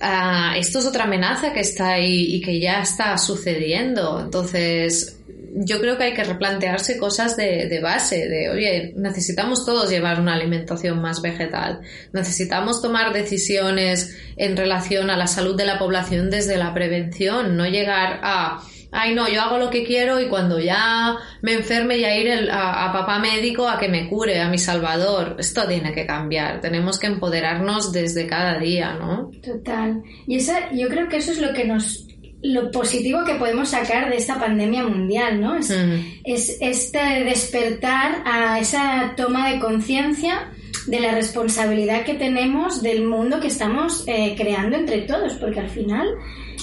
Ah, 0.01 0.55
esto 0.57 0.79
es 0.79 0.87
otra 0.87 1.05
amenaza 1.05 1.53
que 1.53 1.61
está 1.61 1.91
ahí 1.91 2.35
y 2.35 2.41
que 2.41 2.61
ya 2.61 2.83
está 2.83 3.19
sucediendo. 3.19 4.21
Entonces, 4.21 5.19
yo 5.55 5.81
creo 5.81 5.97
que 5.97 6.05
hay 6.05 6.15
que 6.15 6.25
replantearse 6.25 6.99
cosas 6.99 7.37
de, 7.37 7.81
base, 7.83 8.29
de, 8.29 8.51
oye, 8.51 8.93
necesitamos 8.97 9.65
todos 9.65 9.91
llevar 9.91 10.21
una 10.21 10.35
alimentación 10.35 11.01
más 11.01 11.21
vegetal, 11.21 11.81
necesitamos 12.13 12.81
tomar 12.81 13.13
decisiones 13.13 14.17
en 14.37 14.57
relación 14.57 15.11
a 15.11 15.17
la 15.17 15.27
salud 15.27 15.57
de 15.57 15.67
la 15.67 15.79
población 15.79 16.31
desde 16.31 16.57
la 16.57 16.75
prevención, 16.75 17.57
no 17.57 17.67
llegar 17.67 18.21
a 18.23 18.61
ay 18.91 19.15
no, 19.15 19.29
yo 19.29 19.43
hago 19.43 19.59
lo 19.59 19.71
que 19.71 19.85
quiero 19.85 20.21
y 20.21 20.29
cuando 20.29 20.59
ya 20.59 21.17
me 21.43 21.55
enferme 21.55 22.01
ya 22.01 22.15
ir 22.17 22.51
a, 22.51 22.93
papá 22.93 23.19
médico 23.19 23.69
a 23.69 23.79
que 23.79 23.89
me 23.89 24.09
cure, 24.09 24.41
a 24.41 24.49
mi 24.49 24.59
salvador. 24.59 25.37
Esto 25.39 25.67
tiene 25.67 25.93
que 25.93 26.07
cambiar, 26.07 26.61
tenemos 26.61 26.99
que 26.99 27.07
empoderarnos 27.07 27.93
desde 27.93 28.27
cada 28.27 28.59
día, 28.59 28.95
¿no? 28.95 29.31
Total. 29.43 30.03
Y 30.27 30.37
esa, 30.37 30.73
yo 30.73 30.89
creo 30.89 31.09
que 31.09 31.19
eso 31.19 31.33
es 31.33 31.41
lo 31.41 31.53
que 31.53 31.65
nos 31.65 32.05
lo 32.41 32.71
positivo 32.71 33.25
que 33.25 33.35
podemos 33.35 33.71
sacar 33.71 34.09
de 34.09 34.17
esta 34.17 34.39
pandemia 34.39 34.85
mundial, 34.85 35.41
¿no? 35.41 35.57
Es, 35.57 35.71
mm. 35.71 36.21
es 36.25 36.57
este 36.61 37.25
despertar 37.25 38.23
a 38.25 38.61
esa 38.61 39.15
toma 39.17 39.51
de 39.51 39.59
conciencia 39.59 40.53
de 40.87 41.01
la 41.01 41.13
responsabilidad 41.13 42.05
que 42.05 42.15
tenemos 42.15 42.81
del 42.83 43.05
mundo 43.05 43.41
que 43.41 43.49
estamos 43.49 44.05
eh, 44.07 44.35
creando 44.37 44.77
entre 44.77 45.03
todos, 45.03 45.35
porque 45.35 45.61
al 45.61 45.69
final 45.69 46.07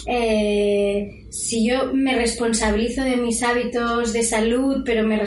eh, 0.07 1.25
si 1.31 1.67
yo 1.67 1.93
me 1.93 2.15
responsabilizo 2.15 3.03
de 3.03 3.17
mis 3.17 3.41
hábitos 3.43 4.13
de 4.13 4.23
salud, 4.23 4.83
pero 4.85 5.03
me 5.03 5.17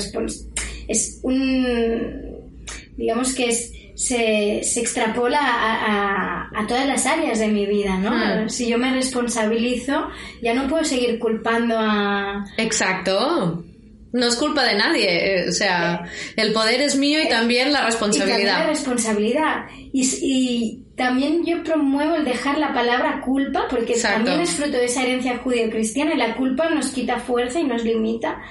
es 0.88 1.20
un, 1.22 2.50
digamos 2.96 3.34
que 3.34 3.48
es, 3.48 3.72
se, 3.94 4.60
se 4.62 4.80
extrapola 4.80 5.40
a, 5.40 6.50
a, 6.54 6.66
todas 6.66 6.86
las 6.86 7.04
áreas 7.04 7.38
de 7.40 7.48
mi 7.48 7.66
vida, 7.66 7.98
¿no? 7.98 8.10
Hmm. 8.44 8.48
Si 8.48 8.68
yo 8.68 8.78
me 8.78 8.92
responsabilizo, 8.92 10.08
ya 10.40 10.54
no 10.54 10.68
puedo 10.68 10.84
seguir 10.84 11.18
culpando 11.18 11.76
a... 11.78 12.44
Exacto. 12.56 13.64
No 14.10 14.26
es 14.26 14.36
culpa 14.36 14.64
de 14.64 14.74
nadie, 14.74 15.42
eh, 15.42 15.48
o 15.48 15.52
sea, 15.52 16.04
el 16.36 16.52
poder 16.54 16.80
es 16.80 16.96
mío 16.96 17.20
y 17.22 17.28
también 17.28 17.72
la 17.72 17.84
responsabilidad. 17.84 18.38
Y 18.38 18.44
también 18.44 18.66
la 18.66 18.66
responsabilidad. 18.66 19.66
Y, 19.92 20.08
y, 20.22 20.84
también 20.96 21.44
yo 21.44 21.62
promuevo 21.62 22.16
el 22.16 22.24
dejar 22.24 22.58
la 22.58 22.74
palabra 22.74 23.20
culpa, 23.20 23.66
porque 23.70 23.94
también 23.94 24.40
es 24.40 24.50
fruto 24.50 24.76
de 24.76 24.86
esa 24.86 25.04
herencia 25.04 25.38
judío-cristiana 25.38 26.14
y 26.14 26.18
la 26.18 26.34
culpa 26.36 26.68
nos 26.70 26.88
quita 26.88 27.20
fuerza 27.20 27.60
y 27.60 27.64
nos 27.64 27.84
limita. 27.84 28.42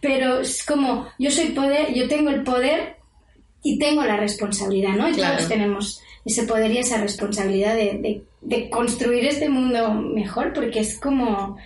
Pero 0.00 0.40
es 0.40 0.64
como, 0.64 1.08
yo 1.18 1.30
soy 1.30 1.46
poder, 1.46 1.92
yo 1.92 2.06
tengo 2.08 2.30
el 2.30 2.42
poder 2.42 2.96
y 3.62 3.78
tengo 3.78 4.04
la 4.04 4.16
responsabilidad, 4.16 4.92
¿no? 4.92 5.08
Y 5.08 5.14
todos 5.14 5.48
tenemos 5.48 6.00
ese 6.24 6.44
poder 6.44 6.70
y 6.70 6.78
esa 6.78 6.98
responsabilidad 6.98 7.74
de, 7.74 8.22
de, 8.40 8.70
construir 8.70 9.24
este 9.26 9.48
mundo 9.48 9.92
mejor, 9.92 10.52
porque 10.52 10.80
es 10.80 10.98
como, 10.98 11.56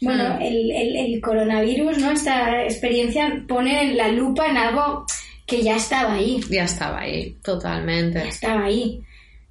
bueno, 0.00 0.36
hmm. 0.36 0.42
el, 0.42 0.70
el, 0.70 0.96
el, 0.96 1.20
coronavirus, 1.20 1.98
¿no? 1.98 2.10
Esta 2.10 2.62
experiencia 2.64 3.44
pone 3.48 3.94
la 3.94 4.08
lupa 4.08 4.46
en 4.46 4.56
algo 4.56 5.04
que 5.46 5.62
ya 5.62 5.76
estaba 5.76 6.14
ahí. 6.14 6.40
Ya 6.50 6.64
estaba 6.64 7.00
ahí, 7.00 7.36
totalmente. 7.42 8.18
Ya 8.18 8.28
estaba 8.28 8.64
ahí. 8.64 9.00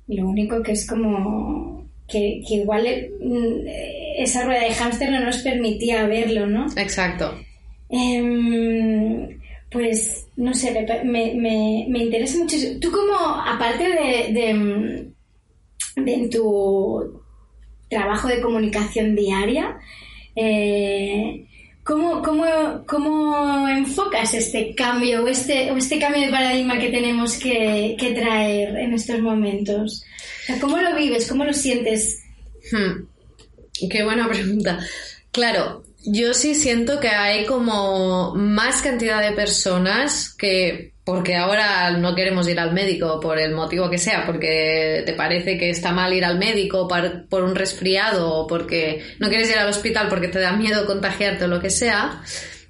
Lo 0.08 0.28
único 0.28 0.62
que 0.62 0.74
es 0.74 0.88
como 0.88 1.88
que, 2.08 2.42
igual 2.50 2.86
mm, 3.22 3.68
esa 4.18 4.44
rueda 4.46 4.64
de 4.64 4.74
hámster 4.74 5.12
no 5.12 5.20
nos 5.22 5.38
permitía 5.38 6.06
verlo, 6.08 6.48
¿no? 6.48 6.68
Exacto. 6.76 7.38
Em, 7.89 9.39
pues, 9.70 10.28
no 10.36 10.54
sé, 10.54 10.72
me, 11.06 11.34
me, 11.36 12.00
interesa 12.00 12.38
mucho. 12.38 12.58
Tú 12.80 12.92
como, 12.92 13.18
aparte 13.18 13.84
de, 13.84 14.34
de, 14.34 15.12
de 16.04 16.30
tu 16.30 17.22
trabajo 17.89 18.28
de 18.28 18.42
comunicación 18.42 19.16
diaria, 19.16 19.78
eh, 20.36 21.46
¿Cómo, 21.84 22.22
cómo, 22.22 22.46
cómo 22.86 23.68
enfocas 23.68 24.34
este 24.36 24.76
cambio 24.76 25.24
o 25.24 25.28
este, 25.28 25.70
este 25.76 26.00
cambio 26.00 26.22
de 26.22 26.32
paradigma 26.32 26.78
que 26.78 26.90
tenemos 26.90 27.38
que, 27.38 27.96
traer 28.16 28.78
en 28.78 28.94
estos 28.94 29.20
momentos? 29.20 30.04
¿Cómo 30.60 30.78
lo 30.78 30.96
vives? 30.96 31.28
¿Cómo 31.28 31.44
lo 31.44 31.54
sientes? 31.54 32.20
Hmm. 32.72 33.06
Qué 33.90 34.04
buena 34.04 34.30
pregunta. 34.30 34.80
Claro, 35.32 35.84
yo 36.06 36.34
sí 36.34 36.56
siento 36.56 37.00
que 37.00 37.10
hay 37.10 37.46
como 37.46 38.36
más 38.36 38.82
cantidad 38.82 39.22
de 39.22 39.36
personas 39.36 40.34
que, 40.34 40.91
porque 41.04 41.36
ahora 41.36 41.91
no 41.91 42.14
queremos 42.16 42.47
ir 42.47 42.60
al 42.60 42.74
médico 42.74 43.20
por 43.20 43.39
el 43.39 43.54
motivo 43.54 43.89
que 43.89 43.97
sea, 43.97 44.26
porque 44.26 45.02
te 45.06 45.14
parece 45.14 45.58
que 45.58 45.70
está 45.70 45.91
mal 45.91 46.14
ir 46.14 46.24
al 46.24 46.38
médico 46.38 46.88
por, 46.88 47.43
un 47.43 47.56
resfriado 47.56 48.32
o 48.32 48.47
porque 48.47 49.04
no 49.20 49.30
quieres 49.30 49.49
ir 49.49 49.58
al 49.58 49.70
hospital 49.70 50.08
porque 50.10 50.28
te 50.28 50.39
da 50.39 50.54
miedo 50.54 50.86
contagiarte 50.86 51.45
o 51.45 51.47
lo 51.47 51.60
que 51.60 51.72
sea, 51.72 52.22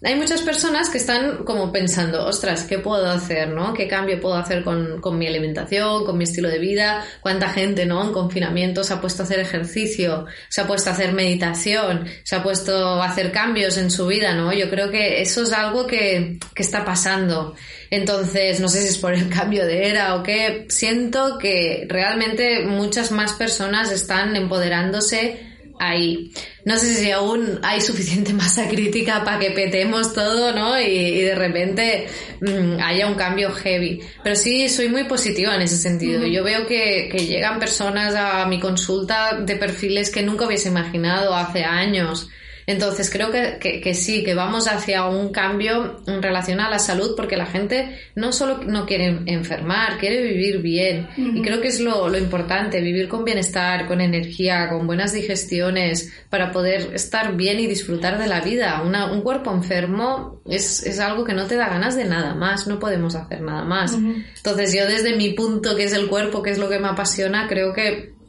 hay 0.04 0.16
muchas 0.16 0.42
personas 0.42 0.90
que 0.90 0.98
están 0.98 1.44
como 1.44 1.72
pensando, 1.72 2.26
ostras, 2.26 2.64
¿qué 2.64 2.80
puedo 2.80 3.06
hacer, 3.06 3.50
no? 3.50 3.72
¿Qué 3.74 3.88
cambio 3.88 4.20
puedo 4.20 4.36
hacer 4.36 4.64
con, 4.64 5.00
con, 5.00 5.20
mi 5.20 5.28
alimentación, 5.28 6.06
con 6.06 6.18
mi 6.18 6.24
estilo 6.24 6.50
de 6.50 6.58
vida? 6.58 7.06
¿Cuánta 7.22 7.50
gente, 7.50 7.86
no? 7.86 8.04
En 8.04 8.12
confinamiento 8.12 8.84
se 8.84 8.94
ha 8.94 9.02
puesto 9.02 9.22
a 9.22 9.26
hacer 9.26 9.40
ejercicio, 9.40 10.26
se 10.50 10.62
ha 10.62 10.68
puesto 10.68 10.90
a 10.90 10.94
hacer 10.94 11.14
meditación, 11.14 12.08
se 12.24 12.36
ha 12.36 12.42
puesto 12.42 13.00
a 13.00 13.06
hacer 13.06 13.32
cambios 13.32 13.78
en 13.78 13.92
su 13.92 14.08
vida, 14.08 14.34
¿no? 14.34 14.52
Yo 14.54 14.72
creo 14.72 14.90
que 14.90 15.22
eso 15.22 15.44
es 15.44 15.54
algo 15.54 15.86
que, 15.86 16.40
que 16.56 16.64
está 16.64 16.84
pasando. 16.84 17.54
Entonces, 17.92 18.60
no 18.60 18.70
sé 18.70 18.82
si 18.82 18.88
es 18.88 18.98
por 18.98 19.14
el 19.14 19.30
cambio 19.30 19.68
de 19.68 19.88
era 19.88 20.16
o 20.16 20.24
qué, 20.24 20.66
siento 20.70 21.38
que 21.38 21.86
realmente 21.88 22.66
muchas 22.66 23.12
más 23.12 23.34
personas 23.34 23.92
están 23.92 24.36
empoderándose 24.36 25.51
ahí. 25.82 26.32
No 26.64 26.78
sé 26.78 26.94
si 26.94 27.12
aún 27.12 27.60
hay 27.64 27.82
suficiente 27.82 28.34
masa 28.42 28.70
crítica 28.70 29.24
para 29.24 29.40
que 29.40 29.52
petemos 29.52 30.14
todo, 30.14 30.54
¿no? 30.54 30.80
Y, 30.80 31.22
de 31.22 31.36
repente 31.36 32.08
mm, 32.40 32.80
haya 32.82 33.08
un 33.08 33.16
cambio 33.16 33.52
heavy. 33.52 34.00
Pero 34.24 34.36
sí, 34.36 34.70
soy 34.70 34.90
muy 34.90 35.06
positiva 35.06 35.56
en 35.56 35.62
ese 35.62 35.78
sentido. 35.78 36.26
Yo 36.26 36.44
veo 36.44 36.68
que, 36.68 37.10
que, 37.12 37.26
llegan 37.26 37.60
personas 37.60 38.16
a 38.16 38.46
mi 38.46 38.60
consulta 38.60 39.40
de 39.40 39.56
perfiles 39.56 40.10
que 40.10 40.22
nunca 40.22 40.46
hubiese 40.46 40.70
imaginado 40.70 41.36
hace 41.36 41.64
años. 41.64 42.30
Entonces 42.68 43.10
creo 43.10 43.32
que, 43.32 43.60
que, 43.60 43.94
sí, 43.94 44.24
que 44.24 44.34
vamos 44.34 44.68
hacia 44.68 45.06
un 45.08 45.32
cambio 45.32 46.02
en 46.08 46.22
relación 46.22 46.60
a 46.60 46.70
la 46.70 46.80
salud 46.80 47.14
porque 47.16 47.38
la 47.38 47.46
gente 47.46 47.98
no 48.16 48.32
solo 48.32 48.60
no 48.66 48.86
quiere 48.86 49.20
enfermar, 49.26 49.98
quiere 49.98 50.22
vivir 50.24 50.62
bien. 50.62 51.08
Y 51.18 51.42
creo 51.42 51.62
que 51.62 51.70
es 51.70 51.80
lo, 51.80 52.10
lo, 52.10 52.18
importante, 52.18 52.82
vivir 52.82 53.08
con 53.08 53.24
bienestar, 53.24 53.88
con 53.88 54.02
energía, 54.02 54.70
con 54.70 54.88
buenas 54.88 55.14
digestiones, 55.14 56.12
para 56.30 56.52
poder 56.52 56.92
estar 56.94 57.36
bien 57.36 57.60
y 57.60 57.68
disfrutar 57.68 58.18
de 58.18 58.28
la 58.28 58.42
vida. 58.42 58.82
Una, 58.84 59.12
un 59.12 59.22
cuerpo 59.22 59.52
enfermo 59.52 60.42
es, 60.46 60.86
es, 60.86 61.00
algo 61.00 61.24
que 61.24 61.34
no 61.34 61.48
te 61.48 61.56
da 61.56 61.70
ganas 61.70 61.96
de 61.96 62.06
nada 62.06 62.36
más, 62.36 62.68
no 62.68 62.80
podemos 62.80 63.16
hacer 63.16 63.42
nada 63.42 63.64
más. 63.64 63.94
Entonces 63.94 64.74
yo 64.74 64.86
desde 64.86 65.16
mi 65.16 65.32
punto, 65.32 65.76
que 65.76 65.86
es 65.86 65.94
el 65.94 66.08
cuerpo, 66.08 66.42
que 66.42 66.52
es 66.52 66.58
lo 66.58 66.70
que 66.70 66.80
me 66.80 66.88
apasiona, 66.88 67.48
creo 67.48 67.74
que 67.74 68.21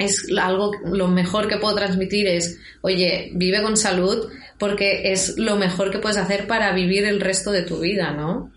es 0.00 0.26
algo, 0.40 0.72
lo 0.84 1.08
mejor 1.08 1.46
que 1.46 1.58
puedo 1.58 1.76
transmitir 1.76 2.26
es, 2.26 2.58
oye, 2.80 3.30
vive 3.34 3.62
con 3.62 3.76
salud 3.76 4.28
porque 4.58 5.12
es 5.12 5.38
lo 5.38 5.56
mejor 5.56 5.90
que 5.90 5.98
puedes 5.98 6.16
hacer 6.16 6.46
para 6.46 6.72
vivir 6.72 7.04
el 7.04 7.20
resto 7.20 7.52
de 7.52 7.62
tu 7.62 7.80
vida, 7.80 8.12
¿no? 8.12 8.50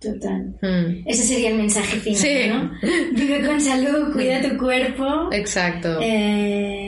Total. 0.00 0.54
Mm. 0.62 1.02
Ese 1.06 1.24
sería 1.24 1.50
el 1.50 1.56
mensaje 1.56 1.98
final, 1.98 2.48
¿no? 2.48 2.88
Vive 3.12 3.44
con 3.44 3.60
salud, 3.60 4.12
cuida 4.12 4.40
tu 4.40 4.56
cuerpo. 4.56 5.28
Exacto. 5.32 5.98
Eh, 6.00 6.87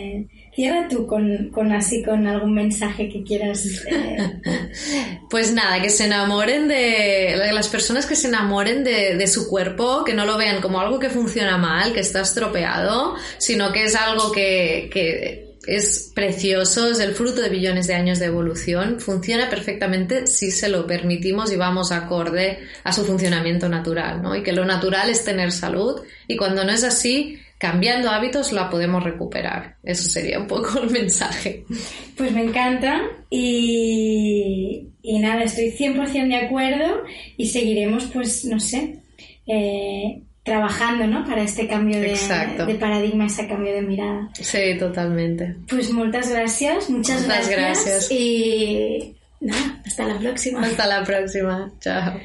cierra 0.60 0.88
tú 0.88 1.06
con, 1.06 1.48
con, 1.48 1.72
así 1.72 2.02
con 2.02 2.26
algún 2.26 2.52
mensaje 2.52 3.08
que 3.08 3.22
quieras. 3.22 3.64
Eh. 3.90 5.20
Pues 5.28 5.52
nada, 5.52 5.80
que 5.80 5.90
se 5.90 6.04
enamoren 6.04 6.68
de 6.68 7.50
las 7.52 7.68
personas 7.68 8.06
que 8.06 8.14
se 8.14 8.28
enamoren 8.28 8.84
de, 8.84 9.16
de, 9.16 9.26
su 9.26 9.48
cuerpo, 9.48 10.04
que 10.04 10.14
no 10.14 10.24
lo 10.24 10.36
vean 10.36 10.60
como 10.60 10.80
algo 10.80 10.98
que 10.98 11.10
funciona 11.10 11.56
mal, 11.56 11.92
que 11.92 12.00
está 12.00 12.20
estropeado, 12.20 13.16
sino 13.38 13.72
que 13.72 13.84
es 13.84 13.94
algo 13.94 14.32
que, 14.32 14.90
que 14.92 15.56
es 15.66 16.12
precioso, 16.14 16.90
es 16.90 17.00
el 17.00 17.14
fruto 17.14 17.40
de 17.40 17.48
billones 17.48 17.86
de 17.86 17.94
años 17.94 18.18
de 18.18 18.26
evolución, 18.26 19.00
funciona 19.00 19.48
perfectamente 19.48 20.26
si 20.26 20.50
se 20.50 20.68
lo 20.68 20.86
permitimos 20.86 21.52
y 21.52 21.56
vamos 21.56 21.92
acorde 21.92 22.58
a 22.84 22.92
su 22.92 23.04
funcionamiento 23.04 23.68
natural, 23.68 24.22
¿no? 24.22 24.34
Y 24.34 24.42
que 24.42 24.52
lo 24.52 24.64
natural 24.64 25.10
es 25.10 25.24
tener 25.24 25.52
salud 25.52 26.00
y 26.26 26.36
cuando 26.36 26.64
no 26.64 26.72
es 26.72 26.84
así, 26.84 27.38
cambiando 27.60 28.08
hábitos 28.08 28.52
la 28.52 28.70
podemos 28.70 29.04
recuperar. 29.04 29.76
Eso 29.82 30.08
sería 30.08 30.40
un 30.40 30.46
poco 30.46 30.80
el 30.82 30.90
mensaje. 30.90 31.64
Pues 32.16 32.32
me 32.32 32.42
encanta 32.42 33.02
y, 33.28 34.88
y 35.02 35.18
nada, 35.18 35.42
estoy 35.42 35.70
100% 35.70 36.28
de 36.28 36.36
acuerdo 36.36 37.04
y 37.36 37.46
seguiremos, 37.48 38.06
pues, 38.06 38.46
no 38.46 38.58
sé, 38.58 39.00
eh, 39.46 40.22
trabajando, 40.42 41.06
¿no? 41.06 41.26
Para 41.26 41.42
este 41.42 41.68
cambio 41.68 42.00
de, 42.00 42.16
de, 42.66 42.74
paradigma, 42.76 43.26
ese 43.26 43.46
cambio 43.46 43.74
de 43.74 43.82
mirada. 43.82 44.30
Sí, 44.32 44.78
totalmente. 44.78 45.56
Pues 45.68 45.92
muchas 45.92 46.30
gracias, 46.30 46.88
muchas, 46.88 47.20
muchas 47.20 47.46
gracias. 47.46 47.58
gracias. 47.58 48.10
Y 48.10 49.16
nada, 49.40 49.82
hasta 49.84 50.06
la 50.06 50.18
próxima. 50.18 50.62
Hasta 50.62 50.86
la 50.86 51.04
próxima. 51.04 51.70
Chao. 51.78 52.18